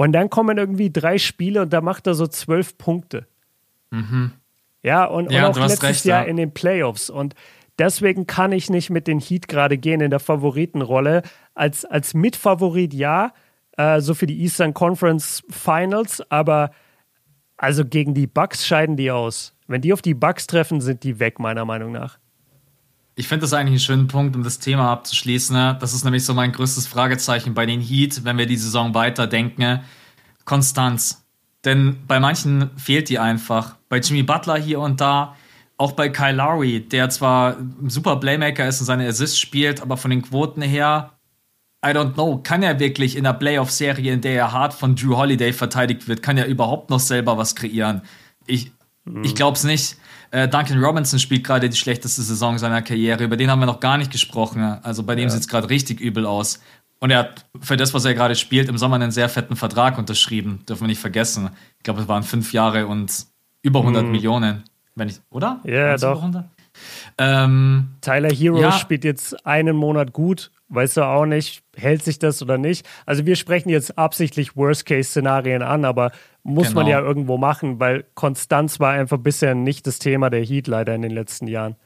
[0.00, 3.26] und dann kommen irgendwie drei Spiele und da macht er so zwölf Punkte.
[3.90, 4.30] Mhm.
[4.80, 6.28] Ja, und, ja, und auch letztes recht, Jahr ja.
[6.28, 7.10] in den Playoffs.
[7.10, 7.34] Und
[7.80, 11.22] deswegen kann ich nicht mit den Heat gerade gehen in der Favoritenrolle.
[11.52, 13.32] Als, als Mitfavorit ja,
[13.76, 16.70] äh, so für die Eastern Conference Finals, aber
[17.56, 19.56] also gegen die Bucks scheiden die aus.
[19.66, 22.20] Wenn die auf die Bucks treffen, sind die weg, meiner Meinung nach.
[23.18, 25.54] Ich finde das eigentlich einen schönen Punkt, um das Thema abzuschließen.
[25.54, 25.76] Ne?
[25.80, 29.80] Das ist nämlich so mein größtes Fragezeichen bei den Heat, wenn wir die Saison weiterdenken.
[30.44, 31.26] Konstanz.
[31.64, 33.74] Denn bei manchen fehlt die einfach.
[33.88, 35.34] Bei Jimmy Butler hier und da,
[35.78, 39.96] auch bei Kyle Lowry, der zwar ein super Playmaker ist und seine Assists spielt, aber
[39.96, 41.14] von den Quoten her,
[41.84, 45.16] I don't know, kann er wirklich in der Playoff-Serie, in der er hart von Drew
[45.16, 48.02] Holiday verteidigt wird, kann er überhaupt noch selber was kreieren?
[48.46, 48.70] Ich,
[49.04, 49.24] mhm.
[49.24, 49.96] ich glaube es nicht.
[50.30, 53.24] Äh, Duncan Robinson spielt gerade die schlechteste Saison seiner Karriere.
[53.24, 54.62] Über den haben wir noch gar nicht gesprochen.
[54.62, 55.30] Also bei dem ja.
[55.30, 56.60] sieht es gerade richtig übel aus.
[57.00, 59.98] Und er hat für das, was er gerade spielt, im Sommer einen sehr fetten Vertrag
[59.98, 60.64] unterschrieben.
[60.68, 61.50] Dürfen wir nicht vergessen.
[61.76, 63.26] Ich glaube, es waren fünf Jahre und
[63.62, 64.10] über 100 mm.
[64.10, 64.64] Millionen.
[64.94, 65.60] Wenn ich, oder?
[65.64, 66.28] Ja, doch.
[67.18, 68.72] Ähm, Tyler Hero ja.
[68.72, 72.86] spielt jetzt einen Monat gut weißt du auch nicht, hält sich das oder nicht.
[73.06, 76.10] Also wir sprechen jetzt absichtlich Worst-Case-Szenarien an, aber
[76.42, 76.80] muss genau.
[76.80, 80.94] man ja irgendwo machen, weil Konstanz war einfach bisher nicht das Thema der Heat leider
[80.94, 81.76] in den letzten Jahren.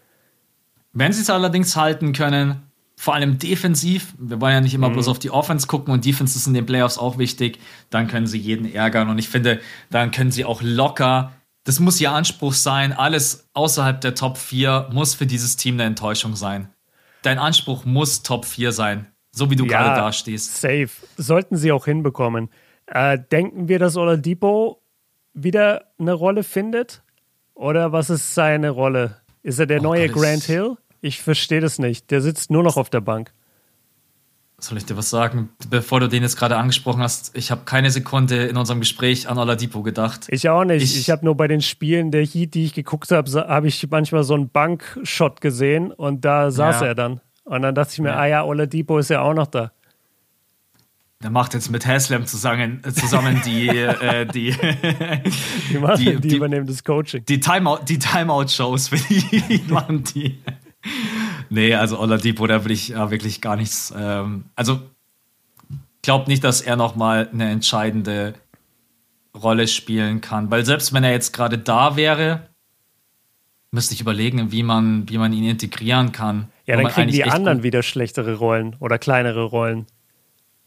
[0.93, 2.62] Wenn sie es allerdings halten können,
[2.97, 4.94] vor allem defensiv, wir wollen ja nicht immer mhm.
[4.94, 7.59] bloß auf die Offense gucken und Defense ist in den Playoffs auch wichtig,
[7.90, 9.60] dann können sie jeden ärgern und ich finde,
[9.90, 11.32] dann können sie auch locker,
[11.64, 15.85] das muss ihr Anspruch sein, alles außerhalb der Top 4 muss für dieses Team eine
[15.85, 16.69] Enttäuschung sein.
[17.23, 20.60] Dein Anspruch muss Top 4 sein, so wie du ja, gerade dastehst.
[20.60, 20.90] Safe.
[21.16, 22.50] Sollten sie auch hinbekommen.
[22.86, 24.82] Äh, denken wir, dass Oladipo
[25.34, 27.02] wieder eine Rolle findet?
[27.54, 29.16] Oder was ist seine Rolle?
[29.42, 30.76] Ist er der oh neue Gott, Grant Hill?
[31.00, 32.10] Ich verstehe das nicht.
[32.10, 33.32] Der sitzt nur noch auf der Bank.
[34.59, 35.48] Soll ich dir was sagen?
[35.70, 39.36] Bevor du den jetzt gerade angesprochen hast, ich habe keine Sekunde in unserem Gespräch an
[39.36, 40.26] Oladipo gedacht.
[40.28, 40.84] Ich auch nicht.
[40.84, 43.90] Ich, ich habe nur bei den Spielen der Heat, die ich geguckt habe, habe ich
[43.90, 46.86] manchmal so einen Bankshot gesehen und da saß ja.
[46.88, 47.20] er dann.
[47.44, 48.19] Und dann dachte ich mir, ja.
[48.19, 49.73] ah ja, Oladipo ist ja auch noch da.
[51.23, 54.56] Der macht jetzt mit Haslam zusammen, zusammen die, äh, die,
[55.70, 57.24] die, machen, die, die, übernehmen das Coaching.
[57.27, 58.48] Die Timeout-Shows die Timeout
[58.78, 60.43] für die machen die.
[61.48, 63.94] nee, also Oladipo, da will ich ja wirklich gar nichts.
[63.97, 64.81] Ähm, also
[66.02, 68.35] glaube nicht, dass er nochmal eine entscheidende
[69.35, 70.51] Rolle spielen kann.
[70.51, 72.48] Weil selbst wenn er jetzt gerade da wäre,
[73.70, 76.48] müsste ich überlegen, wie man, wie man ihn integrieren kann.
[76.66, 79.86] Ja, dann kriegen die anderen wieder schlechtere Rollen oder kleinere Rollen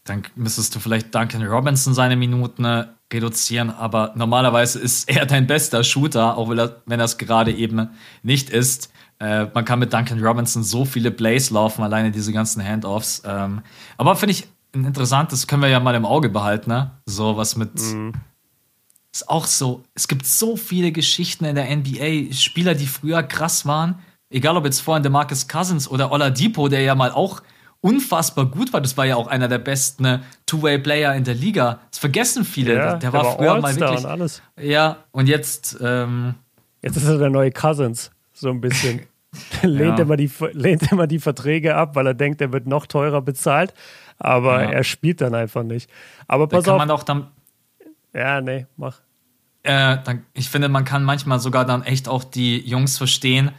[0.08, 5.46] dann müsstest du vielleicht Duncan Robinson seine Minuten äh, reduzieren, aber normalerweise ist er dein
[5.46, 7.90] bester Shooter, auch wenn er es gerade eben
[8.22, 8.90] nicht ist.
[9.18, 13.22] Äh, man kann mit Duncan Robinson so viele Plays laufen, alleine diese ganzen Handoffs.
[13.24, 13.62] Ähm,
[13.96, 16.90] aber finde ich interessant, das können wir ja mal im Auge behalten, ne?
[17.06, 17.74] So was mit.
[17.74, 18.12] Mhm.
[19.12, 23.64] Ist auch so, es gibt so viele Geschichten in der NBA, Spieler, die früher krass
[23.64, 24.00] waren,
[24.30, 27.42] egal ob jetzt vorhin der Marcus Cousins oder Oladipo, der ja mal auch
[27.80, 28.80] unfassbar gut war.
[28.80, 31.80] Das war ja auch einer der besten ne, Two-Way-Player in der Liga.
[31.90, 32.74] Das vergessen viele.
[32.74, 34.04] Ja, der, der, war, war früher mal wirklich.
[34.04, 34.42] Und alles.
[34.60, 35.78] Ja, und jetzt.
[35.80, 36.34] Ähm,
[36.82, 39.02] jetzt ist er der neue Cousins, so ein bisschen.
[39.62, 40.04] lehnt, ja.
[40.04, 43.74] immer die, lehnt immer die Verträge ab, weil er denkt, er wird noch teurer bezahlt.
[44.18, 44.70] Aber ja.
[44.70, 45.90] er spielt dann einfach nicht.
[46.26, 46.86] Aber pass da kann auf.
[46.86, 47.28] Man auch dann,
[48.14, 49.00] ja, nee, mach.
[49.62, 53.50] Äh, dann, ich finde, man kann manchmal sogar dann echt auch die Jungs verstehen,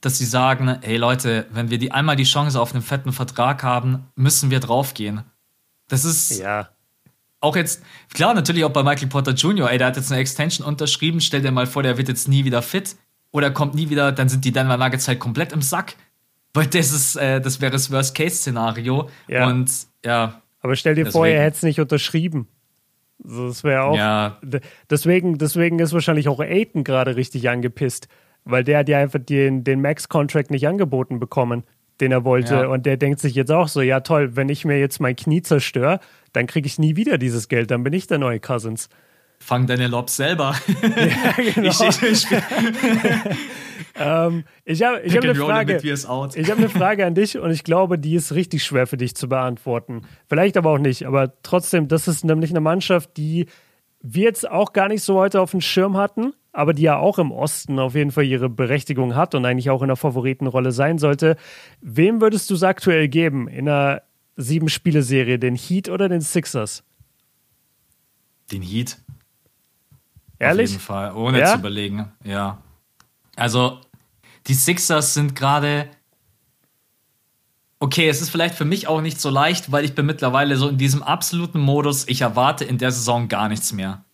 [0.00, 3.62] dass sie sagen, hey Leute, wenn wir die einmal die Chance auf einen fetten Vertrag
[3.62, 5.22] haben, müssen wir draufgehen.
[5.88, 6.68] Das ist ja.
[7.40, 7.82] auch jetzt,
[8.12, 11.42] klar, natürlich auch bei Michael Porter Jr., ey, der hat jetzt eine Extension unterschrieben, stell
[11.42, 12.96] dir mal vor, der wird jetzt nie wieder fit
[13.30, 15.94] oder kommt nie wieder, dann sind die Denver Nuggets halt komplett im Sack.
[16.54, 19.10] Weil das ist, äh, das wäre das Worst-Case-Szenario.
[19.28, 19.46] Ja.
[19.46, 19.70] Und
[20.04, 20.40] ja.
[20.60, 21.12] Aber stell dir deswegen.
[21.12, 22.48] vor, er hätte es nicht unterschrieben.
[23.18, 23.96] das wäre auch.
[23.96, 24.40] Ja.
[24.88, 28.08] Deswegen, deswegen ist wahrscheinlich auch Aiden gerade richtig angepisst
[28.46, 31.64] weil der hat ja einfach den, den Max-Contract nicht angeboten bekommen,
[32.00, 32.54] den er wollte.
[32.54, 32.66] Ja.
[32.68, 35.42] Und der denkt sich jetzt auch so, ja toll, wenn ich mir jetzt mein Knie
[35.42, 36.00] zerstöre,
[36.32, 38.88] dann kriege ich nie wieder dieses Geld, dann bin ich der neue Cousins.
[39.38, 40.54] Fang deine Lobs selber.
[40.82, 41.68] Ja, genau.
[41.68, 42.26] ich, ich, ich,
[43.98, 45.80] ähm, ich habe hab eine Frage.
[45.82, 49.14] Ich habe eine Frage an dich und ich glaube, die ist richtig schwer für dich
[49.14, 50.02] zu beantworten.
[50.26, 53.46] Vielleicht aber auch nicht, aber trotzdem, das ist nämlich eine Mannschaft, die
[54.00, 57.18] wir jetzt auch gar nicht so heute auf dem Schirm hatten, aber die ja auch
[57.18, 60.98] im Osten auf jeden Fall ihre Berechtigung hat und eigentlich auch in der Favoritenrolle sein
[60.98, 61.36] sollte.
[61.82, 64.02] Wem würdest du es aktuell geben in einer
[64.36, 66.82] Sieben-Spiele-Serie, den Heat oder den Sixers?
[68.50, 68.96] Den Heat.
[70.38, 70.70] Ehrlich?
[70.70, 71.52] Auf jeden Fall, ohne ja?
[71.52, 72.62] zu überlegen, ja.
[73.36, 73.78] Also,
[74.46, 75.90] die Sixers sind gerade.
[77.80, 80.70] Okay, es ist vielleicht für mich auch nicht so leicht, weil ich bin mittlerweile so
[80.70, 84.05] in diesem absoluten Modus, ich erwarte in der Saison gar nichts mehr.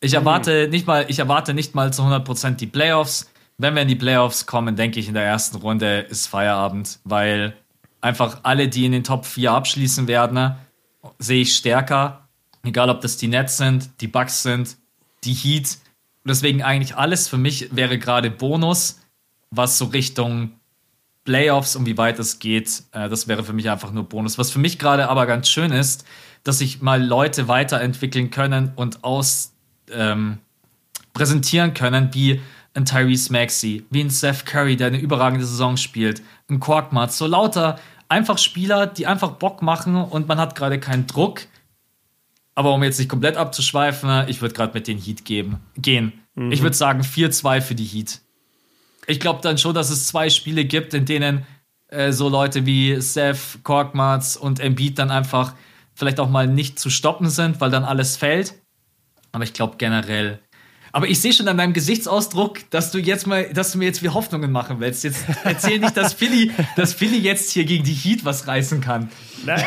[0.00, 0.70] Ich erwarte mhm.
[0.70, 3.30] nicht mal, ich erwarte nicht mal zu 100% die Playoffs.
[3.56, 7.56] Wenn wir in die Playoffs kommen, denke ich, in der ersten Runde ist Feierabend, weil
[8.00, 10.54] einfach alle, die in den Top 4 abschließen werden,
[11.18, 12.28] sehe ich stärker.
[12.62, 14.76] Egal, ob das die Nets sind, die Bucks sind,
[15.24, 15.78] die Heat.
[16.24, 19.00] deswegen eigentlich alles für mich wäre gerade Bonus,
[19.50, 20.52] was so Richtung
[21.24, 22.84] Playoffs und wie weit es geht.
[22.92, 24.38] Äh, das wäre für mich einfach nur Bonus.
[24.38, 26.04] Was für mich gerade aber ganz schön ist,
[26.44, 29.52] dass sich mal Leute weiterentwickeln können und aus
[29.92, 30.38] ähm,
[31.12, 32.40] präsentieren können, wie
[32.74, 37.26] ein Tyrese Maxey, wie ein Seth Curry, der eine überragende Saison spielt, ein Korkmaz, so
[37.26, 37.78] lauter
[38.08, 41.42] einfach Spieler, die einfach Bock machen und man hat gerade keinen Druck.
[42.54, 46.12] Aber um jetzt nicht komplett abzuschweifen, ich würde gerade mit den Heat geben, gehen.
[46.34, 46.50] Mhm.
[46.50, 48.20] Ich würde sagen 4-2 für die Heat.
[49.06, 51.46] Ich glaube dann schon, dass es zwei Spiele gibt, in denen
[51.88, 55.54] äh, so Leute wie Seth, Korkmaz und Embiid dann einfach
[55.94, 58.54] vielleicht auch mal nicht zu stoppen sind, weil dann alles fällt.
[59.32, 60.38] Aber ich glaube generell.
[60.90, 64.02] Aber ich sehe schon an deinem Gesichtsausdruck, dass du jetzt mal, dass du mir jetzt
[64.02, 65.04] wie Hoffnungen machen willst.
[65.04, 69.10] Jetzt erzähl nicht, dass Philly, dass Philly jetzt hier gegen die Heat was reißen kann.
[69.44, 69.62] Nein.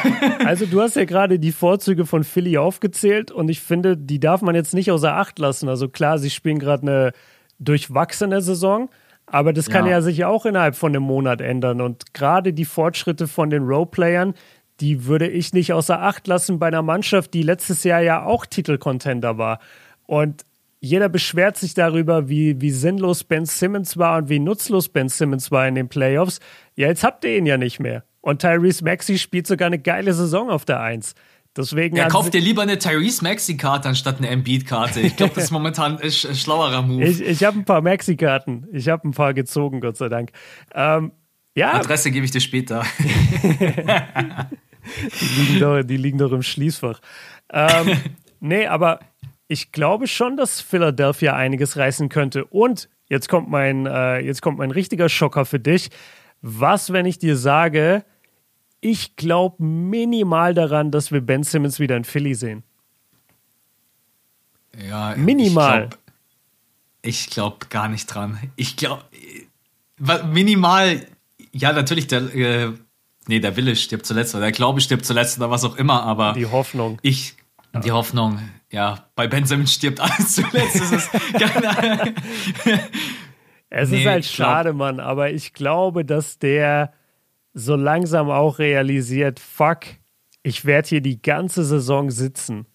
[0.45, 4.41] Also du hast ja gerade die Vorzüge von Philly aufgezählt und ich finde, die darf
[4.41, 5.69] man jetzt nicht außer Acht lassen.
[5.69, 7.11] Also klar, sie spielen gerade eine
[7.59, 8.89] durchwachsene Saison,
[9.31, 9.93] Aber das kann ja.
[9.93, 11.79] ja sich auch innerhalb von einem Monat ändern.
[11.79, 14.33] Und gerade die Fortschritte von den Roleplayern,
[14.81, 18.45] die würde ich nicht außer Acht lassen bei einer Mannschaft, die letztes Jahr ja auch
[18.45, 19.59] Titelcontender war.
[20.07, 20.43] Und
[20.79, 25.51] jeder beschwert sich darüber, wie, wie sinnlos Ben Simmons war und wie nutzlos Ben Simmons
[25.51, 26.39] war in den Playoffs.
[26.75, 28.03] Ja, jetzt habt ihr ihn ja nicht mehr.
[28.19, 31.13] Und Tyrese Maxey spielt sogar eine geile Saison auf der Eins.
[31.55, 35.01] Deswegen ja, kauft dir lieber eine Tyrese Maxi-Karte anstatt eine Embiid-Karte.
[35.01, 37.03] Ich glaube, das ist momentan ein schlauerer Move.
[37.03, 38.67] Ich, ich habe ein paar Maxi-Karten.
[38.71, 40.31] Ich habe ein paar gezogen, Gott sei Dank.
[40.73, 41.11] Ähm,
[41.55, 41.73] ja.
[41.73, 42.83] Adresse gebe ich dir später.
[45.19, 46.99] die, liegen doch, die liegen doch im Schließfach.
[47.51, 47.97] Ähm,
[48.39, 48.99] nee, aber
[49.47, 52.45] ich glaube schon, dass Philadelphia einiges reißen könnte.
[52.45, 55.89] Und jetzt kommt mein, äh, jetzt kommt mein richtiger Schocker für dich.
[56.41, 58.03] Was, wenn ich dir sage,
[58.79, 62.63] ich glaube minimal daran, dass wir Ben Simmons wieder in Philly sehen.
[64.87, 65.89] Ja, minimal.
[67.03, 68.39] Ich glaube glaub gar nicht dran.
[68.55, 69.03] Ich glaube,
[70.31, 71.05] minimal,
[71.51, 72.73] ja, natürlich, der, äh,
[73.27, 76.33] nee, der Wille stirbt zuletzt oder der Glaube stirbt zuletzt oder was auch immer, aber.
[76.33, 76.99] Die Hoffnung.
[77.01, 77.35] Ich,
[77.83, 78.39] die Hoffnung,
[78.69, 80.75] ja, bei Ben Simmons stirbt alles zuletzt.
[80.75, 81.09] es ist,
[83.69, 86.93] es nee, ist halt schade, glaub, Mann, aber ich glaube, dass der
[87.53, 89.79] so langsam auch realisiert, fuck,
[90.43, 92.65] ich werde hier die ganze Saison sitzen.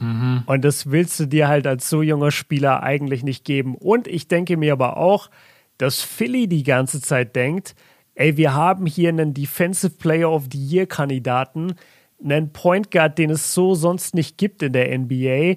[0.00, 0.42] Mhm.
[0.46, 3.76] Und das willst du dir halt als so junger Spieler eigentlich nicht geben.
[3.76, 5.30] Und ich denke mir aber auch,
[5.78, 7.74] dass Philly die ganze Zeit denkt,
[8.14, 11.74] ey, wir haben hier einen Defensive Player of the Year Kandidaten,
[12.22, 15.56] einen Point Guard, den es so sonst nicht gibt in der NBA.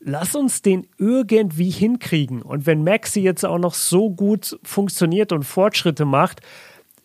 [0.00, 2.42] Lass uns den irgendwie hinkriegen.
[2.42, 6.40] Und wenn Maxi jetzt auch noch so gut funktioniert und Fortschritte macht,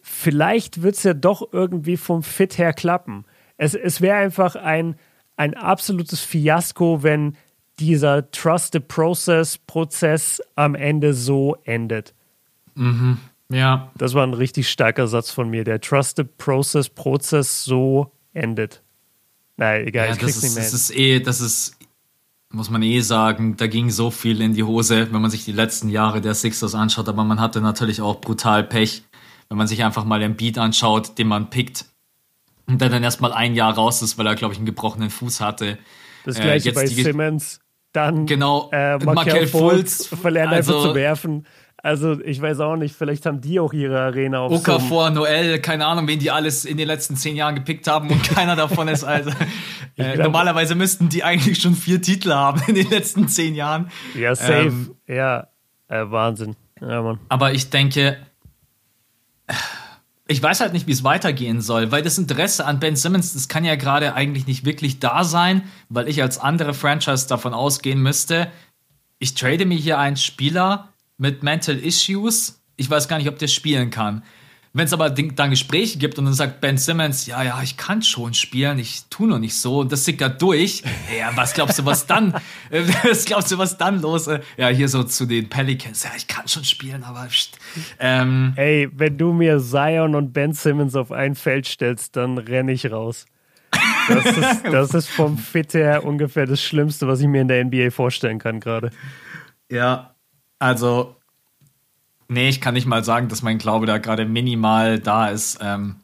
[0.02, 3.26] vielleicht wird es ja doch irgendwie vom Fit her klappen.
[3.58, 4.96] Es, es wäre einfach ein,
[5.36, 7.36] ein absolutes Fiasko, wenn
[7.80, 12.14] dieser Trust the Process Prozess am Ende so endet.
[12.76, 13.18] Mhm.
[13.50, 13.92] Ja.
[13.98, 15.64] Das war ein richtig starker Satz von mir.
[15.64, 18.82] Der Trust the Process Prozess so endet.
[19.58, 20.64] Nein, egal, ja, ich krieg's das ist, nicht mehr.
[20.64, 21.78] Das ist eh, das ist,
[22.50, 25.52] muss man eh sagen, da ging so viel in die Hose, wenn man sich die
[25.52, 29.04] letzten Jahre der Sixers anschaut, aber man hatte natürlich auch brutal Pech
[29.54, 31.86] wenn man sich einfach mal den Beat anschaut, den man pickt
[32.66, 35.42] und der dann erstmal ein Jahr raus ist, weil er, glaube ich, einen gebrochenen Fuß
[35.42, 35.78] hatte.
[36.26, 37.60] Das gleiche äh, bei Simmons.
[37.92, 41.46] Dann genau, äh, Markel Fultz verlernt also, einfach zu werfen.
[41.86, 45.60] Also ich weiß auch nicht, vielleicht haben die auch ihre Arena auf Okafor, so Noel,
[45.60, 48.88] keine Ahnung, wen die alles in den letzten zehn Jahren gepickt haben und keiner davon
[48.88, 49.30] ist also.
[49.96, 53.92] Äh, glaub, normalerweise müssten die eigentlich schon vier Titel haben in den letzten zehn Jahren.
[54.16, 54.70] Ja, safe.
[54.70, 55.50] Ähm, ja,
[55.88, 56.56] äh, Wahnsinn.
[56.82, 57.20] Ja.
[57.30, 58.18] Aber ich denke,
[60.28, 63.50] ich weiß halt nicht, wie es weitergehen soll, weil das Interesse an Ben Simmons, das
[63.50, 68.02] kann ja gerade eigentlich nicht wirklich da sein, weil ich als andere Franchise davon ausgehen
[68.02, 68.48] müsste,
[69.20, 73.48] ich trade mir hier einen Spieler mit Mental Issues, ich weiß gar nicht, ob der
[73.48, 74.24] spielen kann.
[74.76, 78.02] Wenn es aber dann Gespräche gibt und dann sagt Ben Simmons, ja, ja, ich kann
[78.02, 80.82] schon spielen, ich tu nur nicht so und das sickert durch.
[81.16, 82.34] Ja, was glaubst du, was dann,
[83.04, 84.26] was glaubst du, was dann los?
[84.26, 84.42] ist?
[84.58, 87.28] Ja, hier so zu den Pelicans, ja, ich kann schon spielen, aber
[88.00, 92.72] ähm, Ey, wenn du mir Zion und Ben Simmons auf ein Feld stellst, dann renne
[92.72, 93.28] ich raus.
[94.08, 97.64] Das ist, das ist vom Fit her ungefähr das Schlimmste, was ich mir in der
[97.64, 98.90] NBA vorstellen kann gerade.
[99.70, 100.13] Ja,
[100.64, 101.16] also
[102.34, 105.60] Nee, ich kann nicht mal sagen, dass mein Glaube da gerade minimal da ist.
[105.62, 105.98] Ähm,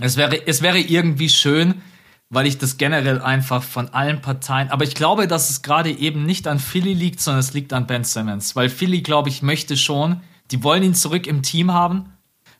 [0.00, 1.82] es, wäre, es wäre irgendwie schön,
[2.30, 4.70] weil ich das generell einfach von allen Parteien.
[4.70, 7.86] Aber ich glaube, dass es gerade eben nicht an Philly liegt, sondern es liegt an
[7.86, 8.56] Ben Simmons.
[8.56, 10.20] Weil Philly, glaube ich, möchte schon,
[10.50, 12.12] die wollen ihn zurück im Team haben,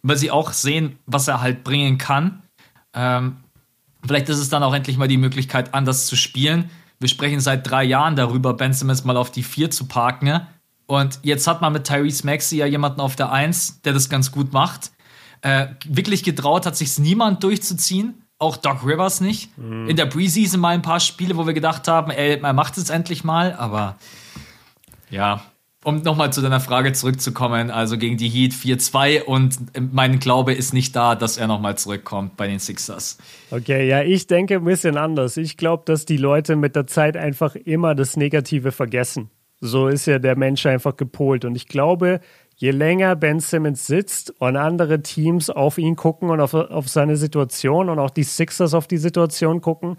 [0.02, 2.42] weil sie auch sehen, was er halt bringen kann.
[2.94, 3.38] Ähm,
[4.06, 6.70] vielleicht ist es dann auch endlich mal die Möglichkeit, anders zu spielen.
[7.00, 10.46] Wir sprechen seit drei Jahren darüber, Ben Simmons mal auf die vier zu parken.
[10.86, 14.32] Und jetzt hat man mit Tyrese Maxey ja jemanden auf der Eins, der das ganz
[14.32, 14.90] gut macht.
[15.42, 18.22] Äh, wirklich getraut hat sich niemand durchzuziehen.
[18.38, 19.56] Auch Doc Rivers nicht.
[19.56, 19.88] Mhm.
[19.88, 22.90] In der Preseason mal ein paar Spiele, wo wir gedacht haben, ey, er macht es
[22.90, 23.54] endlich mal.
[23.54, 23.96] Aber
[25.10, 25.42] ja,
[25.84, 29.56] um nochmal zu deiner Frage zurückzukommen, also gegen die Heat 4-2 und
[29.92, 33.18] mein Glaube ist nicht da, dass er nochmal zurückkommt bei den Sixers.
[33.50, 35.36] Okay, ja, ich denke ein bisschen anders.
[35.36, 39.30] Ich glaube, dass die Leute mit der Zeit einfach immer das Negative vergessen.
[39.64, 41.44] So ist ja der Mensch einfach gepolt.
[41.44, 42.18] Und ich glaube,
[42.56, 47.16] je länger Ben Simmons sitzt und andere Teams auf ihn gucken und auf, auf seine
[47.16, 49.98] Situation und auch die Sixers auf die Situation gucken,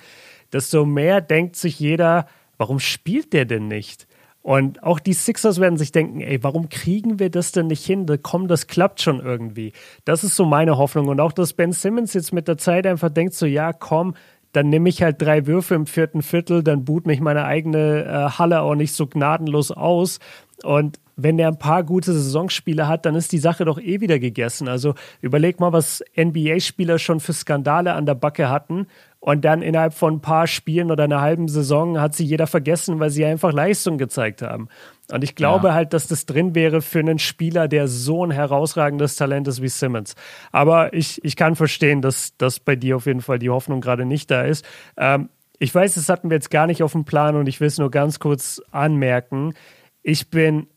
[0.51, 2.27] desto mehr denkt sich jeder,
[2.57, 4.05] warum spielt der denn nicht?
[4.41, 8.05] Und auch die Sixers werden sich denken, ey, warum kriegen wir das denn nicht hin?
[8.21, 9.71] Komm, das klappt schon irgendwie.
[10.03, 11.07] Das ist so meine Hoffnung.
[11.07, 14.15] Und auch, dass Ben Simmons jetzt mit der Zeit einfach denkt, so, ja, komm,
[14.53, 18.37] dann nehme ich halt drei Würfe im vierten Viertel, dann boot mich meine eigene äh,
[18.37, 20.19] Halle auch nicht so gnadenlos aus.
[20.63, 24.19] Und wenn der ein paar gute Saisonspiele hat, dann ist die Sache doch eh wieder
[24.19, 24.67] gegessen.
[24.67, 28.87] Also überleg mal, was NBA-Spieler schon für Skandale an der Backe hatten.
[29.25, 32.99] Und dann innerhalb von ein paar Spielen oder einer halben Saison hat sie jeder vergessen,
[32.99, 34.67] weil sie einfach Leistung gezeigt haben.
[35.13, 35.73] Und ich glaube ja.
[35.73, 39.69] halt, dass das drin wäre für einen Spieler, der so ein herausragendes Talent ist wie
[39.69, 40.15] Simmons.
[40.51, 44.03] Aber ich, ich kann verstehen, dass, dass bei dir auf jeden Fall die Hoffnung gerade
[44.03, 44.65] nicht da ist.
[44.97, 47.67] Ähm, ich weiß, das hatten wir jetzt gar nicht auf dem Plan und ich will
[47.69, 49.53] es nur ganz kurz anmerken.
[50.01, 50.67] Ich bin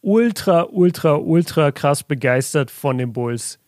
[0.00, 3.58] ultra, ultra, ultra krass begeistert von den Bulls.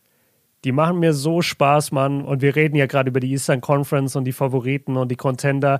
[0.65, 2.23] Die machen mir so Spaß, Mann.
[2.23, 5.79] Und wir reden ja gerade über die Eastern Conference und die Favoriten und die Contender.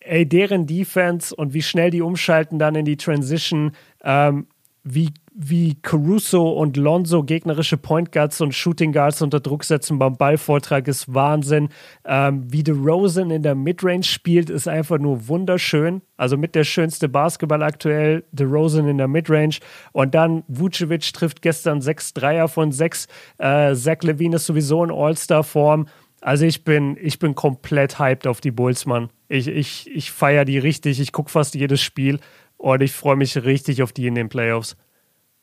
[0.00, 3.72] Ey, deren Defense und wie schnell die umschalten dann in die Transition,
[4.02, 4.46] ähm,
[4.82, 10.16] wie wie Caruso und Lonzo gegnerische Point Guards und Shooting Guards unter Druck setzen beim
[10.16, 11.68] Ballvortrag ist Wahnsinn.
[12.04, 16.02] Ähm, wie DeRozan in der Midrange spielt, ist einfach nur wunderschön.
[16.16, 19.58] Also mit der schönste Basketball aktuell, DeRozan in der Midrange.
[19.92, 23.06] Und dann Vucevic trifft gestern sechs Dreier von sechs.
[23.38, 25.86] Äh, Zach Levine ist sowieso in All-Star-Form.
[26.20, 29.10] Also ich bin, ich bin komplett hyped auf die Bulls, Mann.
[29.28, 30.98] Ich, ich, ich feiere die richtig.
[30.98, 32.18] Ich gucke fast jedes Spiel
[32.56, 34.76] und ich freue mich richtig auf die in den Playoffs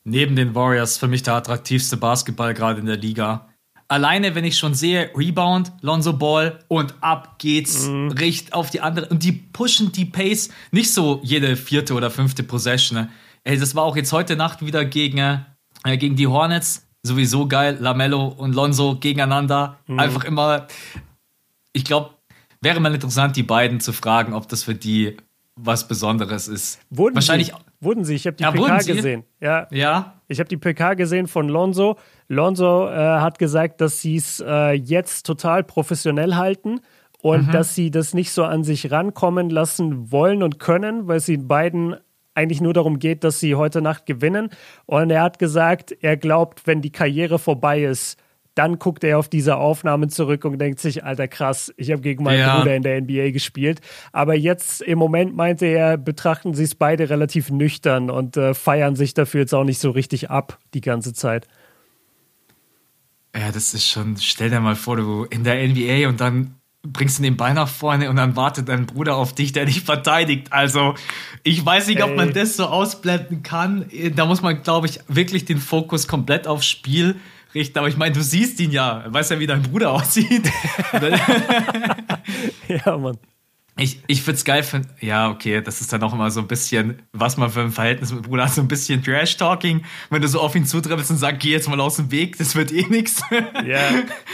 [0.06, 3.48] neben den Warriors für mich der attraktivste Basketball gerade in der Liga.
[3.88, 8.12] Alleine, wenn ich schon sehe, Rebound, Lonzo Ball und ab geht's, mhm.
[8.12, 9.08] Richt auf die andere.
[9.08, 13.08] Und die pushen die Pace nicht so jede vierte oder fünfte Possession.
[13.44, 15.18] Ey, das war auch jetzt heute Nacht wieder gegen,
[15.84, 16.88] äh, gegen die Hornets.
[17.04, 17.76] Sowieso geil.
[17.80, 19.78] Lamello und Lonzo gegeneinander.
[19.86, 19.98] Mhm.
[20.00, 20.66] Einfach immer.
[21.72, 22.10] Ich glaube,
[22.60, 25.16] wäre mal interessant, die beiden zu fragen, ob das für die
[25.56, 26.80] was Besonderes ist.
[26.90, 27.48] Wurden Wahrscheinlich.
[27.48, 28.14] Sie, wurden sie?
[28.14, 29.24] Ich habe die ja, PK gesehen.
[29.40, 29.66] Ja.
[29.70, 30.14] Ja.
[30.28, 31.96] Ich habe die PK gesehen von Lonzo.
[32.28, 36.80] Lonzo äh, hat gesagt, dass sie es äh, jetzt total professionell halten
[37.22, 37.52] und mhm.
[37.52, 41.96] dass sie das nicht so an sich rankommen lassen wollen und können, weil sie beiden
[42.34, 44.50] eigentlich nur darum geht, dass sie heute Nacht gewinnen.
[44.84, 48.18] Und er hat gesagt, er glaubt, wenn die Karriere vorbei ist,
[48.56, 52.24] dann guckt er auf diese Aufnahmen zurück und denkt sich, alter krass, ich habe gegen
[52.24, 52.58] meinen ja.
[52.58, 53.82] Bruder in der NBA gespielt.
[54.12, 58.96] Aber jetzt im Moment meinte er, betrachten sie es beide relativ nüchtern und äh, feiern
[58.96, 61.46] sich dafür jetzt auch nicht so richtig ab die ganze Zeit.
[63.36, 67.18] Ja, das ist schon, stell dir mal vor, du in der NBA und dann bringst
[67.18, 70.52] du den Ball nach vorne und dann wartet dein Bruder auf dich, der dich verteidigt.
[70.52, 70.94] Also,
[71.42, 72.04] ich weiß nicht, Ey.
[72.04, 73.84] ob man das so ausblenden kann.
[74.14, 77.16] Da muss man, glaube ich, wirklich den Fokus komplett aufs Spiel
[77.54, 77.78] richten.
[77.78, 79.04] Aber ich meine, du siehst ihn ja.
[79.06, 80.50] Weißt ja, wie dein Bruder aussieht.
[82.68, 83.18] ja, Mann.
[83.78, 84.88] Ich, ich würde es geil finden.
[85.00, 88.10] Ja, okay, das ist dann auch immer so ein bisschen, was man für ein Verhältnis
[88.10, 91.40] mit Bruder hat, so ein bisschen Trash-Talking, wenn du so auf ihn zutribbelst und sagst,
[91.40, 93.22] geh jetzt mal aus dem Weg, das wird eh nichts.
[93.66, 93.80] Ja,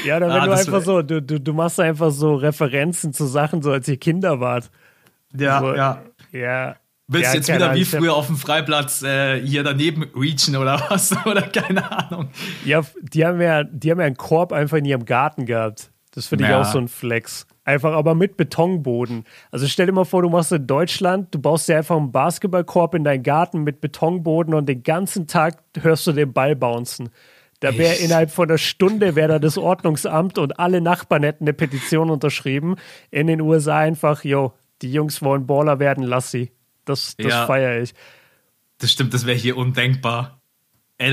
[0.04, 3.26] ja, dann ah, wenn du einfach so, du, du, du machst einfach so Referenzen zu
[3.26, 4.70] Sachen, so als ihr Kinder wart.
[5.36, 6.02] Ja, so, ja.
[6.30, 6.76] Ja,
[7.08, 10.82] Willst du ja, jetzt wieder wie früher auf dem Freiplatz äh, hier daneben reachen oder
[10.88, 11.14] was?
[11.26, 12.28] oder keine Ahnung.
[12.64, 15.90] Ja, die haben ja, die haben ja einen Korb einfach in ihrem Garten gehabt.
[16.12, 16.60] Das finde ich ja.
[16.60, 17.46] auch so ein Flex.
[17.64, 19.24] Einfach aber mit Betonboden.
[19.50, 22.94] Also stell dir mal vor, du machst in Deutschland, du baust dir einfach einen Basketballkorb
[22.94, 27.10] in deinen Garten mit Betonboden und den ganzen Tag hörst du den Ball bouncen.
[27.60, 31.52] Da wäre innerhalb von einer Stunde wäre da das Ordnungsamt und alle Nachbarn hätten eine
[31.52, 32.74] Petition unterschrieben.
[33.12, 34.52] In den USA einfach, yo,
[34.82, 36.50] die Jungs wollen Baller werden, lass sie.
[36.84, 37.94] Das, das ja, feiere ich.
[38.78, 40.42] Das stimmt, das wäre hier undenkbar.
[41.02, 41.10] Ey,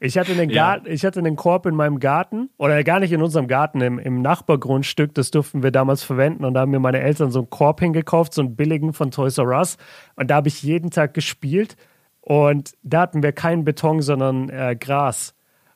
[0.00, 0.92] ich, hatte einen Garten, ja.
[0.92, 4.22] ich hatte einen Korb in meinem Garten, oder gar nicht in unserem Garten, im, im
[4.22, 6.44] Nachbargrundstück, das durften wir damals verwenden.
[6.44, 9.38] Und da haben mir meine Eltern so einen Korb hingekauft, so einen billigen von Toys
[9.38, 9.76] R Us.
[10.16, 11.76] Und da habe ich jeden Tag gespielt.
[12.20, 15.34] Und da hatten wir keinen Beton, sondern äh, Gras.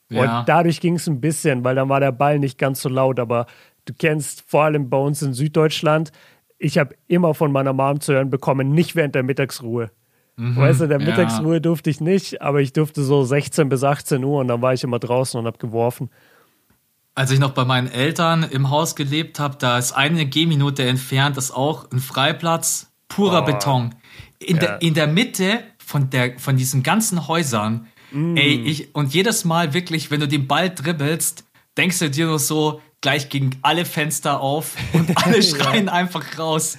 [0.09, 0.41] Ja.
[0.41, 3.21] Und dadurch ging es ein bisschen, weil dann war der Ball nicht ganz so laut.
[3.21, 3.47] Aber
[3.85, 6.11] du kennst vor allem bei uns in Süddeutschland,
[6.61, 9.91] ich habe immer von meiner Mom zu hören bekommen, nicht während der Mittagsruhe.
[10.37, 11.61] Mhm, weißt du, der Mittagsruhe ja.
[11.61, 14.85] durfte ich nicht, aber ich durfte so 16 bis 18 Uhr und dann war ich
[14.85, 16.11] immer draußen und habe geworfen.
[17.15, 21.37] Als ich noch bei meinen Eltern im Haus gelebt habe, da ist eine Gehminute entfernt,
[21.37, 23.47] das ist auch ein Freiplatz, purer oh.
[23.47, 23.95] Beton.
[24.39, 24.63] In, ja.
[24.63, 28.37] der, in der Mitte von, der, von diesen ganzen Häusern, mm.
[28.37, 31.45] ey, ich, und jedes Mal wirklich, wenn du den Ball dribbelst,
[31.77, 35.93] denkst du dir nur so, gleich gegen alle Fenster auf und alle schreien ja.
[35.93, 36.79] einfach raus.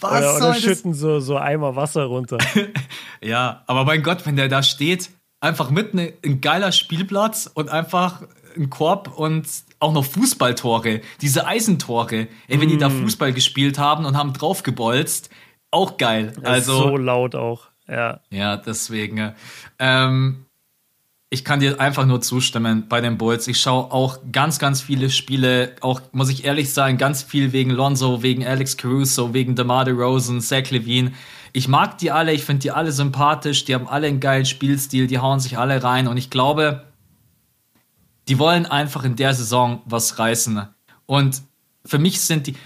[0.00, 2.38] Was oder, oder schütten so, so Eimer Wasser runter.
[3.22, 5.10] ja, aber mein Gott, wenn der da steht,
[5.40, 8.22] einfach mitten ein geiler Spielplatz und einfach
[8.56, 9.46] ein Korb und
[9.78, 12.28] auch noch Fußballtore, diese Eisentore.
[12.48, 12.70] Ey, wenn mm.
[12.70, 13.02] die da mm.
[13.02, 15.30] Fußball gespielt haben und haben draufgebolzt,
[15.70, 16.34] auch geil.
[16.42, 18.20] Also so laut auch, ja.
[18.30, 19.34] Ja, deswegen.
[19.78, 20.46] Ähm,
[21.32, 23.48] ich kann dir einfach nur zustimmen bei den Bulls.
[23.48, 27.70] Ich schaue auch ganz, ganz viele Spiele, auch muss ich ehrlich sein, ganz viel wegen
[27.70, 31.12] Lonzo, wegen Alex Caruso, wegen DeMar DeRozan, Zach Levine.
[31.54, 35.06] Ich mag die alle, ich finde die alle sympathisch, die haben alle einen geilen Spielstil,
[35.06, 36.84] die hauen sich alle rein und ich glaube,
[38.28, 40.68] die wollen einfach in der Saison was reißen.
[41.06, 41.40] Und
[41.86, 42.56] für mich sind die,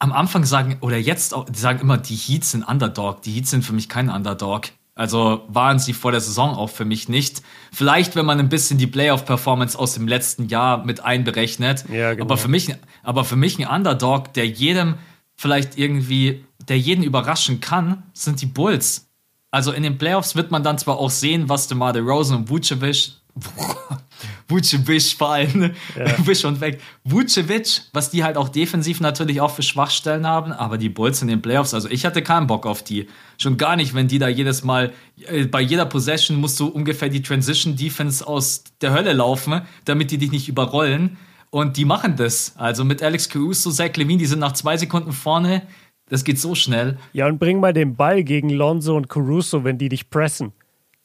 [0.00, 3.22] am Anfang sagen, oder jetzt auch, die sagen immer, die Heats sind Underdog.
[3.22, 4.64] Die Heats sind für mich kein Underdog.
[4.96, 7.42] Also waren sie vor der Saison auch für mich nicht.
[7.70, 11.84] Vielleicht, wenn man ein bisschen die Playoff-Performance aus dem letzten Jahr mit einberechnet.
[11.92, 12.24] Ja, genau.
[12.24, 14.94] Aber für mich, aber für mich ein Underdog, der jedem
[15.36, 19.10] vielleicht irgendwie, der jeden überraschen kann, sind die Bulls.
[19.50, 23.12] Also in den Playoffs wird man dann zwar auch sehen, was DeMar DeRozan und Vucevic
[24.48, 26.26] Vucevic vor allem, ja.
[26.26, 26.80] Wisch und weg.
[27.04, 31.28] Vucevic, was die halt auch defensiv natürlich auch für Schwachstellen haben, aber die Bulls in
[31.28, 33.08] den Playoffs, also ich hatte keinen Bock auf die.
[33.38, 34.92] Schon gar nicht, wenn die da jedes Mal,
[35.26, 40.10] äh, bei jeder Possession musst du ungefähr die Transition Defense aus der Hölle laufen, damit
[40.10, 41.18] die dich nicht überrollen.
[41.50, 42.54] Und die machen das.
[42.56, 45.62] Also mit Alex Caruso, Zach Levine, die sind nach zwei Sekunden vorne.
[46.08, 46.98] Das geht so schnell.
[47.12, 50.52] Ja, und bring mal den Ball gegen Lonzo und Caruso, wenn die dich pressen.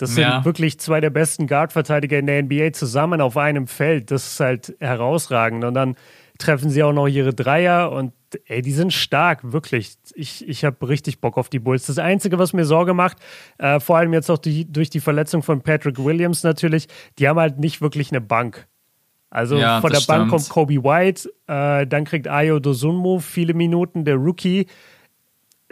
[0.02, 0.44] Das sind ja.
[0.44, 4.10] wirklich zwei der besten Guard-Verteidiger in der NBA zusammen auf einem Feld.
[4.10, 5.64] Das ist halt herausragend.
[5.64, 5.96] Und dann
[6.40, 8.14] treffen sie auch noch ihre Dreier und
[8.46, 9.94] ey, die sind stark, wirklich.
[10.16, 11.86] Ich, ich habe richtig Bock auf die Bulls.
[11.86, 13.18] Das Einzige, was mir Sorge macht,
[13.60, 16.88] äh, vor allem jetzt auch die, durch die Verletzung von Patrick Williams natürlich,
[17.20, 18.68] die haben halt nicht wirklich eine Bank.
[19.30, 20.18] Also ja, von der stimmt.
[20.18, 24.66] Bank kommt Kobe White, äh, dann kriegt Ayo Dosunmu viele Minuten, der Rookie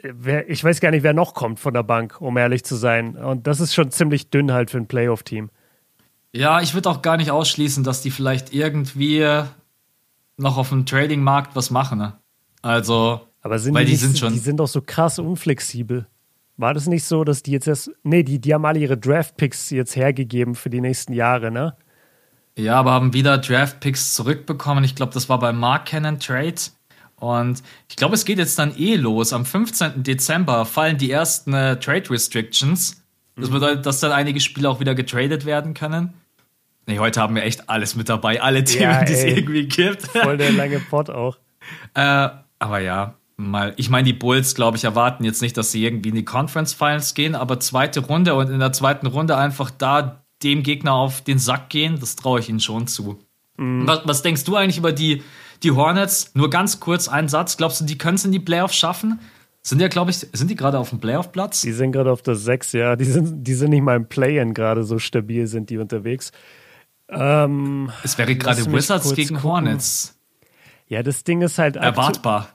[0.04, 3.16] wer, ich weiß gar nicht, wer noch kommt von der Bank, um ehrlich zu sein.
[3.16, 5.50] Und das ist schon ziemlich dünn halt für ein Playoff-Team.
[6.34, 9.26] Ja, ich würde auch gar nicht ausschließen, dass die vielleicht irgendwie
[10.38, 12.00] noch auf dem Trading-Markt was machen.
[12.00, 12.14] Ne?
[12.62, 14.34] Also, aber sind weil die, die sind schon.
[14.34, 16.08] Die sind doch so krass unflexibel.
[16.58, 17.92] War das nicht so, dass die jetzt erst.
[18.04, 21.76] Nee, die, die haben alle ihre Draft-Picks jetzt hergegeben für die nächsten Jahre, ne?
[22.58, 24.84] Ja, aber haben wieder Draft-Picks zurückbekommen.
[24.84, 26.56] Ich glaube, das war beim Mark Cannon Trade.
[27.20, 29.34] Und ich glaube, es geht jetzt dann eh los.
[29.34, 30.04] Am 15.
[30.04, 33.04] Dezember fallen die ersten äh, Trade Restrictions.
[33.36, 33.54] Das mhm.
[33.54, 36.14] bedeutet, dass dann einige Spiele auch wieder getradet werden können.
[36.86, 40.08] Nee, heute haben wir echt alles mit dabei, alle Themen, ja, die es irgendwie gibt.
[40.08, 41.38] Voll der lange Pot auch.
[41.94, 45.84] äh, aber ja, mal, ich meine, die Bulls, glaube ich, erwarten jetzt nicht, dass sie
[45.84, 49.72] irgendwie in die Conference Finals gehen, aber zweite Runde und in der zweiten Runde einfach
[49.72, 53.20] da dem Gegner auf den Sack gehen, das traue ich ihnen schon zu.
[53.58, 53.88] Mhm.
[53.88, 55.24] Was, was denkst du eigentlich über die
[55.64, 57.58] die Hornets, nur ganz kurz ein Satz.
[57.58, 59.20] Glaubst du, die können es in die Playoffs schaffen?
[59.62, 61.62] Sind ja, glaube ich, sind die gerade auf dem Playoff-Platz?
[61.62, 62.96] Die sind gerade auf der 6, ja.
[62.96, 66.32] Die sind, die sind nicht mal im Play-In gerade, so stabil sind die unterwegs.
[67.10, 69.44] Ähm, es wäre gerade Wizards gegen gucken.
[69.44, 70.18] Hornets.
[70.88, 71.76] Ja, das Ding ist halt.
[71.76, 72.50] Erwartbar.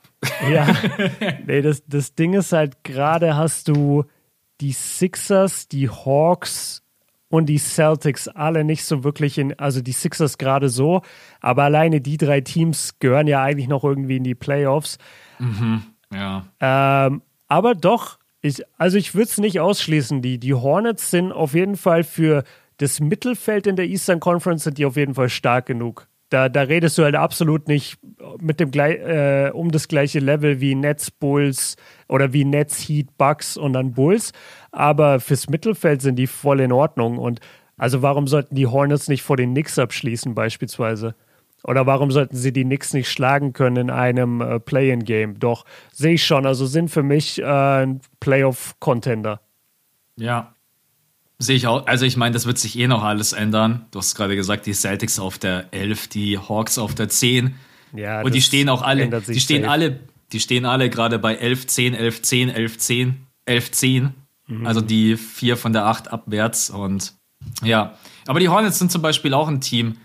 [0.51, 0.67] Ja.
[1.47, 4.05] nee, das, das Ding ist halt, gerade hast du
[4.61, 6.84] die Sixers, die Hawks
[7.35, 11.03] und die Celtics alle nicht so wirklich in, also die Sixers gerade so,
[11.41, 14.99] aber alleine die drei Teams gehören ja eigentlich noch irgendwie in die Playoffs.
[15.41, 15.83] Mhm,
[16.13, 16.47] ja.
[16.61, 20.23] Ähm, aber doch, ich, also ich würde es nicht ausschließen.
[20.23, 22.45] Die, die Hornets sind auf jeden Fall für
[22.77, 26.07] das Mittelfeld in der Eastern Conference sind die auf jeden Fall stark genug.
[26.29, 27.99] Da, da redest du halt absolut nicht
[28.41, 31.75] mit dem äh, um das gleiche Level wie Nets, Bulls
[32.09, 34.33] oder wie Nets, Heat, Bucks und dann Bulls.
[34.73, 37.19] Aber fürs Mittelfeld sind die voll in Ordnung.
[37.19, 37.41] Und
[37.77, 41.15] also warum sollten die Hornets nicht vor den Knicks abschließen beispielsweise?
[41.63, 45.39] Oder warum sollten sie die Knicks nicht schlagen können in einem äh, Play-in-Game?
[45.39, 46.45] Doch, sehe ich schon.
[46.45, 49.41] Also sind für mich äh, ein Playoff-Contender.
[50.17, 50.55] Ja,
[51.39, 51.87] Sehe ich auch.
[51.87, 53.87] Also ich meine, das wird sich eh noch alles ändern.
[53.91, 57.57] Du hast gerade gesagt, die Celtics auf der 11, die Hawks auf der 10.
[57.93, 59.73] Ja, und die stehen auch alle, die stehen safe.
[59.73, 60.01] alle,
[60.33, 64.15] die stehen alle gerade bei 11, 10, 11, 10, 11, 10, 11, 10.
[64.47, 64.67] Mhm.
[64.67, 66.71] Also die vier von der 8 abwärts.
[66.71, 67.15] Und
[67.63, 67.95] ja.
[68.27, 69.97] Aber die Hornets sind zum Beispiel auch ein Team,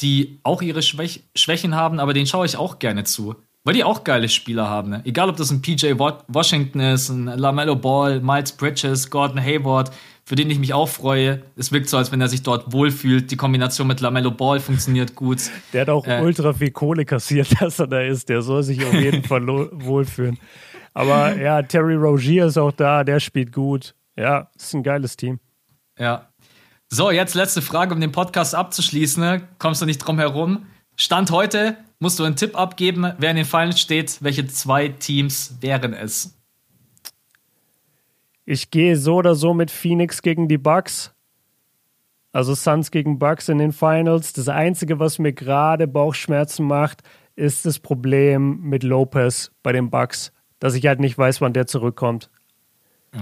[0.00, 3.36] die auch ihre Schwäch Schwächen haben, aber denen schaue ich auch gerne zu.
[3.66, 4.90] Weil die auch geile Spieler haben.
[4.90, 5.00] Ne?
[5.04, 9.90] Egal, ob das ein PJ Washington ist, ein LaMelo Ball, Miles Bridges, Gordon Hayward
[10.24, 11.42] für den ich mich auch freue.
[11.56, 13.30] Es wirkt so, als wenn er sich dort wohlfühlt.
[13.30, 15.50] Die Kombination mit Lamello Ball funktioniert gut.
[15.72, 18.28] Der hat auch äh, ultra viel Kohle kassiert, dass er da ist.
[18.28, 20.38] Der soll sich auf jeden Fall wohlfühlen.
[20.94, 23.94] Aber ja, Terry Rogier ist auch da, der spielt gut.
[24.16, 25.40] Ja, ist ein geiles Team.
[25.98, 26.30] Ja.
[26.88, 29.22] So, jetzt letzte Frage, um den Podcast abzuschließen.
[29.22, 29.48] Ne?
[29.58, 30.66] Kommst du nicht drum herum?
[30.96, 34.18] Stand heute, musst du einen Tipp abgeben, wer in den Finals steht.
[34.22, 36.38] Welche zwei Teams wären es?
[38.44, 41.14] Ich gehe so oder so mit Phoenix gegen die Bucks.
[42.32, 44.32] Also Suns gegen Bucks in den Finals.
[44.32, 47.02] Das Einzige, was mir gerade Bauchschmerzen macht,
[47.36, 51.66] ist das Problem mit Lopez bei den Bucks, dass ich halt nicht weiß, wann der
[51.66, 52.30] zurückkommt.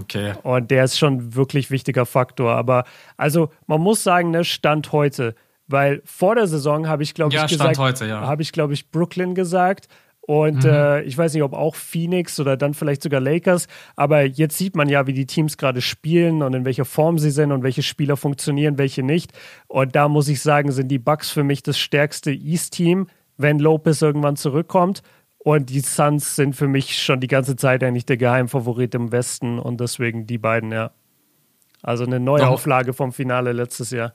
[0.01, 0.33] Okay.
[0.43, 2.53] Und der ist schon wirklich wichtiger Faktor.
[2.55, 2.85] Aber
[3.17, 5.35] also man muss sagen, ne, Stand heute.
[5.69, 8.21] Weil vor der Saison habe ich, glaube ja, ich, gesagt, ja.
[8.23, 9.89] habe ich, glaube ich, Brooklyn gesagt.
[10.25, 10.71] Und mhm.
[10.71, 13.67] äh, ich weiß nicht, ob auch Phoenix oder dann vielleicht sogar Lakers.
[13.97, 17.33] Aber jetzt sieht man ja, wie die Teams gerade spielen und in welcher Form sie
[17.33, 19.33] sind und welche Spieler funktionieren, welche nicht.
[19.67, 24.01] Und da muss ich sagen, sind die Bucks für mich das stärkste East-Team, wenn Lopez
[24.01, 25.03] irgendwann zurückkommt.
[25.39, 29.59] Und die Suns sind für mich schon die ganze Zeit eigentlich der Geheimfavorit im Westen
[29.59, 30.93] und deswegen die beiden, ja.
[31.83, 34.15] Also eine neue Auflage vom Finale letztes Jahr.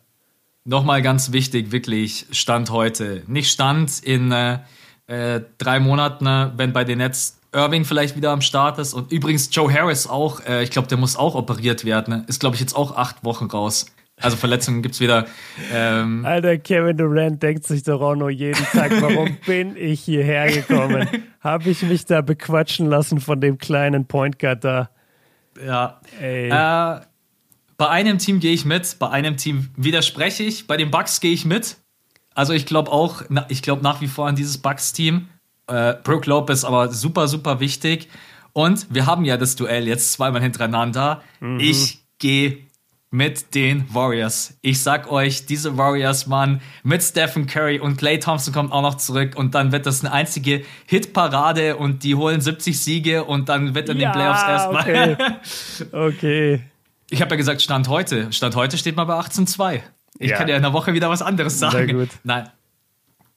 [0.63, 3.23] Nochmal ganz wichtig, wirklich Stand heute.
[3.27, 4.59] Nicht Stand in äh,
[5.07, 8.93] äh, drei Monaten, ne, wenn bei den Nets Irving vielleicht wieder am Start ist.
[8.93, 12.13] Und übrigens Joe Harris auch, äh, ich glaube, der muss auch operiert werden.
[12.13, 12.25] Ne?
[12.27, 13.87] Ist, glaube ich, jetzt auch acht Wochen raus.
[14.19, 15.27] Also Verletzungen gibt es wieder.
[15.71, 20.51] Ähm Alter, Kevin Durant denkt sich doch auch nur jeden Tag, warum bin ich hierher
[20.51, 21.07] gekommen?
[21.39, 24.89] Habe ich mich da bequatschen lassen von dem kleinen Point Guard da?
[25.63, 26.01] Ja.
[26.19, 26.49] Ey.
[26.49, 27.01] Äh,
[27.77, 31.31] bei einem Team gehe ich mit, bei einem Team widerspreche ich, bei den Bucks gehe
[31.31, 31.77] ich mit.
[32.37, 35.27] Also ich glaube auch, ich glaube nach wie vor an dieses Bucks-Team.
[35.65, 38.09] Äh, Brooke Lopez aber super, super wichtig.
[38.53, 41.23] Und wir haben ja das Duell jetzt zweimal hintereinander.
[41.39, 41.59] Mhm.
[41.59, 42.59] Ich gehe
[43.09, 44.55] mit den Warriors.
[44.61, 48.97] Ich sag euch, diese Warriors, Mann, mit Stephen Curry und Clay Thompson kommt auch noch
[48.97, 53.73] zurück und dann wird das eine einzige Hitparade und die holen 70 Siege und dann
[53.73, 55.13] wird in ja, den Playoffs erstmal.
[55.13, 55.85] Okay.
[55.91, 56.61] okay.
[57.09, 58.31] Ich habe ja gesagt, Stand heute.
[58.31, 59.81] Stand heute steht mal bei 18-2.
[60.19, 60.37] Ich ja.
[60.37, 61.87] kann ja in der Woche wieder was anderes sagen.
[61.87, 62.09] Sehr gut.
[62.23, 62.49] Nein.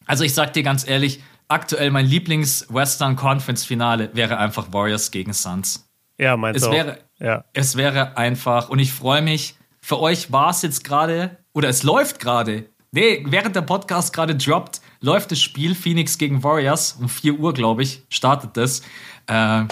[0.07, 5.89] Also ich sag dir ganz ehrlich, aktuell mein Lieblings-Western Conference-Finale wäre einfach Warriors gegen Suns.
[6.19, 7.45] Ja, meinst du wäre, ja.
[7.53, 11.83] Es wäre einfach, und ich freue mich, für euch war es jetzt gerade, oder es
[11.83, 17.09] läuft gerade, nee, während der Podcast gerade droppt, läuft das Spiel Phoenix gegen Warriors, um
[17.09, 18.83] 4 Uhr, glaube ich, startet das.
[19.27, 19.65] Äh,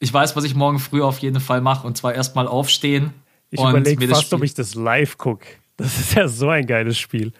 [0.00, 3.14] ich weiß, was ich morgen früh auf jeden Fall mache, und zwar erstmal aufstehen.
[3.50, 5.46] Ich überlege fast, ob ich das live gucke.
[5.76, 7.32] Das ist ja so ein geiles Spiel.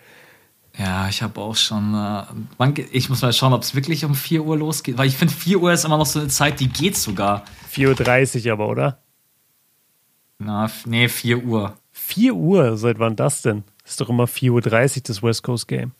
[0.76, 1.94] Ja, ich habe auch schon.
[1.94, 4.98] Äh, ich muss mal schauen, ob es wirklich um 4 Uhr losgeht.
[4.98, 7.44] Weil ich finde, 4 Uhr ist immer noch so eine Zeit, die geht sogar.
[7.72, 8.98] 4.30 Uhr aber, oder?
[10.38, 11.76] Na, nee, 4 Uhr.
[11.92, 12.76] 4 Uhr?
[12.76, 13.62] Seit wann das denn?
[13.84, 14.50] Ist doch immer 4.30
[14.96, 15.92] Uhr das West Coast Game.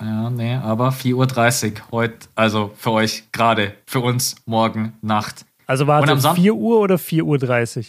[0.00, 5.44] Ja, nee, aber 4.30 Uhr heute, also für euch gerade, für uns morgen Nacht.
[5.66, 7.84] Also war es 4 Uhr oder 4.30 Uhr?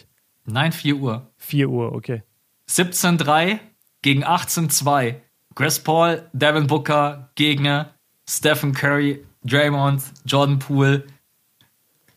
[0.45, 1.27] Nein, 4 Uhr.
[1.37, 2.23] 4 Uhr, okay.
[2.69, 3.59] 17-3
[4.01, 5.15] gegen 18-2.
[5.55, 7.85] Chris Paul, Devin Booker gegen
[8.27, 11.05] Stephen Curry, Draymond, Jordan Poole.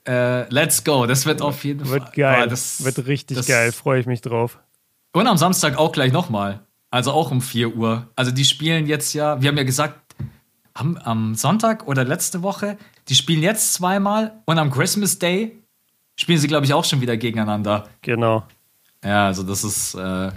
[0.07, 1.07] Äh, let's go.
[1.07, 2.13] Das wird auf jeden wird Fall.
[2.15, 2.43] Geil.
[2.45, 3.73] Ah, das, wird richtig das, geil.
[3.73, 4.59] Freue ich mich drauf.
[5.13, 6.61] Und am Samstag auch gleich nochmal.
[6.91, 8.09] Also auch um 4 Uhr.
[8.15, 10.15] Also die spielen jetzt ja, wir haben ja gesagt,
[10.75, 12.77] am, am Sonntag oder letzte Woche,
[13.09, 15.63] die spielen jetzt zweimal und am Christmas Day
[16.17, 17.89] spielen sie, glaube ich, auch schon wieder gegeneinander.
[18.03, 18.45] Genau.
[19.05, 20.31] Ja, also das ist, äh,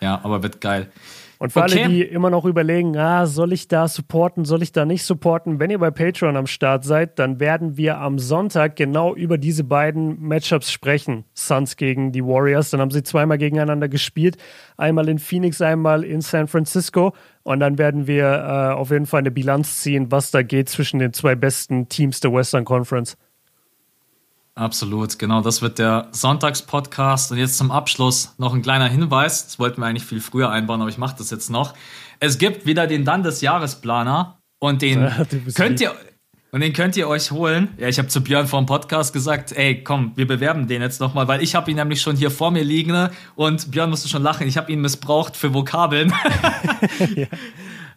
[0.00, 0.90] ja, aber wird geil.
[1.38, 1.82] Und für okay.
[1.82, 5.60] alle, die immer noch überlegen, ah, soll ich da supporten, soll ich da nicht supporten,
[5.60, 9.64] wenn ihr bei Patreon am Start seid, dann werden wir am Sonntag genau über diese
[9.64, 11.24] beiden Matchups sprechen.
[11.34, 12.70] Suns gegen die Warriors.
[12.70, 14.38] Dann haben sie zweimal gegeneinander gespielt.
[14.78, 17.12] Einmal in Phoenix, einmal in San Francisco.
[17.42, 20.98] Und dann werden wir äh, auf jeden Fall eine Bilanz ziehen, was da geht zwischen
[20.98, 23.16] den zwei besten Teams der Western Conference.
[24.56, 25.42] Absolut, genau.
[25.42, 27.30] Das wird der Sonntagspodcast.
[27.30, 29.44] Und jetzt zum Abschluss noch ein kleiner Hinweis.
[29.44, 31.74] Das wollten wir eigentlich viel früher einbauen, aber ich mache das jetzt noch.
[32.20, 35.94] Es gibt wieder den Dann des Jahresplaner und den ja, könnt ihr
[36.52, 37.68] und den könnt ihr euch holen.
[37.76, 41.00] Ja, ich habe zu Björn vor dem Podcast gesagt, ey, komm, wir bewerben den jetzt
[41.00, 43.10] nochmal, weil ich habe ihn nämlich schon hier vor mir liegen ne?
[43.34, 44.48] und Björn musste schon lachen.
[44.48, 46.14] Ich habe ihn missbraucht für Vokabeln.
[47.14, 47.26] ja.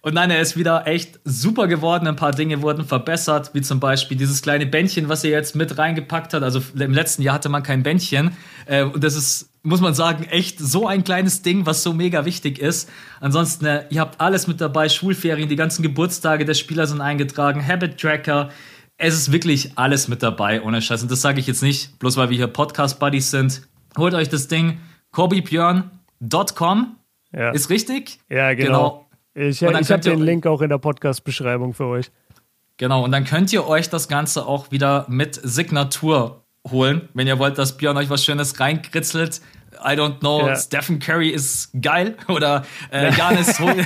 [0.02, 2.08] Und nein, er ist wieder echt super geworden.
[2.08, 5.78] Ein paar Dinge wurden verbessert, wie zum Beispiel dieses kleine Bändchen, was er jetzt mit
[5.78, 6.44] reingepackt hat.
[6.44, 8.32] Also im letzten Jahr hatte man kein Bändchen.
[8.66, 12.24] Äh, und das ist, muss man sagen, echt so ein kleines Ding, was so mega
[12.24, 12.90] wichtig ist.
[13.20, 14.88] Ansonsten, äh, ihr habt alles mit dabei.
[14.88, 18.50] Schulferien, die ganzen Geburtstage der Spieler sind eingetragen, Habit Tracker.
[18.98, 21.04] Es ist wirklich alles mit dabei, ohne Scheiß.
[21.04, 23.64] Und das sage ich jetzt nicht, bloß weil wir hier Podcast-Buddies sind.
[23.98, 24.80] Holt euch das Ding.
[25.12, 26.96] KobiBjörn.com.
[27.32, 27.52] Ja.
[27.52, 28.20] Ist richtig?
[28.30, 28.68] Ja, genau.
[28.68, 29.09] genau.
[29.34, 32.12] Ich, ich habe den Link auch in der Podcast-Beschreibung für euch.
[32.78, 37.38] Genau, und dann könnt ihr euch das Ganze auch wieder mit Signatur holen, wenn ihr
[37.40, 39.42] wollt, dass Björn euch was Schönes reinkritzelt.
[39.74, 40.56] I don't know, ja.
[40.56, 43.60] Stephen Curry ist geil oder äh, Janis.
[43.60, 43.78] nein,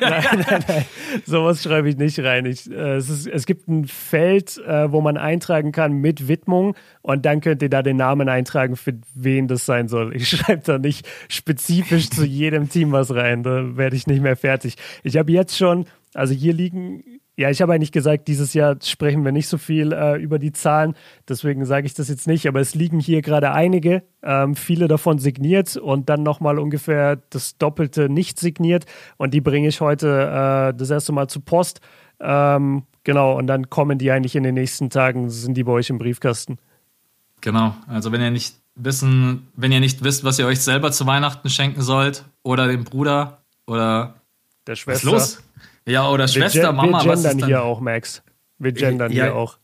[0.00, 0.84] nein, nein,
[1.24, 2.46] sowas schreibe ich nicht rein.
[2.46, 6.74] Ich, äh, es, ist, es gibt ein Feld, äh, wo man eintragen kann mit Widmung
[7.02, 10.16] und dann könnt ihr da den Namen eintragen, für wen das sein soll.
[10.16, 14.36] Ich schreibe da nicht spezifisch zu jedem Team was rein, da werde ich nicht mehr
[14.36, 14.76] fertig.
[15.02, 17.04] Ich habe jetzt schon, also hier liegen
[17.38, 20.52] Ja, ich habe eigentlich gesagt, dieses Jahr sprechen wir nicht so viel äh, über die
[20.52, 20.94] Zahlen,
[21.28, 25.18] deswegen sage ich das jetzt nicht, aber es liegen hier gerade einige, ähm, viele davon
[25.18, 28.86] signiert und dann nochmal ungefähr das Doppelte nicht signiert
[29.18, 31.80] und die bringe ich heute äh, das erste Mal zu Post.
[32.20, 35.90] Ähm, genau, und dann kommen die eigentlich in den nächsten Tagen, sind die bei euch
[35.90, 36.56] im Briefkasten.
[37.42, 41.06] Genau, also wenn ihr nicht wissen, wenn ihr nicht wisst, was ihr euch selber zu
[41.06, 44.14] Weihnachten schenken sollt oder dem Bruder oder
[44.66, 45.12] der Schwester.
[45.12, 45.45] Was ist los?
[45.86, 47.04] Ja, oder Schwester, wir Mama.
[47.04, 48.22] Wir gendern hier auch, Max.
[48.58, 49.58] Wir gendern ja, hier auch.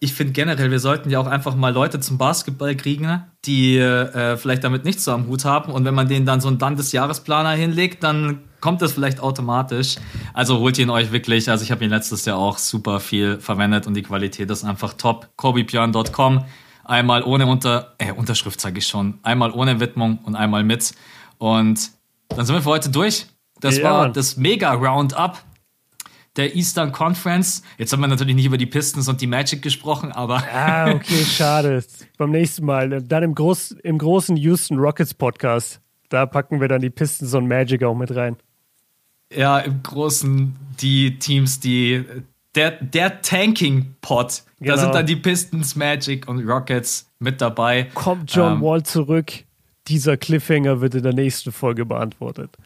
[0.00, 4.36] Ich finde generell, wir sollten ja auch einfach mal Leute zum Basketball kriegen, die äh,
[4.36, 5.72] vielleicht damit nichts so am Hut haben.
[5.72, 9.96] Und wenn man denen dann so einen Landesjahresplaner hinlegt, dann kommt das vielleicht automatisch.
[10.34, 11.50] Also holt ihn euch wirklich.
[11.50, 14.94] Also ich habe ihn letztes Jahr auch super viel verwendet und die Qualität ist einfach
[14.94, 15.28] top.
[15.36, 16.44] kobibjörn.com.
[16.84, 19.18] Einmal ohne Unter äh, Unterschrift sage ich schon.
[19.22, 20.92] Einmal ohne Widmung und einmal mit.
[21.38, 21.90] Und
[22.28, 23.26] dann sind wir für heute durch.
[23.60, 24.12] Das ja, war Mann.
[24.12, 25.38] das Mega Roundup
[26.38, 27.62] der Eastern Conference.
[27.76, 30.42] Jetzt haben wir natürlich nicht über die Pistons und die Magic gesprochen, aber.
[30.52, 31.84] Ah, okay, schade.
[32.16, 33.02] Beim nächsten Mal.
[33.02, 35.80] Dann im, Groß, im großen Houston Rockets Podcast.
[36.08, 38.36] Da packen wir dann die Pistons und Magic auch mit rein.
[39.34, 42.04] Ja, im großen die Teams, die.
[42.54, 44.42] Der, der Tanking-Pot.
[44.58, 44.74] Genau.
[44.74, 47.88] Da sind dann die Pistons, Magic und Rockets mit dabei.
[47.94, 49.32] Kommt John ähm, Wall zurück.
[49.86, 52.56] Dieser Cliffhanger wird in der nächsten Folge beantwortet.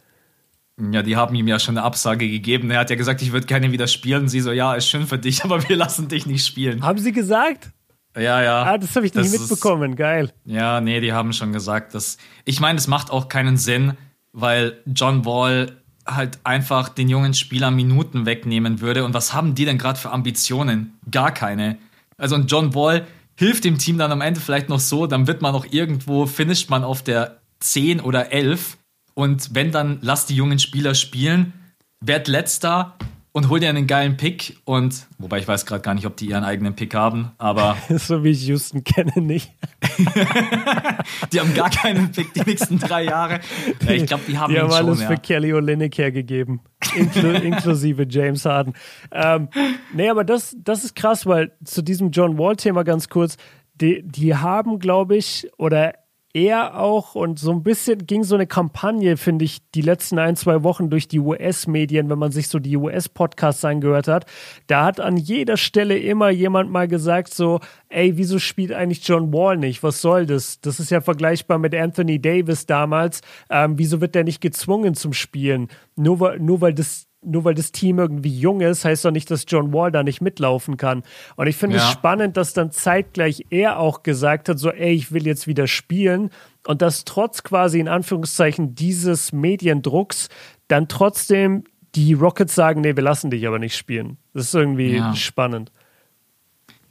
[0.80, 2.70] Ja, die haben ihm ja schon eine Absage gegeben.
[2.70, 4.28] Er hat ja gesagt, ich würde gerne wieder spielen.
[4.28, 6.82] Sie so, ja, ist schön für dich, aber wir lassen dich nicht spielen.
[6.82, 7.70] Haben sie gesagt?
[8.16, 8.62] Ja, ja.
[8.64, 9.92] Ah, das habe ich nicht mitbekommen.
[9.92, 10.32] Ist, Geil.
[10.44, 12.18] Ja, nee, die haben schon gesagt, dass.
[12.44, 13.94] Ich meine, es macht auch keinen Sinn,
[14.32, 15.76] weil John Wall
[16.06, 19.04] halt einfach den jungen Spielern Minuten wegnehmen würde.
[19.04, 20.98] Und was haben die denn gerade für Ambitionen?
[21.10, 21.78] Gar keine.
[22.18, 25.42] Also, und John Wall hilft dem Team dann am Ende vielleicht noch so, dann wird
[25.42, 28.76] man auch irgendwo, finisht man auf der 10 oder 11
[29.14, 31.52] und wenn dann, lass die jungen Spieler spielen,
[32.00, 32.96] werd letzter
[33.32, 34.58] und hol dir einen geilen Pick.
[34.64, 37.76] Und wobei ich weiß gerade gar nicht, ob die ihren eigenen Pick haben, aber.
[37.88, 39.50] so wie ich Houston kenne, nicht.
[41.32, 43.40] die haben gar keinen Pick die nächsten drei Jahre.
[43.84, 45.08] Ja, ich glaube, die haben Die haben schon, alles ja.
[45.08, 46.60] für Kelly Olynyk hergegeben.
[46.94, 48.74] Inklu inklusive James Harden.
[49.10, 49.48] Ähm,
[49.94, 53.36] nee, aber das, das ist krass, weil zu diesem John Wall-Thema ganz kurz,
[53.80, 55.94] die, die haben, glaube ich, oder
[56.34, 60.34] er auch und so ein bisschen ging so eine Kampagne, finde ich, die letzten ein,
[60.36, 64.24] zwei Wochen durch die US-Medien, wenn man sich so die US-Podcasts angehört hat.
[64.66, 67.60] Da hat an jeder Stelle immer jemand mal gesagt, so,
[67.90, 69.82] ey, wieso spielt eigentlich John Wall nicht?
[69.82, 70.60] Was soll das?
[70.60, 73.20] Das ist ja vergleichbar mit Anthony Davis damals.
[73.50, 75.68] Ähm, wieso wird der nicht gezwungen zum Spielen?
[75.96, 79.44] Nur, nur weil das nur weil das Team irgendwie jung ist, heißt doch nicht, dass
[79.46, 81.02] John Wall da nicht mitlaufen kann.
[81.36, 81.84] Und ich finde ja.
[81.84, 85.66] es spannend, dass dann zeitgleich er auch gesagt hat, so, ey, ich will jetzt wieder
[85.66, 86.30] spielen.
[86.66, 90.28] Und dass trotz quasi in Anführungszeichen dieses Mediendrucks
[90.68, 94.16] dann trotzdem die Rockets sagen, nee, wir lassen dich aber nicht spielen.
[94.32, 95.14] Das ist irgendwie ja.
[95.14, 95.70] spannend.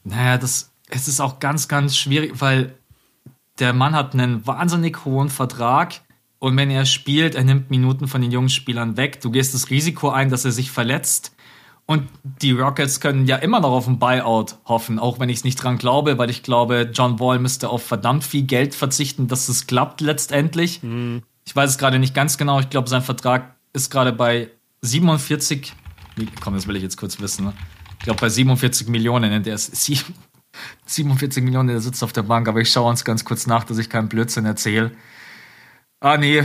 [0.04, 2.74] Naja, das, es ist auch ganz, ganz schwierig, weil
[3.60, 6.02] der Mann hat einen wahnsinnig hohen Vertrag
[6.42, 9.22] und wenn er spielt, er nimmt Minuten von den jungen Spielern weg.
[9.22, 11.36] Du gehst das Risiko ein, dass er sich verletzt.
[11.86, 15.44] Und die Rockets können ja immer noch auf ein Buyout hoffen, auch wenn ich es
[15.44, 19.50] nicht dran glaube, weil ich glaube, John Wall müsste auf verdammt viel Geld verzichten, dass
[19.50, 20.82] es klappt letztendlich.
[20.82, 21.22] Mhm.
[21.46, 22.60] Ich weiß es gerade nicht ganz genau.
[22.60, 24.50] Ich glaube, sein Vertrag ist gerade bei
[24.82, 25.74] 47.
[26.40, 27.46] Komm, das will ich jetzt kurz wissen.
[27.46, 27.54] Ne?
[28.00, 29.44] Ich glaube, bei 47 Millionen.
[29.44, 29.76] Der ist
[30.86, 33.78] 47 Millionen, der sitzt auf der Bank, aber ich schaue uns ganz kurz nach, dass
[33.78, 34.92] ich keinen Blödsinn erzähle.
[36.02, 36.44] Ah, nee,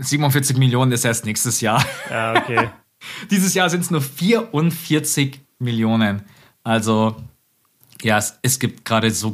[0.00, 1.84] 47 Millionen ist erst nächstes Jahr.
[2.10, 2.68] Ja, okay.
[3.30, 6.22] Dieses Jahr sind es nur 44 Millionen.
[6.64, 7.14] Also,
[8.02, 9.32] ja, es, es gibt gerade so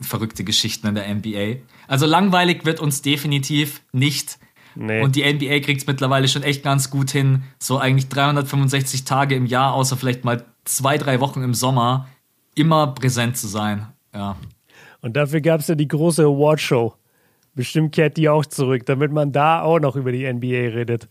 [0.00, 1.62] verrückte Geschichten in der NBA.
[1.86, 4.38] Also, langweilig wird uns definitiv nicht.
[4.74, 5.02] Nee.
[5.02, 9.36] Und die NBA kriegt es mittlerweile schon echt ganz gut hin, so eigentlich 365 Tage
[9.36, 12.08] im Jahr, außer vielleicht mal zwei, drei Wochen im Sommer,
[12.56, 13.86] immer präsent zu sein.
[14.12, 14.34] Ja.
[15.00, 16.96] Und dafür gab es ja die große Awardshow.
[17.54, 21.08] Bestimmt kehrt die auch zurück, damit man da auch noch über die NBA redet.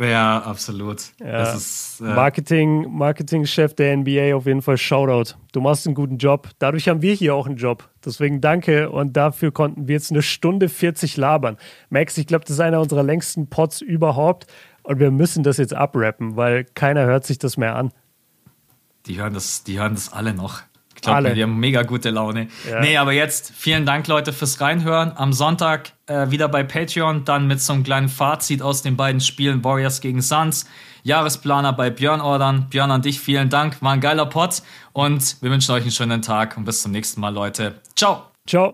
[0.00, 1.12] Ja, absolut.
[1.20, 1.52] Ja.
[1.52, 5.36] Ist, äh Marketing, Marketingchef der NBA auf jeden Fall Shoutout.
[5.52, 6.48] Du machst einen guten Job.
[6.58, 7.88] Dadurch haben wir hier auch einen Job.
[8.04, 11.58] Deswegen danke und dafür konnten wir jetzt eine Stunde 40 labern.
[11.90, 14.46] Max, ich glaube, das ist einer unserer längsten Pots überhaupt
[14.82, 17.92] und wir müssen das jetzt abrappen, weil keiner hört sich das mehr an.
[19.06, 20.62] Die hören das, die hören das alle noch
[21.04, 22.48] glaube mir, die haben mega gute Laune.
[22.68, 22.80] Ja.
[22.80, 25.12] Nee, aber jetzt vielen Dank, Leute, fürs Reinhören.
[25.16, 29.20] Am Sonntag äh, wieder bei Patreon, dann mit so einem kleinen Fazit aus den beiden
[29.20, 30.66] Spielen Warriors gegen Suns.
[31.02, 32.66] Jahresplaner bei Björn ordern.
[32.70, 33.80] Björn, an dich vielen Dank.
[33.82, 34.62] War ein geiler Pod
[34.92, 37.74] und wir wünschen euch einen schönen Tag und bis zum nächsten Mal, Leute.
[37.94, 38.22] Ciao.
[38.46, 38.72] Ciao.